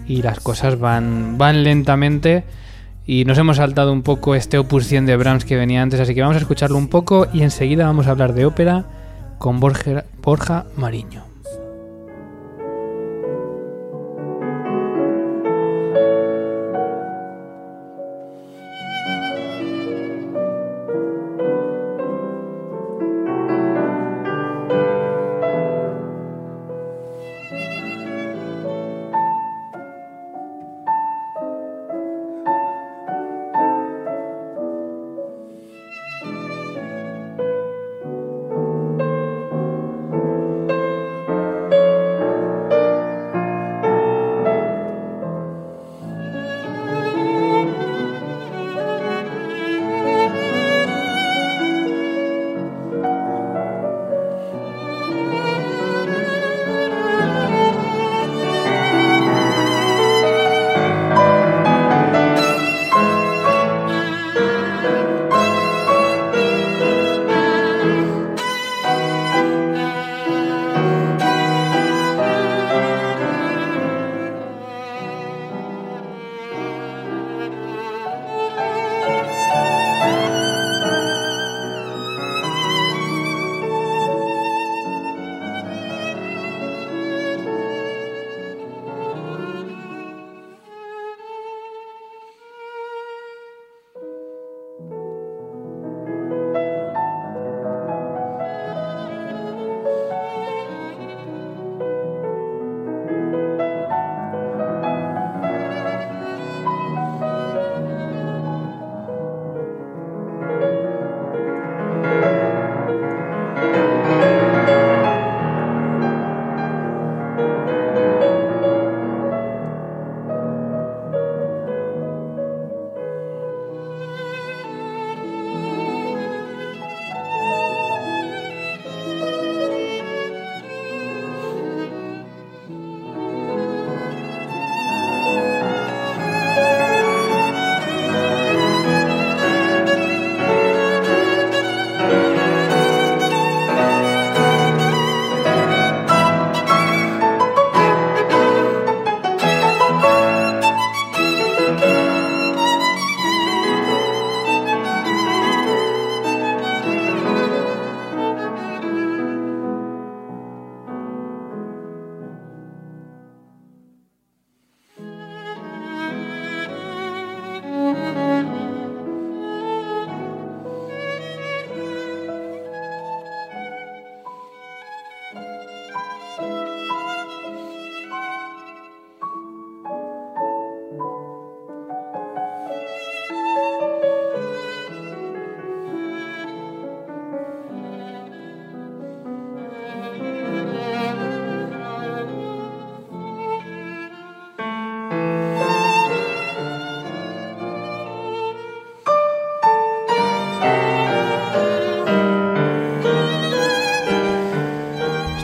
y 0.07 0.23
las 0.23 0.39
cosas 0.39 0.79
van, 0.79 1.37
van 1.37 1.63
lentamente 1.63 2.43
y 3.07 3.23
nos 3.23 3.37
hemos 3.37 3.57
saltado 3.57 3.93
un 3.93 4.03
poco 4.03 4.35
este 4.35 4.57
opus 4.57 4.85
100 4.85 5.05
de 5.05 5.15
Brahms 5.15 5.45
que 5.45 5.55
venía 5.55 5.81
antes, 5.81 5.99
así 6.01 6.13
que 6.13 6.21
vamos 6.21 6.35
a 6.35 6.41
escucharlo 6.41 6.77
un 6.77 6.89
poco 6.89 7.25
y 7.33 7.41
enseguida 7.41 7.85
vamos 7.85 8.05
a 8.05 8.11
hablar 8.11 8.33
de 8.33 8.45
ópera 8.45 8.85
con 9.39 9.61
Borja, 9.61 10.03
Borja 10.21 10.65
Mariño. 10.75 11.36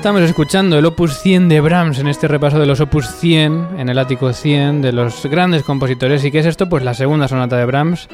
Estamos 0.04 0.24
escuchando 0.24 0.78
el 0.78 0.86
Opus 0.86 1.18
100 1.20 1.48
de 1.48 1.62
Brahms 1.62 1.98
en 1.98 2.10
este 2.10 2.28
repaso 2.28 2.60
de 2.60 2.66
los 2.66 2.82
Opus 2.82 3.08
100, 3.08 3.80
en 3.80 3.88
el 3.88 3.98
ático 3.98 4.34
100 4.34 4.82
de 4.82 4.92
los 4.92 5.26
grandes 5.28 5.64
compositores. 5.64 6.26
¿Y 6.26 6.30
qué 6.30 6.40
es 6.40 6.46
esto? 6.46 6.68
Pues 6.68 6.84
la 6.84 6.94
segunda 6.94 7.30
sonata 7.30 7.56
de 7.56 7.64
Brahms, 7.64 8.10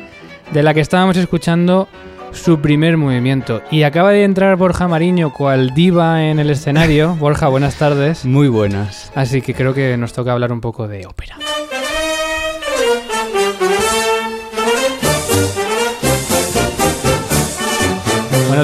de 0.52 0.62
la 0.62 0.76
que 0.76 0.82
estábamos 0.82 1.18
escuchando 1.18 1.88
su 2.32 2.62
primer 2.62 2.98
movimiento. 2.98 3.64
Y 3.72 3.82
acaba 3.82 4.12
de 4.12 4.24
entrar 4.24 4.56
Borja 4.56 4.88
Mariño, 4.88 5.34
cual 5.34 5.74
diva 5.74 6.26
en 6.26 6.38
el 6.38 6.52
escenario. 6.52 7.16
Borja, 7.20 7.48
buenas 7.48 7.74
tardes. 7.80 8.24
Muy 8.24 8.50
buenas. 8.50 9.12
Así 9.16 9.42
que 9.42 9.56
creo 9.56 9.74
que 9.74 9.98
nos 9.98 10.14
toca 10.14 10.32
hablar 10.32 10.52
un 10.52 10.62
poco 10.62 10.88
de 10.88 11.08
ópera. 11.08 11.38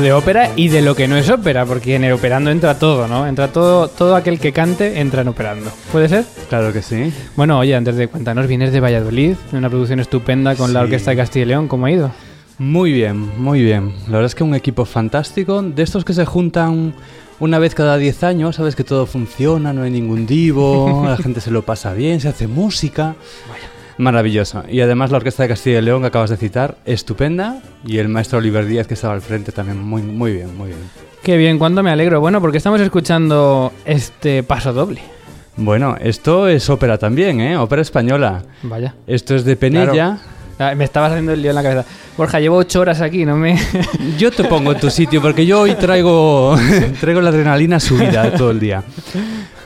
De 0.01 0.11
ópera 0.11 0.51
y 0.57 0.67
de 0.67 0.81
lo 0.81 0.93
que 0.93 1.07
no 1.07 1.15
es 1.15 1.29
ópera, 1.29 1.65
porque 1.65 1.95
en 1.95 2.03
el 2.03 2.11
operando 2.11 2.51
entra 2.51 2.77
todo, 2.77 3.07
¿no? 3.07 3.25
Entra 3.27 3.47
todo, 3.47 3.87
todo 3.87 4.15
aquel 4.15 4.39
que 4.39 4.51
cante 4.51 4.99
entra 4.99 5.21
en 5.21 5.29
operando. 5.29 5.71
¿Puede 5.91 6.09
ser? 6.09 6.25
Claro 6.49 6.73
que 6.73 6.81
sí. 6.81 7.13
Bueno, 7.37 7.59
oye, 7.59 7.75
antes 7.75 7.95
de 7.95 8.07
cuéntanos, 8.09 8.47
vienes 8.47 8.73
de 8.73 8.81
Valladolid, 8.81 9.35
una 9.53 9.69
producción 9.69 10.01
estupenda 10.01 10.55
con 10.55 10.73
la. 10.73 10.81
Orquesta 10.81 11.11
de 11.11 11.17
Castilla 11.17 11.45
y 11.45 11.47
León, 11.47 11.67
¿cómo 11.69 11.85
ha 11.85 11.91
ido? 11.91 12.11
Muy 12.57 12.91
bien, 12.91 13.41
muy 13.41 13.63
bien. 13.63 13.93
La 14.05 14.13
verdad 14.13 14.25
es 14.25 14.35
que 14.35 14.43
un 14.43 14.53
equipo 14.53 14.85
fantástico, 14.85 15.61
de 15.61 15.81
estos 15.81 16.03
que 16.03 16.13
se 16.13 16.25
juntan 16.25 16.93
una 17.39 17.59
vez 17.59 17.73
cada 17.73 17.97
10 17.97 18.23
años, 18.23 18.57
sabes 18.57 18.75
que 18.75 18.83
todo 18.83 19.05
funciona, 19.05 19.73
no 19.73 19.83
hay 19.83 19.91
ningún 19.91 20.25
divo, 20.25 21.03
la 21.07 21.17
gente 21.17 21.41
se 21.41 21.51
lo 21.51 21.63
pasa 21.63 21.93
bien, 21.93 22.19
se 22.19 22.27
hace 22.27 22.47
música. 22.47 23.15
Maravilloso. 23.97 24.63
Y 24.69 24.81
además 24.81 25.11
la 25.11 25.17
Orquesta 25.17 25.43
de 25.43 25.49
Castilla 25.49 25.79
y 25.79 25.81
León 25.81 26.01
que 26.01 26.07
acabas 26.07 26.29
de 26.29 26.37
citar, 26.37 26.77
estupenda. 26.85 27.61
Y 27.85 27.97
el 27.99 28.09
maestro 28.09 28.39
Oliver 28.39 28.65
Díaz 28.65 28.87
que 28.87 28.93
estaba 28.93 29.13
al 29.13 29.21
frente 29.21 29.51
también, 29.51 29.81
muy, 29.81 30.01
muy 30.01 30.33
bien, 30.33 30.55
muy 30.57 30.67
bien. 30.67 30.79
Qué 31.23 31.37
bien, 31.37 31.57
cuánto 31.57 31.81
me 31.81 31.91
alegro. 31.91 32.19
Bueno, 32.19 32.41
porque 32.41 32.57
estamos 32.57 32.79
escuchando 32.81 33.71
este 33.85 34.43
paso 34.43 34.73
doble. 34.73 35.01
Bueno, 35.57 35.95
esto 36.01 36.47
es 36.47 36.69
ópera 36.69 36.97
también, 36.97 37.39
¿eh? 37.39 37.57
Ópera 37.57 37.81
española. 37.81 38.43
Vaya. 38.63 38.93
Esto 39.07 39.35
es 39.35 39.45
de 39.45 39.55
Penella. 39.55 39.91
Claro. 39.91 40.19
Ah, 40.59 40.75
Me 40.75 40.83
estabas 40.83 41.11
haciendo 41.11 41.33
el 41.33 41.41
lío 41.41 41.51
en 41.51 41.55
la 41.55 41.63
cabeza. 41.63 41.85
Borja, 42.17 42.39
llevo 42.39 42.57
ocho 42.57 42.79
horas 42.81 43.01
aquí, 43.01 43.25
no 43.25 43.35
me... 43.37 43.57
Yo 44.17 44.31
te 44.31 44.43
pongo 44.43 44.71
en 44.73 44.79
tu 44.79 44.89
sitio 44.89 45.21
porque 45.21 45.45
yo 45.45 45.61
hoy 45.61 45.75
traigo, 45.75 46.55
traigo 47.01 47.19
la 47.21 47.29
adrenalina 47.29 47.79
subida 47.79 48.31
todo 48.31 48.51
el 48.51 48.59
día. 48.59 48.83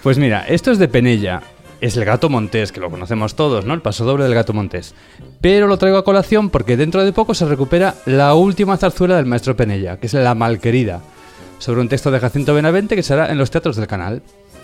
Pues 0.01 0.17
mira, 0.17 0.45
esto 0.47 0.71
es 0.71 0.79
de 0.79 0.87
Penella. 0.87 1.41
Es 1.81 1.95
el 1.95 2.03
gato 2.03 2.29
montés, 2.29 2.71
que 2.71 2.81
lo 2.81 2.89
conocemos 2.89 3.35
todos, 3.35 3.65
¿no? 3.65 3.73
El 3.73 3.81
paso 3.81 4.03
doble 4.03 4.25
del 4.25 4.33
gato 4.33 4.51
montés. 4.51 4.93
Pero 5.39 5.67
lo 5.67 5.77
traigo 5.77 5.97
a 5.97 6.03
colación 6.03 6.49
porque 6.49 6.75
dentro 6.75 7.05
de 7.05 7.13
poco 7.13 7.33
se 7.33 7.45
recupera 7.45 7.95
la 8.05 8.33
última 8.35 8.75
zarzuela 8.75 9.15
del 9.15 9.25
maestro 9.25 9.55
Penella, 9.55 9.97
que 9.97 10.07
es 10.07 10.13
La 10.13 10.35
Malquerida, 10.35 11.01
sobre 11.57 11.79
un 11.79 11.87
texto 11.87 12.11
de 12.11 12.19
Jacinto 12.19 12.53
Benavente 12.53 12.95
que 12.95 13.03
será 13.03 13.31
en 13.31 13.37
los 13.37 13.49
teatros 13.49 13.77
del 13.77 13.87
canal. 13.87 14.21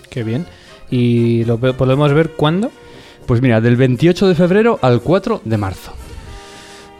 Qué 0.10 0.24
bien. 0.24 0.46
¿Y 0.92 1.46
lo 1.46 1.58
podemos 1.58 2.14
ver 2.14 2.32
cuándo? 2.32 2.72
Pues 3.26 3.42
mira, 3.42 3.62
del 3.62 3.78
28 3.78 4.28
de 4.28 4.36
febrero 4.36 4.78
al 4.82 5.02
4 5.02 5.42
de 5.46 5.58
marzo. 5.58 5.94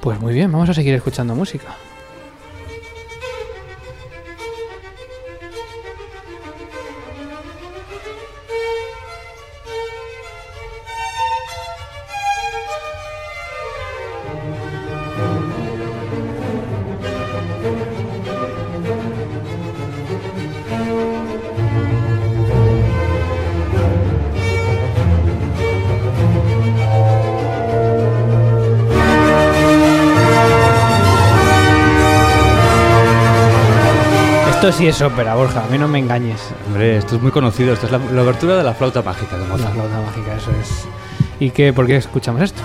Pues 0.02 0.20
muy 0.20 0.34
bien, 0.34 0.52
vamos 0.52 0.70
a 0.70 0.74
seguir 0.74 0.94
escuchando 0.94 1.36
música. 1.36 1.76
Sí 34.78 34.88
es 34.88 35.02
ópera, 35.02 35.36
Borja, 35.36 35.64
a 35.66 35.68
mí 35.70 35.78
no 35.78 35.88
me 35.88 36.00
engañes. 36.00 36.54
Hombre, 36.68 36.98
esto 36.98 37.16
es 37.16 37.22
muy 37.22 37.32
conocido. 37.32 37.74
Esto 37.74 37.86
es 37.86 37.92
la, 37.92 38.00
la 38.00 38.24
obertura 38.24 38.58
de 38.58 38.64
la 38.64 38.74
flauta 38.74 39.02
mágica 39.02 39.38
de 39.38 39.44
La 39.44 39.50
Mozart. 39.54 39.74
flauta 39.74 40.02
mágica, 40.02 40.36
eso 40.36 40.52
es. 40.62 40.88
¿Y 41.40 41.52
qué, 41.52 41.74
por 41.74 41.88
qué 41.88 41.96
escuchamos 41.96 42.42
esto? 42.42 42.62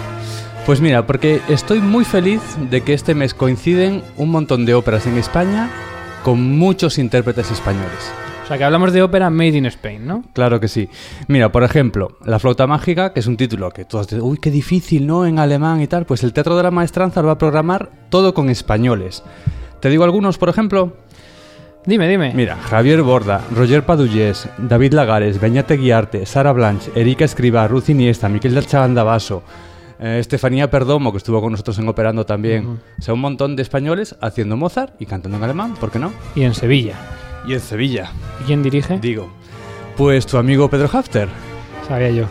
Pues 0.67 0.81
mira, 0.81 1.07
porque 1.07 1.41
estoy 1.49 1.81
muy 1.81 2.05
feliz 2.05 2.41
de 2.71 2.83
que 2.83 2.95
este 2.95 3.15
mes 3.15 3.35
coinciden 3.35 4.03
un 4.17 4.31
montón 4.31 4.67
de 4.67 4.75
óperas 4.75 5.07
en 5.07 5.17
España 5.19 5.71
con 6.23 6.59
muchos 6.59 6.99
intérpretes 6.99 7.51
españoles. 7.51 8.13
O 8.45 8.47
sea, 8.47 8.59
que 8.59 8.65
hablamos 8.65 8.93
de 8.93 9.03
ópera 9.03 9.31
made 9.31 9.57
in 9.57 9.67
Spain, 9.67 10.07
¿no? 10.07 10.25
Claro 10.33 10.59
que 10.59 10.67
sí. 10.69 10.89
Mira, 11.29 11.53
por 11.53 11.63
ejemplo, 11.63 12.19
La 12.25 12.41
flauta 12.41 12.67
mágica, 12.67 13.13
que 13.13 13.21
es 13.21 13.27
un 13.29 13.37
título 13.37 13.71
que 13.71 13.85
todos 13.85 14.09
dicen, 14.09 14.23
uy, 14.25 14.39
qué 14.39 14.51
difícil, 14.51 15.07
¿no? 15.07 15.25
En 15.25 15.39
alemán 15.39 15.81
y 15.81 15.87
tal. 15.87 16.05
Pues 16.05 16.25
el 16.25 16.33
Teatro 16.33 16.57
de 16.57 16.65
la 16.65 16.71
Maestranza 16.73 17.21
lo 17.23 17.29
va 17.29 17.35
a 17.35 17.39
programar 17.39 17.91
todo 18.11 18.35
con 18.35 18.51
españoles. 18.51 19.23
¿Te 19.81 19.89
digo 19.89 20.05
algunos, 20.05 20.37
por 20.37 20.49
ejemplo? 20.49 20.93
Dime, 21.87 22.09
dime. 22.09 22.33
Mira, 22.35 22.57
Javier 22.57 23.03
Borda, 23.03 23.41
Roger 23.55 23.85
Padullés, 23.85 24.49
David 24.59 24.93
Lagares, 24.93 25.41
Beñate 25.41 25.77
Guiarte, 25.77 26.27
Sara 26.27 26.53
Blanche, 26.53 26.91
Erika 26.95 27.25
Escriba, 27.25 27.67
Ruth 27.67 27.89
Iniesta, 27.89 28.29
Miquel 28.29 28.55
del 28.55 28.65
eh, 30.03 30.19
Estefanía 30.19 30.71
Perdomo, 30.71 31.11
que 31.11 31.19
estuvo 31.19 31.41
con 31.41 31.53
nosotros 31.53 31.79
en 31.79 31.89
Operando 31.89 32.27
también. 32.27 32.79
O 32.99 33.03
sea, 33.03 33.15
un 33.15 33.21
montón 33.21 33.57
de 33.57 33.63
españoles 33.63 34.15
haciendo 34.21 34.57
Mozart 34.57 35.01
y 35.01 35.07
cantando 35.07 35.39
en 35.39 35.45
alemán, 35.45 35.75
¿por 35.75 35.91
qué 35.91 35.99
no? 35.99 36.13
Y 36.35 36.43
en 36.43 36.55
Sevilla. 36.55 36.95
Y 37.47 37.55
en 37.55 37.61
Sevilla. 37.61 38.13
¿Y 38.43 38.45
quién 38.45 38.63
dirige? 38.63 38.99
Digo. 38.99 39.31
Pues 39.97 40.27
tu 40.27 40.37
amigo 40.37 40.69
Pedro 40.69 40.89
Hafter. 40.93 41.29
Sabía 41.87 42.11
yo. 42.11 42.25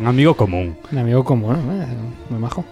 Un 0.00 0.06
amigo 0.06 0.34
común. 0.34 0.76
Un 0.90 0.98
amigo 0.98 1.24
común. 1.24 1.56
Eh, 1.56 1.86
muy 2.30 2.38
majo. 2.40 2.64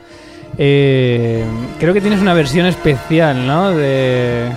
Eh, 0.56 1.44
creo 1.78 1.92
que 1.92 2.00
tienes 2.00 2.20
una 2.20 2.34
versión 2.34 2.66
especial, 2.66 3.46
¿no? 3.46 3.70
De, 3.70 4.50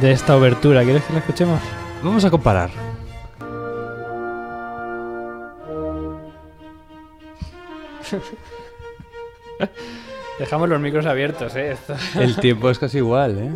de 0.00 0.12
esta 0.12 0.36
obertura. 0.36 0.82
¿Quieres 0.84 1.02
que 1.04 1.12
la 1.12 1.18
escuchemos? 1.20 1.60
Vamos 2.02 2.24
a 2.24 2.30
comparar. 2.30 2.70
Dejamos 10.38 10.68
los 10.68 10.80
micros 10.80 11.06
abiertos, 11.06 11.54
¿eh? 11.56 11.72
Esto- 11.72 11.94
El 12.20 12.36
tiempo 12.36 12.70
es 12.70 12.78
casi 12.78 12.98
igual, 12.98 13.38
¿eh? 13.38 13.50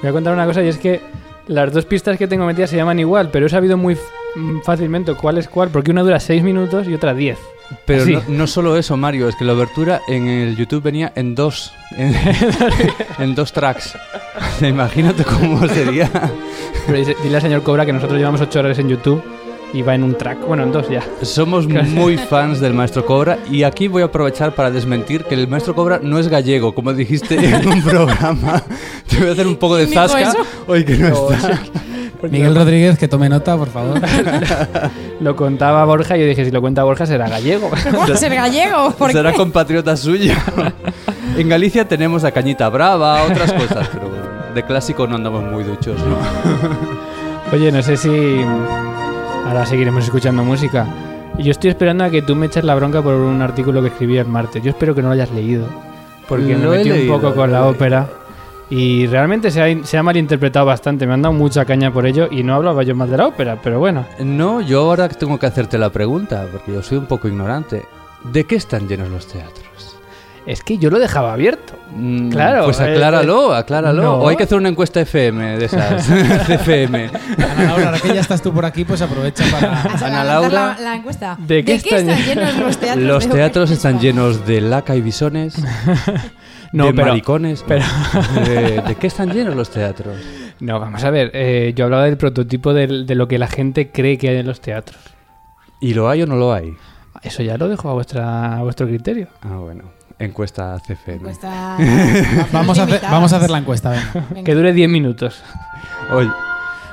Voy 0.00 0.10
a 0.10 0.12
contar 0.12 0.32
una 0.34 0.46
cosa 0.46 0.62
y 0.62 0.68
es 0.68 0.78
que 0.78 1.00
las 1.48 1.72
dos 1.72 1.84
pistas 1.84 2.16
que 2.18 2.28
tengo 2.28 2.46
metidas 2.46 2.70
se 2.70 2.76
llaman 2.76 2.98
igual, 3.00 3.30
pero 3.30 3.46
he 3.46 3.48
sabido 3.48 3.76
muy 3.76 3.96
fácilmente 4.62 5.14
cuál 5.14 5.38
es 5.38 5.48
cuál, 5.48 5.70
porque 5.70 5.90
una 5.90 6.02
dura 6.02 6.20
6 6.20 6.42
minutos 6.42 6.86
y 6.88 6.94
otra 6.94 7.14
10. 7.14 7.38
Pero 7.84 8.06
no, 8.06 8.22
no 8.28 8.46
solo 8.46 8.76
eso, 8.76 8.96
Mario, 8.96 9.28
es 9.28 9.36
que 9.36 9.44
la 9.44 9.52
obertura 9.52 10.00
en 10.08 10.28
el 10.28 10.56
YouTube 10.56 10.82
venía 10.82 11.12
en 11.14 11.34
dos, 11.34 11.72
en, 11.96 12.14
en 13.18 13.34
dos 13.34 13.52
tracks. 13.52 13.96
Imagínate 14.62 15.24
cómo 15.24 15.66
sería. 15.68 16.10
Pero 16.86 17.14
dile 17.22 17.36
al 17.36 17.42
señor 17.42 17.62
Cobra 17.62 17.84
que 17.84 17.92
nosotros 17.92 18.18
llevamos 18.18 18.40
8 18.40 18.58
horas 18.58 18.78
en 18.78 18.88
YouTube 18.88 19.22
y 19.72 19.82
va 19.82 19.94
en 19.94 20.02
un 20.02 20.16
track. 20.16 20.46
Bueno, 20.46 20.62
en 20.62 20.72
dos 20.72 20.88
ya. 20.88 21.02
Somos 21.22 21.66
muy 21.68 22.16
fans 22.16 22.60
del 22.60 22.74
Maestro 22.74 23.04
Cobra 23.04 23.38
y 23.50 23.62
aquí 23.64 23.88
voy 23.88 24.02
a 24.02 24.06
aprovechar 24.06 24.54
para 24.54 24.70
desmentir 24.70 25.24
que 25.24 25.34
el 25.34 25.48
Maestro 25.48 25.74
Cobra 25.74 26.00
no 26.02 26.18
es 26.18 26.28
gallego, 26.28 26.74
como 26.74 26.92
dijiste 26.94 27.34
en 27.36 27.68
un 27.72 27.82
programa. 27.82 28.62
Te 29.08 29.18
voy 29.18 29.28
a 29.28 29.32
hacer 29.32 29.46
un 29.46 29.56
poco 29.56 29.76
de 29.76 29.86
zasca 29.86 30.34
hoy 30.66 30.84
que 30.84 30.96
no 30.96 31.08
No, 31.10 31.30
está. 31.32 31.60
Miguel 32.30 32.52
Rodríguez, 32.56 32.98
que 32.98 33.06
tome 33.06 33.28
nota, 33.28 33.56
por 33.56 33.68
favor. 33.68 34.00
Lo 35.20 35.36
contaba 35.36 35.84
Borja 35.84 36.16
y 36.16 36.20
yo 36.22 36.26
dije, 36.26 36.44
si 36.44 36.50
lo 36.50 36.60
cuenta 36.60 36.82
Borja 36.82 37.06
será 37.06 37.28
gallego. 37.28 37.70
¿Cómo 37.84 38.08
va 38.08 38.14
a 38.14 38.16
ser 38.16 38.34
gallego? 38.34 38.90
¿Por 38.90 39.12
Será 39.12 39.30
qué? 39.30 39.36
compatriota 39.36 39.96
suyo. 39.96 40.32
en 41.36 41.48
Galicia 41.48 41.86
tenemos 41.86 42.24
a 42.24 42.32
Cañita 42.32 42.68
Brava, 42.70 43.22
otras 43.22 43.52
cosas, 43.52 43.88
pero 43.92 44.10
de 44.52 44.62
clásico 44.64 45.06
no 45.06 45.14
andamos 45.14 45.44
muy 45.44 45.62
duchos, 45.62 45.96
¿no? 46.00 46.16
Oye, 47.52 47.70
no 47.70 47.82
sé 47.84 47.96
si 47.96 48.08
ahora 49.48 49.66
seguiremos 49.66 50.04
escuchando 50.04 50.44
música. 50.44 50.86
Y 51.38 51.44
yo 51.44 51.52
estoy 51.52 51.70
esperando 51.70 52.04
a 52.04 52.10
que 52.10 52.22
tú 52.22 52.34
me 52.34 52.46
eches 52.46 52.64
la 52.64 52.74
bronca 52.74 53.00
por 53.02 53.14
un 53.14 53.40
artículo 53.40 53.80
que 53.80 53.88
escribí 53.88 54.18
el 54.18 54.26
martes. 54.26 54.62
Yo 54.62 54.70
espero 54.70 54.94
que 54.94 55.02
no 55.02 55.08
lo 55.08 55.14
hayas 55.14 55.30
leído. 55.30 55.66
Porque 56.28 56.56
Lo 56.56 56.70
me 56.70 56.78
metí 56.78 56.90
un 56.90 57.08
poco 57.08 57.34
con 57.34 57.50
la 57.52 57.66
ópera. 57.66 58.08
Y 58.70 59.06
realmente 59.06 59.50
se 59.50 59.62
ha, 59.62 59.84
se 59.84 59.96
ha 59.96 60.02
malinterpretado 60.02 60.66
bastante. 60.66 61.06
Me 61.06 61.14
han 61.14 61.22
dado 61.22 61.32
mucha 61.32 61.64
caña 61.64 61.92
por 61.92 62.06
ello 62.06 62.28
y 62.30 62.42
no 62.42 62.54
hablaba 62.54 62.82
yo 62.82 62.94
más 62.94 63.08
de 63.08 63.16
la 63.16 63.26
ópera, 63.26 63.58
pero 63.62 63.78
bueno. 63.78 64.04
No, 64.18 64.60
yo 64.60 64.80
ahora 64.80 65.08
tengo 65.08 65.38
que 65.38 65.46
hacerte 65.46 65.78
la 65.78 65.90
pregunta, 65.90 66.46
porque 66.52 66.72
yo 66.72 66.82
soy 66.82 66.98
un 66.98 67.06
poco 67.06 67.28
ignorante. 67.28 67.86
¿De 68.24 68.44
qué 68.44 68.56
están 68.56 68.88
llenos 68.88 69.08
los 69.08 69.26
teatros? 69.26 69.67
Es 70.48 70.62
que 70.62 70.78
yo 70.78 70.88
lo 70.88 70.98
dejaba 70.98 71.34
abierto. 71.34 71.74
Mm, 71.94 72.30
claro. 72.30 72.64
Pues 72.64 72.80
eh, 72.80 72.84
acláralo, 72.84 73.52
acláralo. 73.54 74.02
no. 74.02 74.14
O 74.14 74.28
hay 74.28 74.36
que 74.36 74.44
hacer 74.44 74.56
una 74.56 74.70
encuesta 74.70 75.00
FM 75.00 75.58
de 75.58 75.64
esas. 75.66 76.06
CFM. 76.46 77.10
Ana 77.36 77.64
Laura, 77.64 77.84
ahora 77.86 77.98
que 78.00 78.14
ya 78.14 78.20
estás 78.20 78.40
tú 78.40 78.52
por 78.52 78.64
aquí, 78.64 78.84
pues 78.84 79.02
aprovecha 79.02 79.44
para. 79.50 79.82
Ana 80.06 80.24
Laura. 80.24 80.48
La, 80.50 80.76
la 80.80 80.94
encuesta. 80.96 81.36
¿De 81.38 81.62
qué 81.64 81.74
están, 81.74 82.08
están 82.08 82.24
llenos 82.34 82.56
los 82.56 82.78
teatros? 82.78 83.04
Los 83.04 83.28
de 83.28 83.34
teatros 83.34 83.70
están 83.70 84.00
llenos 84.00 84.46
de 84.46 84.60
laca 84.62 84.96
y 84.96 85.02
bisones. 85.02 85.62
No, 86.72 86.86
de 86.86 86.94
pero- 86.94 87.08
maricones. 87.08 87.64
pero- 87.68 87.84
De, 88.46 88.80
¿De 88.82 88.94
qué 88.94 89.06
están 89.06 89.30
llenos 89.32 89.54
los 89.54 89.68
teatros? 89.70 90.16
No, 90.60 90.80
vamos 90.80 91.04
a 91.04 91.10
ver. 91.10 91.30
eh, 91.34 91.72
yo 91.76 91.84
hablaba 91.84 92.04
del 92.04 92.16
prototipo 92.16 92.72
de, 92.72 92.86
lo 93.14 93.28
que 93.28 93.38
la 93.38 93.48
gente 93.48 93.90
cree 93.90 94.16
que 94.16 94.30
hay 94.30 94.36
en 94.38 94.46
los 94.46 94.60
teatros. 94.62 94.98
¿Y 95.80 95.92
lo 95.94 96.08
hay 96.08 96.22
o 96.22 96.26
no 96.26 96.36
lo 96.36 96.52
hay? 96.54 96.74
Eso 97.22 97.42
ya 97.42 97.56
lo 97.58 97.68
dejo 97.68 97.90
a, 97.90 97.92
vuestra, 97.92 98.56
a 98.56 98.62
vuestro 98.62 98.86
criterio. 98.86 99.28
Ah, 99.42 99.56
bueno. 99.56 99.97
Encuesta 100.18 100.76
CFM. 100.86 101.16
Encuesta- 101.30 101.76
Vamos 102.52 102.78
a, 102.78 102.82
hacer, 102.84 103.00
vamos 103.02 103.32
a 103.32 103.36
hacer 103.36 103.50
la 103.50 103.58
encuesta, 103.58 103.90
venga. 103.90 104.26
Venga. 104.30 104.44
Que 104.44 104.54
dure 104.54 104.72
10 104.72 104.88
minutos. 104.88 105.42
Oye, 106.12 106.28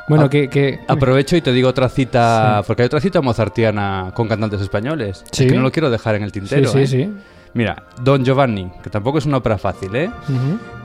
Bueno, 0.08 0.26
a- 0.26 0.30
que, 0.30 0.48
que- 0.50 0.80
aprovecho 0.88 1.36
y 1.36 1.42
te 1.42 1.52
digo 1.52 1.70
otra 1.70 1.90
cita, 1.90 2.62
porque 2.68 2.84
hay 2.84 2.86
otra 2.88 3.00
cita 3.02 3.22
mozartiana 3.22 4.12
con 4.14 4.28
cantantes 4.28 4.62
españoles. 4.62 5.24
Es 5.32 5.38
Sí. 5.38 5.48
que 5.48 5.56
no 5.56 5.62
lo 5.62 5.72
quiero 5.72 5.90
dejar 5.90 6.16
en 6.16 6.24
el 6.24 6.32
tintero. 6.32 6.70
Sí, 6.72 6.86
sí, 6.86 7.02
¿eh? 7.02 7.06
sí. 7.06 7.14
Mira, 7.56 7.84
Don 8.04 8.24
Giovanni, 8.26 8.70
que 8.84 8.90
tampoco 8.90 9.18
es 9.18 9.26
una 9.26 9.38
ópera 9.38 9.58
fácil, 9.58 9.96
¿eh? 9.96 10.12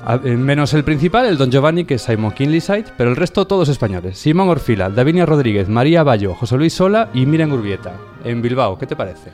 A- 0.07 0.14
eh, 0.24 0.36
menos 0.36 0.72
el 0.72 0.84
principal, 0.84 1.26
el 1.26 1.36
Don 1.36 1.51
Giovanni, 1.51 1.84
que 1.84 1.95
es 1.95 2.03
Simon 2.03 2.30
Kinleyside, 2.30 2.84
pero 2.97 3.11
el 3.11 3.16
resto 3.16 3.45
todos 3.47 3.68
españoles. 3.68 4.16
Simón 4.18 4.49
Orfila, 4.49 4.88
Davinia 4.88 5.26
Rodríguez, 5.26 5.68
María 5.68 6.05
Bayo, 6.05 6.32
José 6.34 6.57
Luis 6.57 6.72
Sola 6.72 7.09
y 7.12 7.26
Miren 7.26 7.51
Urbieta. 7.53 7.93
En 8.24 8.41
Bilbao, 8.41 8.78
¿qué 8.78 8.86
te 8.86 8.95
parece? 8.97 9.30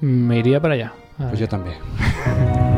Me 0.00 0.38
iría 0.38 0.60
para 0.62 0.74
allá. 0.74 0.92
Pues 1.18 1.38
yo 1.40 1.48
también. 1.48 2.77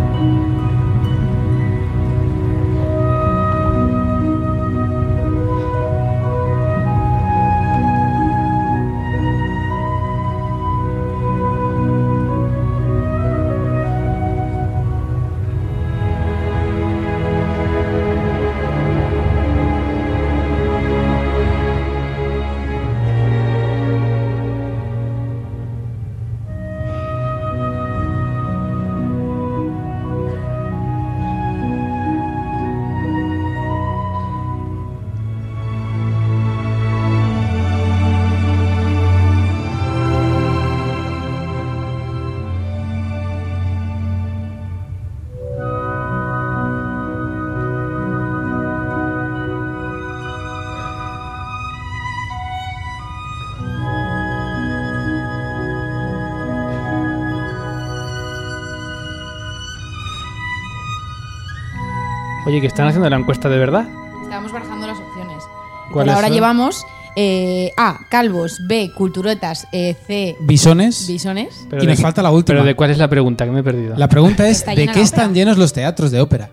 Oye, 62.51 62.61
que 62.61 62.67
están 62.67 62.89
haciendo 62.89 63.09
la 63.09 63.17
encuesta 63.17 63.49
de 63.49 63.59
verdad. 63.59 63.87
Estábamos 64.25 64.51
barajando 64.53 64.87
las 64.89 64.99
opciones. 64.99 65.37
Por 65.85 65.93
¿Cuáles 65.93 66.15
ahora 66.17 66.27
son? 66.27 66.35
llevamos 66.35 66.85
eh, 67.15 67.71
A. 67.77 68.01
Calvos. 68.09 68.59
B. 68.67 68.91
Culturetas. 68.97 69.69
eh, 69.71 69.95
C. 70.05 70.37
Bisones. 70.41 71.07
Bisones. 71.07 71.67
Pero 71.71 71.85
y 71.85 71.87
de 71.87 71.93
nos 71.93 72.03
falta 72.03 72.23
la 72.23 72.33
última. 72.33 72.57
Pero 72.59 72.65
de 72.67 72.75
cuál 72.75 72.91
es 72.91 72.99
la 72.99 73.07
pregunta 73.09 73.45
que 73.45 73.53
me 73.53 73.61
he 73.61 73.63
perdido. 73.63 73.95
La 73.97 74.09
pregunta 74.09 74.49
es: 74.49 74.59
Está 74.59 74.73
¿de 74.73 74.79
llena 74.79 74.93
qué 74.95 74.99
la 74.99 75.05
están 75.05 75.21
ópera. 75.27 75.35
llenos 75.35 75.59
los 75.59 75.73
teatros 75.73 76.11
de 76.11 76.21
ópera? 76.21 76.51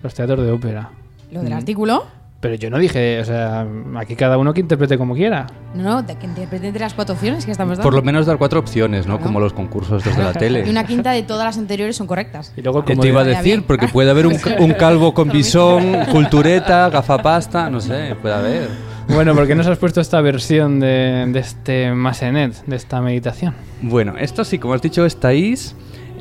Los 0.00 0.14
teatros 0.14 0.44
de 0.46 0.52
ópera. 0.52 0.90
Lo 1.32 1.42
del 1.42 1.52
Mm. 1.54 1.56
artículo. 1.56 2.04
Pero 2.42 2.56
yo 2.56 2.70
no 2.70 2.78
dije, 2.78 3.20
o 3.20 3.24
sea, 3.24 3.64
aquí 3.94 4.16
cada 4.16 4.36
uno 4.36 4.52
que 4.52 4.60
interprete 4.60 4.98
como 4.98 5.14
quiera. 5.14 5.46
No, 5.76 6.02
no, 6.02 6.06
que 6.06 6.26
interprete 6.26 6.66
entre 6.66 6.80
las 6.80 6.92
cuatro 6.92 7.14
opciones 7.14 7.44
que 7.46 7.52
estamos 7.52 7.78
dando. 7.78 7.84
Por 7.84 7.94
lo 7.94 8.02
menos 8.02 8.26
dar 8.26 8.36
cuatro 8.36 8.58
opciones, 8.58 9.06
¿no? 9.06 9.20
Como 9.20 9.38
los 9.38 9.52
concursos 9.52 10.02
desde 10.02 10.24
la 10.24 10.32
tele. 10.32 10.64
Y 10.66 10.70
una 10.70 10.84
quinta 10.84 11.12
de 11.12 11.22
todas 11.22 11.44
las 11.44 11.56
anteriores 11.56 11.94
son 11.94 12.08
correctas. 12.08 12.52
Y 12.56 12.62
luego 12.62 12.84
¿Qué 12.84 12.94
como 12.94 13.02
te 13.02 13.08
iba 13.08 13.20
a 13.20 13.24
decir? 13.24 13.44
bien. 13.44 13.62
Porque 13.62 13.86
puede 13.86 14.10
haber 14.10 14.26
un, 14.26 14.36
un 14.58 14.72
calvo 14.72 15.14
con 15.14 15.28
bisón, 15.28 16.04
cultureta, 16.10 16.90
gafapasta, 16.90 17.70
no 17.70 17.80
sé, 17.80 18.16
puede 18.20 18.34
haber. 18.34 18.68
Bueno, 19.06 19.36
¿por 19.36 19.46
qué 19.46 19.54
nos 19.54 19.68
has 19.68 19.78
puesto 19.78 20.00
esta 20.00 20.20
versión 20.20 20.80
de, 20.80 21.26
de 21.28 21.38
este 21.38 21.92
Masenet, 21.92 22.64
de 22.66 22.74
esta 22.74 23.00
meditación? 23.00 23.54
Bueno, 23.82 24.14
esto 24.18 24.44
sí, 24.44 24.58
como 24.58 24.74
has 24.74 24.82
dicho, 24.82 25.06
es 25.06 25.14
Thais. 25.20 25.76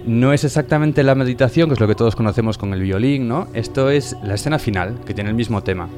No 0.06 0.34
es 0.34 0.44
exactamente 0.44 1.04
la 1.04 1.16
meditación, 1.16 1.70
que 1.70 1.74
es 1.76 1.80
lo 1.80 1.88
que 1.88 1.96
todos 1.96 2.16
conocemos 2.16 2.58
con 2.58 2.74
el 2.74 2.82
violín, 2.82 3.28
¿no? 3.28 3.48
Esto 3.54 3.90
es 3.90 4.16
la 4.24 4.36
escena 4.36 4.60
final, 4.60 5.00
que 5.06 5.14
tiene 5.14 5.30
el 5.30 5.36
mismo 5.36 5.62
tema. 5.62 5.90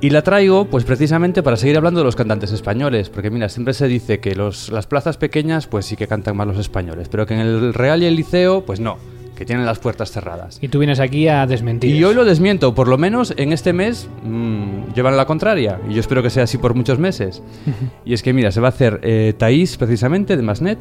Y 0.00 0.10
la 0.10 0.22
traigo, 0.22 0.66
pues 0.66 0.84
precisamente 0.84 1.42
para 1.42 1.56
seguir 1.56 1.76
hablando 1.76 2.00
de 2.00 2.04
los 2.04 2.16
cantantes 2.16 2.52
españoles, 2.52 3.08
porque 3.08 3.30
mira, 3.30 3.48
siempre 3.48 3.72
se 3.72 3.88
dice 3.88 4.20
que 4.20 4.34
los, 4.34 4.70
las 4.70 4.86
plazas 4.86 5.16
pequeñas, 5.16 5.66
pues 5.66 5.86
sí 5.86 5.96
que 5.96 6.06
cantan 6.06 6.36
más 6.36 6.46
los 6.46 6.58
españoles, 6.58 7.08
pero 7.08 7.24
que 7.24 7.34
en 7.34 7.40
el 7.40 7.72
Real 7.72 8.02
y 8.02 8.06
el 8.06 8.14
Liceo, 8.14 8.62
pues 8.66 8.78
no, 8.78 8.98
que 9.34 9.46
tienen 9.46 9.64
las 9.64 9.78
puertas 9.78 10.10
cerradas. 10.10 10.58
Y 10.60 10.68
tú 10.68 10.80
vienes 10.80 11.00
aquí 11.00 11.28
a 11.28 11.46
desmentir. 11.46 11.94
Y 11.94 12.04
hoy 12.04 12.14
lo 12.14 12.26
desmiento, 12.26 12.74
por 12.74 12.88
lo 12.88 12.98
menos 12.98 13.32
en 13.38 13.52
este 13.52 13.72
mes 13.72 14.08
mm, 14.22 14.92
llevan 14.94 15.16
la 15.16 15.24
contraria, 15.24 15.80
y 15.88 15.94
yo 15.94 16.00
espero 16.00 16.22
que 16.22 16.30
sea 16.30 16.44
así 16.44 16.58
por 16.58 16.74
muchos 16.74 16.98
meses. 16.98 17.42
y 18.04 18.12
es 18.12 18.22
que 18.22 18.34
mira, 18.34 18.50
se 18.50 18.60
va 18.60 18.68
a 18.68 18.70
hacer 18.70 19.00
eh, 19.02 19.34
Taís, 19.38 19.78
precisamente, 19.78 20.36
de 20.36 20.42
Masnet, 20.42 20.78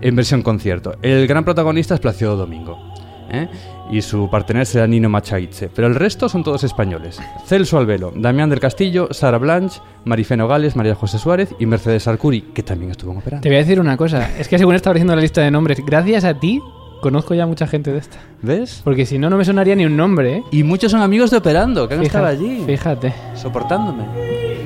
en 0.00 0.16
versión 0.16 0.42
concierto. 0.42 0.96
El 1.02 1.26
gran 1.26 1.44
protagonista 1.44 1.94
es 1.94 2.00
Placido 2.00 2.36
Domingo, 2.36 2.78
¿eh? 3.30 3.48
y 3.90 4.02
su 4.02 4.28
partener 4.30 4.66
será 4.66 4.86
Nino 4.86 5.08
Machaitze, 5.08 5.68
pero 5.68 5.86
el 5.86 5.94
resto 5.94 6.28
son 6.28 6.42
todos 6.42 6.64
españoles. 6.64 7.20
Celso 7.46 7.78
Albelo, 7.78 8.12
Damián 8.16 8.50
del 8.50 8.60
Castillo, 8.60 9.08
Sara 9.10 9.38
Blanche, 9.38 9.80
Marifé 10.04 10.36
Nogales, 10.36 10.76
María 10.76 10.94
José 10.94 11.18
Suárez 11.18 11.54
y 11.58 11.66
Mercedes 11.66 12.08
Arcuri, 12.08 12.40
que 12.54 12.62
también 12.62 12.90
estuvo 12.90 13.12
en 13.12 13.18
ópera. 13.18 13.40
Te 13.40 13.48
voy 13.48 13.56
a 13.56 13.60
decir 13.60 13.80
una 13.80 13.96
cosa. 13.96 14.30
Es 14.38 14.48
que 14.48 14.58
según 14.58 14.74
estaba 14.74 14.94
haciendo 14.94 15.14
la 15.14 15.22
lista 15.22 15.42
de 15.42 15.50
nombres, 15.50 15.80
gracias 15.84 16.24
a 16.24 16.34
ti 16.38 16.60
conozco 17.02 17.34
ya 17.34 17.46
mucha 17.46 17.66
gente 17.66 17.92
de 17.92 17.98
esta. 17.98 18.16
¿Ves? 18.40 18.80
Porque 18.82 19.04
si 19.04 19.18
no, 19.18 19.28
no 19.28 19.36
me 19.36 19.44
sonaría 19.44 19.76
ni 19.76 19.84
un 19.84 19.94
nombre, 19.94 20.38
¿eh? 20.38 20.42
Y 20.50 20.62
muchos 20.62 20.90
son 20.90 21.02
amigos 21.02 21.30
de 21.30 21.36
Operando, 21.36 21.86
que 21.86 21.94
han 21.94 22.02
estado 22.02 22.28
Fíjate, 22.28 22.44
allí, 22.44 22.64
Fíjate. 22.64 23.14
soportándome. 23.34 24.63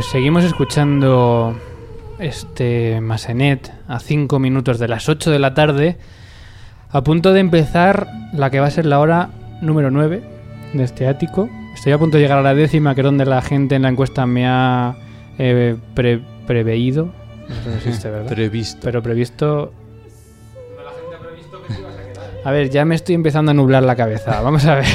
Pues 0.00 0.08
seguimos 0.08 0.44
escuchando 0.44 1.54
este 2.18 3.02
Masenet 3.02 3.70
a 3.86 4.00
5 4.00 4.38
minutos 4.38 4.78
de 4.78 4.88
las 4.88 5.10
8 5.10 5.30
de 5.30 5.38
la 5.38 5.52
tarde, 5.52 5.98
a 6.88 7.04
punto 7.04 7.34
de 7.34 7.40
empezar 7.40 8.06
la 8.32 8.48
que 8.48 8.60
va 8.60 8.68
a 8.68 8.70
ser 8.70 8.86
la 8.86 8.98
hora 8.98 9.28
número 9.60 9.90
9 9.90 10.22
de 10.72 10.84
este 10.84 11.06
ático. 11.06 11.50
Estoy 11.74 11.92
a 11.92 11.98
punto 11.98 12.16
de 12.16 12.22
llegar 12.22 12.38
a 12.38 12.42
la 12.42 12.54
décima, 12.54 12.94
que 12.94 13.02
es 13.02 13.04
donde 13.04 13.26
la 13.26 13.42
gente 13.42 13.74
en 13.74 13.82
la 13.82 13.90
encuesta 13.90 14.24
me 14.24 14.46
ha 14.48 14.96
eh, 15.38 15.76
pre- 15.92 16.22
preveído. 16.46 17.10
No 17.50 17.54
sé 17.56 17.70
si 17.82 17.88
existe, 17.88 18.08
¿verdad? 18.08 18.30
Previsto. 18.32 18.78
Pero 18.82 19.02
previsto. 19.02 19.74
A 22.44 22.50
ver, 22.50 22.70
ya 22.70 22.84
me 22.86 22.94
estoy 22.94 23.14
empezando 23.14 23.50
a 23.50 23.54
nublar 23.54 23.82
la 23.82 23.94
cabeza. 23.96 24.40
Vamos 24.40 24.64
a 24.64 24.76
ver. 24.76 24.86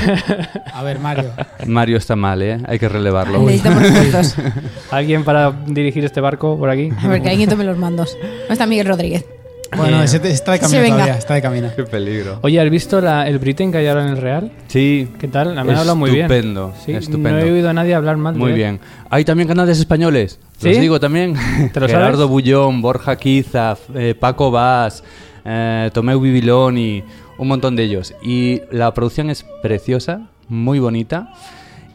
A 0.74 0.82
ver, 0.84 1.00
Mario. 1.00 1.30
Mario 1.68 1.98
está 1.98 2.16
mal, 2.16 2.42
¿eh? 2.42 2.58
Hay 2.68 2.80
que 2.80 2.90
relevarlo. 2.90 3.40
Necesitamos. 3.44 4.36
¿Alguien 4.92 5.24
para 5.24 5.52
dirigir 5.68 6.04
este 6.06 6.22
barco 6.22 6.58
por 6.58 6.70
aquí? 6.70 6.90
A 7.04 7.08
ver, 7.08 7.22
que 7.22 7.30
alguien 7.30 7.50
tome 7.50 7.64
los 7.64 7.78
mandos. 7.78 8.18
¿Dónde 8.20 8.54
está 8.54 8.66
Miguel 8.66 8.88
Rodríguez? 8.88 9.26
Bueno, 9.76 10.02
Eh, 10.02 10.06
está 10.06 10.54
de 10.54 10.60
camino 10.60 10.84
todavía, 10.88 11.18
está 11.18 11.34
de 11.34 11.42
camino. 11.42 11.70
Qué 11.76 11.84
peligro. 11.84 12.40
Oye, 12.44 12.60
¿has 12.62 12.70
visto 12.70 13.02
la- 13.02 13.28
el 13.28 13.40
Britain 13.40 13.72
que 13.72 13.80
hay 13.80 13.88
ahora 13.88 14.04
en 14.04 14.10
el 14.10 14.18
Real? 14.18 14.52
Sí. 14.68 15.10
¿Qué 15.20 15.28
tal? 15.28 15.54
Me 15.54 15.60
han 15.62 15.70
hablado 15.70 15.96
muy 15.96 16.12
bien. 16.12 16.26
Estupendo, 16.32 16.74
Sí, 16.86 16.94
estupendo. 16.94 17.32
No 17.32 17.40
he 17.40 17.52
oído 17.52 17.70
a 17.70 17.74
nadie 17.74 17.94
hablar 17.94 18.16
mal 18.18 18.34
de 18.36 18.40
Muy 18.40 18.52
él. 18.52 18.56
bien. 18.58 18.80
Hay 19.10 19.26
también 19.26 19.48
canales 19.50 19.78
españoles. 19.80 20.40
¿Sí? 20.60 20.70
Los 20.70 20.80
digo 20.80 21.00
también. 21.00 21.36
¿Te 21.74 21.80
lo 21.80 21.88
Gerardo 21.88 22.18
sabes? 22.18 22.30
Bullón, 22.30 22.82
Borja 22.82 23.18
Quiza, 23.18 23.76
eh, 23.96 24.16
Paco 24.18 24.50
Vaz, 24.50 25.04
eh, 25.44 25.90
Tomeu 25.94 26.20
Bibiloni, 26.22 27.04
un 27.38 27.48
montón 27.48 27.76
de 27.76 27.84
ellos. 27.84 28.14
Y 28.22 28.62
la 28.72 28.94
producción 28.94 29.30
es 29.30 29.46
preciosa, 29.62 30.28
muy 30.48 30.80
bonita. 30.80 31.34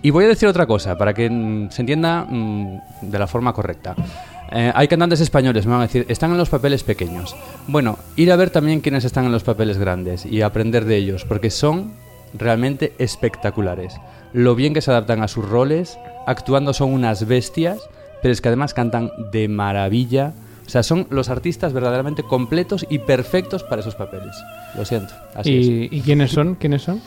Y 0.02 0.10
voy 0.10 0.24
a 0.24 0.28
decir 0.28 0.48
otra 0.48 0.66
cosa, 0.66 0.96
para 0.96 1.12
que 1.12 1.28
mm, 1.28 1.70
se 1.70 1.82
entienda 1.82 2.26
mm, 2.28 2.80
de 3.02 3.18
la 3.18 3.26
forma 3.26 3.52
correcta. 3.52 3.94
Eh, 4.52 4.72
hay 4.74 4.88
cantantes 4.88 5.20
españoles, 5.20 5.66
me 5.66 5.72
van 5.72 5.82
a 5.82 5.86
decir, 5.86 6.06
están 6.08 6.32
en 6.32 6.38
los 6.38 6.48
papeles 6.48 6.82
pequeños. 6.82 7.36
Bueno, 7.68 7.98
ir 8.16 8.32
a 8.32 8.36
ver 8.36 8.50
también 8.50 8.80
quiénes 8.80 9.04
están 9.04 9.24
en 9.24 9.32
los 9.32 9.44
papeles 9.44 9.78
grandes 9.78 10.26
y 10.26 10.42
aprender 10.42 10.86
de 10.86 10.96
ellos, 10.96 11.24
porque 11.24 11.50
son 11.50 11.92
realmente 12.34 12.94
espectaculares. 12.98 13.94
Lo 14.32 14.54
bien 14.54 14.74
que 14.74 14.80
se 14.80 14.90
adaptan 14.90 15.22
a 15.22 15.28
sus 15.28 15.48
roles, 15.48 15.98
actuando 16.26 16.72
son 16.72 16.92
unas 16.92 17.26
bestias, 17.26 17.78
pero 18.22 18.32
es 18.32 18.40
que 18.40 18.48
además 18.48 18.74
cantan 18.74 19.10
de 19.32 19.48
maravilla. 19.48 20.32
O 20.70 20.72
sea, 20.72 20.84
son 20.84 21.08
los 21.10 21.30
artistas 21.30 21.72
verdaderamente 21.72 22.22
completos 22.22 22.86
y 22.88 23.00
perfectos 23.00 23.64
para 23.64 23.80
esos 23.80 23.96
papeles. 23.96 24.36
Lo 24.76 24.84
siento. 24.84 25.12
Así 25.34 25.58
es. 25.88 25.92
¿Y, 25.92 26.00
quiénes 26.00 26.30
son? 26.30 26.54
¿Quiénes 26.54 26.82
son? 26.82 27.00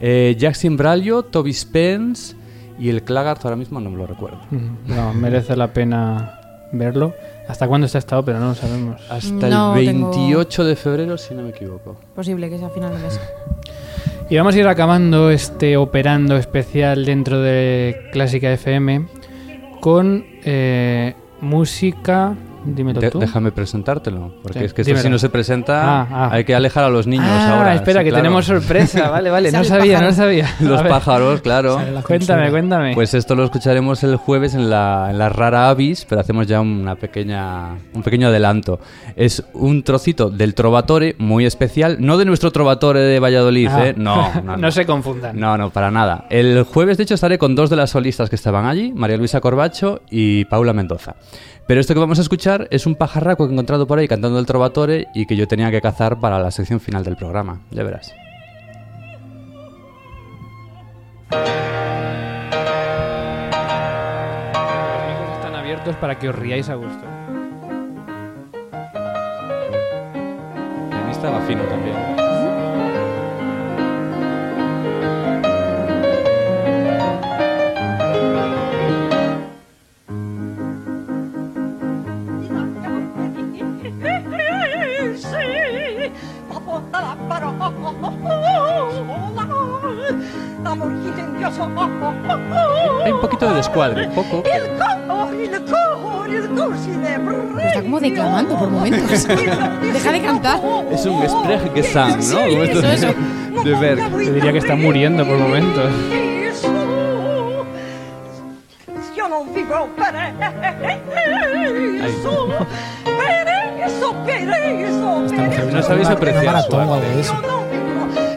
Eh, 0.00 0.36
Jackson 0.38 0.76
Braulio, 0.76 1.24
Toby 1.24 1.52
Spence 1.52 2.36
y 2.78 2.88
el 2.88 3.02
Claggart 3.02 3.44
ahora 3.44 3.56
mismo 3.56 3.80
no 3.80 3.90
me 3.90 3.96
lo 3.96 4.06
recuerdo. 4.06 4.38
No, 4.86 5.12
merece 5.12 5.56
la 5.56 5.72
pena 5.72 6.38
verlo. 6.70 7.12
¿Hasta 7.48 7.66
cuándo 7.66 7.86
está 7.86 7.98
esta 7.98 8.16
ópera? 8.16 8.38
No 8.38 8.50
lo 8.50 8.54
sabemos. 8.54 9.00
Hasta 9.10 9.48
No 9.48 9.74
el 9.74 9.86
tengo- 9.86 10.10
28 10.12 10.62
de 10.62 10.76
febrero, 10.76 11.18
si 11.18 11.34
no 11.34 11.42
me 11.42 11.48
equivoco. 11.50 11.96
Posible 12.14 12.48
que 12.48 12.58
sea 12.58 12.68
a 12.68 12.70
final 12.70 12.92
de 12.92 12.98
mes. 13.02 13.20
Y 14.30 14.36
vamos 14.36 14.54
a 14.54 14.58
ir 14.60 14.68
acabando 14.68 15.32
este 15.32 15.76
operando 15.76 16.36
especial 16.36 17.04
dentro 17.04 17.40
de 17.40 18.08
Clásica 18.12 18.52
FM 18.52 19.06
con 19.80 20.24
eh, 20.44 21.16
música. 21.40 22.36
Dímelo 22.64 23.00
De- 23.00 23.10
tú. 23.10 23.18
déjame 23.18 23.52
presentártelo, 23.52 24.34
porque 24.42 24.58
Sí, 24.60 24.64
es 24.66 24.74
que 24.74 24.82
esto 24.82 24.96
si 24.96 25.08
no 25.08 25.18
se 25.18 25.28
presenta 25.30 26.00
Ah, 26.02 26.08
ah. 26.10 26.28
hay 26.32 26.44
que 26.44 26.54
alejar 26.54 26.84
a 26.84 26.90
los 26.90 27.06
niños 27.06 27.26
Ah, 27.28 27.56
ahora. 27.58 27.74
espera, 27.74 28.00
sí, 28.00 28.04
que 28.04 28.10
claro. 28.10 28.22
tenemos 28.22 28.44
sorpresa. 28.44 29.08
Vale, 29.10 29.30
vale, 29.30 29.50
no 29.52 29.64
sabía, 29.64 30.00
no 30.00 30.12
sabía. 30.12 30.46
Los 30.60 30.82
pájaros, 30.82 31.40
claro. 31.40 31.78
Cuéntame, 32.06 32.50
cuéntame. 32.50 32.94
Pues 32.94 33.14
esto 33.14 33.34
lo 33.34 33.44
escucharemos 33.44 34.02
el 34.04 34.16
jueves 34.16 34.54
en 34.54 34.68
la, 34.70 35.08
en 35.10 35.18
la 35.18 35.28
rara 35.30 35.68
avis, 35.70 36.04
pero 36.08 36.20
hacemos 36.20 36.46
ya 36.46 36.60
una 36.60 36.96
pequeña, 36.96 37.76
un 37.94 38.02
pequeño 38.02 38.28
adelanto. 38.28 38.78
Es 39.16 39.42
un 39.54 39.82
trocito 39.82 40.28
del 40.30 40.54
Trovatore 40.54 41.16
muy 41.18 41.46
especial, 41.46 41.96
no 42.00 42.18
de 42.18 42.24
nuestro 42.24 42.50
Trovatore 42.52 43.00
de 43.00 43.20
Valladolid, 43.20 43.68
Ah. 43.70 43.86
¿eh? 43.88 43.94
No, 43.96 44.30
no, 44.44 44.56
no 44.56 44.70
se 44.70 44.84
confundan. 44.86 45.38
No, 45.38 45.56
no, 45.56 45.70
para 45.70 45.90
nada. 45.90 46.26
El 46.30 46.64
jueves, 46.64 46.96
de 46.98 47.04
hecho, 47.04 47.14
estaré 47.14 47.38
con 47.38 47.54
dos 47.54 47.70
de 47.70 47.76
las 47.76 47.90
solistas 47.90 48.28
que 48.28 48.36
estaban 48.36 48.66
allí, 48.66 48.92
María 48.94 49.16
Luisa 49.16 49.40
Corbacho 49.40 50.02
y 50.10 50.44
Paula 50.46 50.72
Mendoza. 50.72 51.14
Pero 51.66 51.80
esto 51.80 51.94
que 51.94 52.00
vamos 52.00 52.18
a 52.18 52.22
escuchar 52.22 52.49
es 52.70 52.86
un 52.86 52.96
pajarraco 52.96 53.44
que 53.46 53.50
he 53.50 53.54
encontrado 53.54 53.86
por 53.86 53.98
ahí 53.98 54.08
cantando 54.08 54.38
el 54.38 54.46
Trovatore 54.46 55.06
y 55.14 55.26
que 55.26 55.36
yo 55.36 55.46
tenía 55.46 55.70
que 55.70 55.80
cazar 55.80 56.18
para 56.20 56.38
la 56.40 56.50
sección 56.50 56.80
final 56.80 57.04
del 57.04 57.16
programa. 57.16 57.60
Ya 57.70 57.82
verás. 57.84 58.12
Los 65.20 65.36
están 65.36 65.54
abiertos 65.54 65.94
para 65.96 66.18
que 66.18 66.28
os 66.28 66.34
riáis 66.34 66.68
a 66.68 66.74
gusto. 66.74 67.06
A 70.92 71.04
mí 71.06 71.12
estaba 71.12 71.40
fino 71.42 71.62
también. 71.64 72.09
Hay 93.04 93.12
un 93.12 93.20
poquito 93.20 93.48
de 93.48 93.54
descuadre, 93.54 94.08
poco. 94.08 94.42
Está 97.66 97.82
como 97.82 98.00
declamando 98.00 98.56
por 98.58 98.70
momentos. 98.70 99.26
Deja 99.92 100.12
de 100.12 100.20
cantar. 100.22 100.60
Es 100.90 101.04
un 101.06 101.28
Sprechgesang, 101.28 102.18
¿no? 102.30 102.40
Como 102.40 102.62
esto 102.62 102.78
eso, 102.78 102.82
de- 102.88 102.94
eso. 102.94 103.14
de 103.64 103.74
Berg. 103.74 104.10
Yo 104.24 104.32
diría 104.32 104.52
que 104.52 104.58
está 104.58 104.76
muriendo 104.76 105.24
por 105.26 105.36
momentos. 105.38 105.90
Ahí. 112.02 112.14
Esta 114.40 115.64
No 115.64 115.82
sabéis 115.82 116.08
apreciar 116.08 116.44
su 116.44 116.56
arte. 116.58 116.76
algo 116.76 116.96
de 117.00 117.20
eso. 117.20 117.34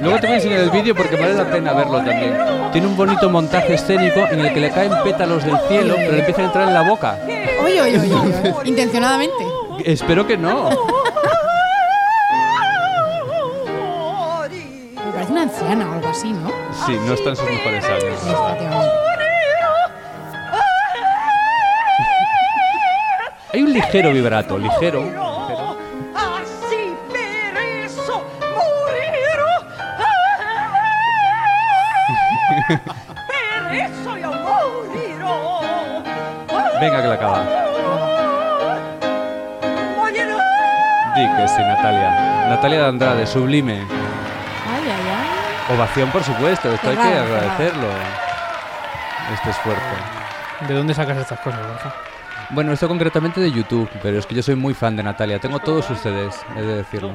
Luego 0.01 0.19
te 0.19 0.27
voy 0.27 0.33
a 0.33 0.35
enseñar 0.35 0.59
el 0.59 0.69
vídeo 0.69 0.93
porque 0.95 1.15
vale 1.15 1.33
la 1.33 1.45
pena 1.45 1.73
verlo 1.73 1.97
también. 1.97 2.37
Tiene 2.73 2.87
un 2.87 2.97
bonito 2.97 3.29
montaje 3.29 3.75
escénico 3.75 4.19
en 4.29 4.39
el 4.41 4.53
que 4.53 4.59
le 4.59 4.69
caen 4.71 4.91
pétalos 5.03 5.43
del 5.45 5.57
cielo, 5.69 5.95
pero 5.95 6.11
le 6.11 6.19
empiezan 6.19 6.43
a 6.43 6.47
entrar 6.47 6.67
en 6.67 6.73
la 6.73 6.81
boca. 6.81 7.17
Oye, 7.63 7.81
oye, 7.81 7.99
oye. 7.99 8.53
Intencionadamente. 8.65 9.45
Espero 9.85 10.27
que 10.27 10.37
no. 10.37 10.69
Me 15.05 15.11
parece 15.13 15.31
una 15.31 15.41
anciana 15.43 15.89
o 15.89 15.93
algo 15.93 16.09
así, 16.09 16.31
¿no? 16.33 16.49
Sí, 16.85 16.97
no 17.05 17.13
está 17.13 17.29
en 17.29 17.35
sus 17.37 17.49
mejores 17.49 17.85
años. 17.85 18.19
Hay 23.53 23.61
un 23.61 23.71
ligero 23.71 24.11
vibrato, 24.11 24.57
ligero. 24.57 25.03
Venga, 36.79 37.01
que 37.01 37.07
la 37.07 37.13
acaba. 37.13 37.43
Di 41.15 41.27
que 41.37 41.47
sí, 41.47 41.61
Natalia. 41.61 42.47
Natalia 42.49 42.79
de 42.81 42.87
Andrade, 42.87 43.25
sublime. 43.27 43.73
Ay, 43.79 44.83
ay, 44.83 44.91
ay. 45.69 45.75
Ovación, 45.75 46.09
por 46.09 46.23
supuesto. 46.23 46.73
Esto 46.73 46.89
hay 46.89 46.95
que 46.97 47.01
agradecerlo. 47.03 47.87
Este 49.33 49.49
esfuerzo. 49.51 49.81
¿De 50.67 50.73
dónde 50.73 50.93
sacas 50.93 51.17
estas 51.17 51.39
cosas, 51.39 51.59
Borja? 51.65 51.93
Bueno, 52.49 52.73
esto 52.73 52.87
concretamente 52.87 53.39
de 53.39 53.51
YouTube, 53.51 53.89
pero 54.01 54.19
es 54.19 54.25
que 54.25 54.35
yo 54.35 54.43
soy 54.43 54.55
muy 54.55 54.73
fan 54.73 54.95
de 54.95 55.03
Natalia. 55.03 55.39
Tengo 55.39 55.59
todos 55.59 55.85
sus 55.85 55.97
CDs, 55.99 56.35
he 56.57 56.61
de 56.61 56.75
decirlo. 56.77 57.13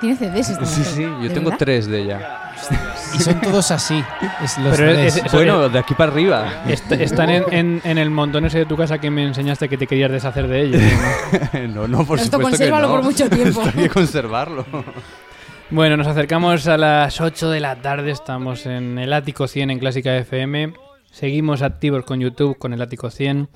Tiene 0.00 0.16
CDs 0.16 0.50
esta 0.50 0.64
Sí, 0.64 0.82
sí, 0.84 1.02
yo 1.02 1.18
¿De 1.20 1.28
tengo 1.30 1.50
verdad? 1.50 1.58
tres 1.58 1.86
de 1.86 2.00
ella. 2.00 2.40
Y 3.18 3.22
son 3.22 3.40
todos 3.40 3.70
así. 3.70 4.02
Es 4.42 4.58
los 4.58 4.76
Pero 4.76 4.90
es- 4.90 5.14
CDs. 5.14 5.26
es- 5.26 5.32
Bueno, 5.32 5.68
de 5.68 5.78
aquí 5.78 5.94
para 5.94 6.12
arriba. 6.12 6.64
Est- 6.68 6.90
están 6.92 7.30
en, 7.30 7.44
en- 7.52 7.80
en 7.84 7.98
el 7.98 8.10
montón 8.10 8.44
ese 8.44 8.58
de 8.58 8.66
tu 8.66 8.76
casa 8.76 8.98
que 8.98 9.10
me 9.10 9.24
enseñaste 9.24 9.68
que 9.68 9.76
te 9.78 9.86
querías 9.86 10.10
deshacer 10.10 10.48
de 10.48 10.62
ellos. 10.62 10.82
no, 11.74 11.86
no, 11.88 12.04
por 12.04 12.18
Esto 12.18 12.36
supuesto 12.36 12.38
que 12.38 12.42
consérvalo 12.42 12.88
no. 12.88 12.94
por 12.94 13.02
mucho 13.04 13.28
tiempo. 13.30 13.60
Esto 13.62 13.78
hay 13.78 13.84
que 13.84 13.88
conservarlo. 13.90 14.64
Bueno, 15.70 15.96
nos 15.96 16.06
acercamos 16.06 16.66
a 16.68 16.76
las 16.76 17.20
8 17.20 17.50
de 17.50 17.60
la 17.60 17.76
tarde, 17.76 18.10
estamos 18.10 18.66
en 18.66 18.98
el 18.98 19.12
Ático 19.12 19.48
100 19.48 19.70
en 19.70 19.78
Clásica 19.78 20.16
FM, 20.16 20.74
seguimos 21.10 21.62
activos 21.62 22.04
con 22.04 22.20
YouTube, 22.20 22.58
con 22.58 22.72
el 22.72 22.82
Ático 22.82 23.10
100. 23.10 23.48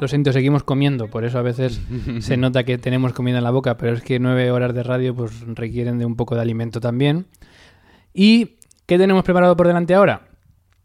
Lo 0.00 0.06
siento, 0.08 0.32
seguimos 0.32 0.62
comiendo, 0.64 1.08
por 1.08 1.24
eso 1.24 1.38
a 1.38 1.42
veces 1.42 1.80
se 2.20 2.36
nota 2.36 2.64
que 2.64 2.76
tenemos 2.78 3.12
comida 3.12 3.38
en 3.38 3.44
la 3.44 3.50
boca, 3.50 3.76
pero 3.76 3.94
es 3.94 4.02
que 4.02 4.18
nueve 4.18 4.50
horas 4.50 4.74
de 4.74 4.82
radio 4.82 5.14
pues 5.14 5.32
requieren 5.54 5.98
de 5.98 6.04
un 6.06 6.16
poco 6.16 6.34
de 6.34 6.42
alimento 6.42 6.80
también. 6.80 7.26
¿Y 8.12 8.57
qué 8.88 8.96
tenemos 8.96 9.22
preparado 9.22 9.54
por 9.54 9.66
delante 9.66 9.94
ahora? 9.94 10.28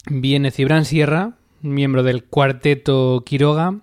Viene 0.08 0.52
Cibran 0.52 0.84
Sierra, 0.84 1.38
miembro 1.62 2.04
del 2.04 2.26
cuarteto 2.26 3.24
Quiroga, 3.26 3.80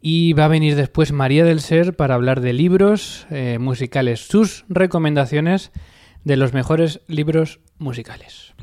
y 0.00 0.32
va 0.32 0.46
a 0.46 0.48
venir 0.48 0.74
después 0.74 1.12
María 1.12 1.44
del 1.44 1.60
Ser 1.60 1.94
para 1.94 2.16
hablar 2.16 2.40
de 2.40 2.52
libros 2.52 3.28
eh, 3.30 3.58
musicales, 3.60 4.26
sus 4.26 4.64
recomendaciones 4.68 5.70
de 6.24 6.36
los 6.36 6.52
mejores 6.52 7.00
libros 7.06 7.60
musicales. 7.78 8.54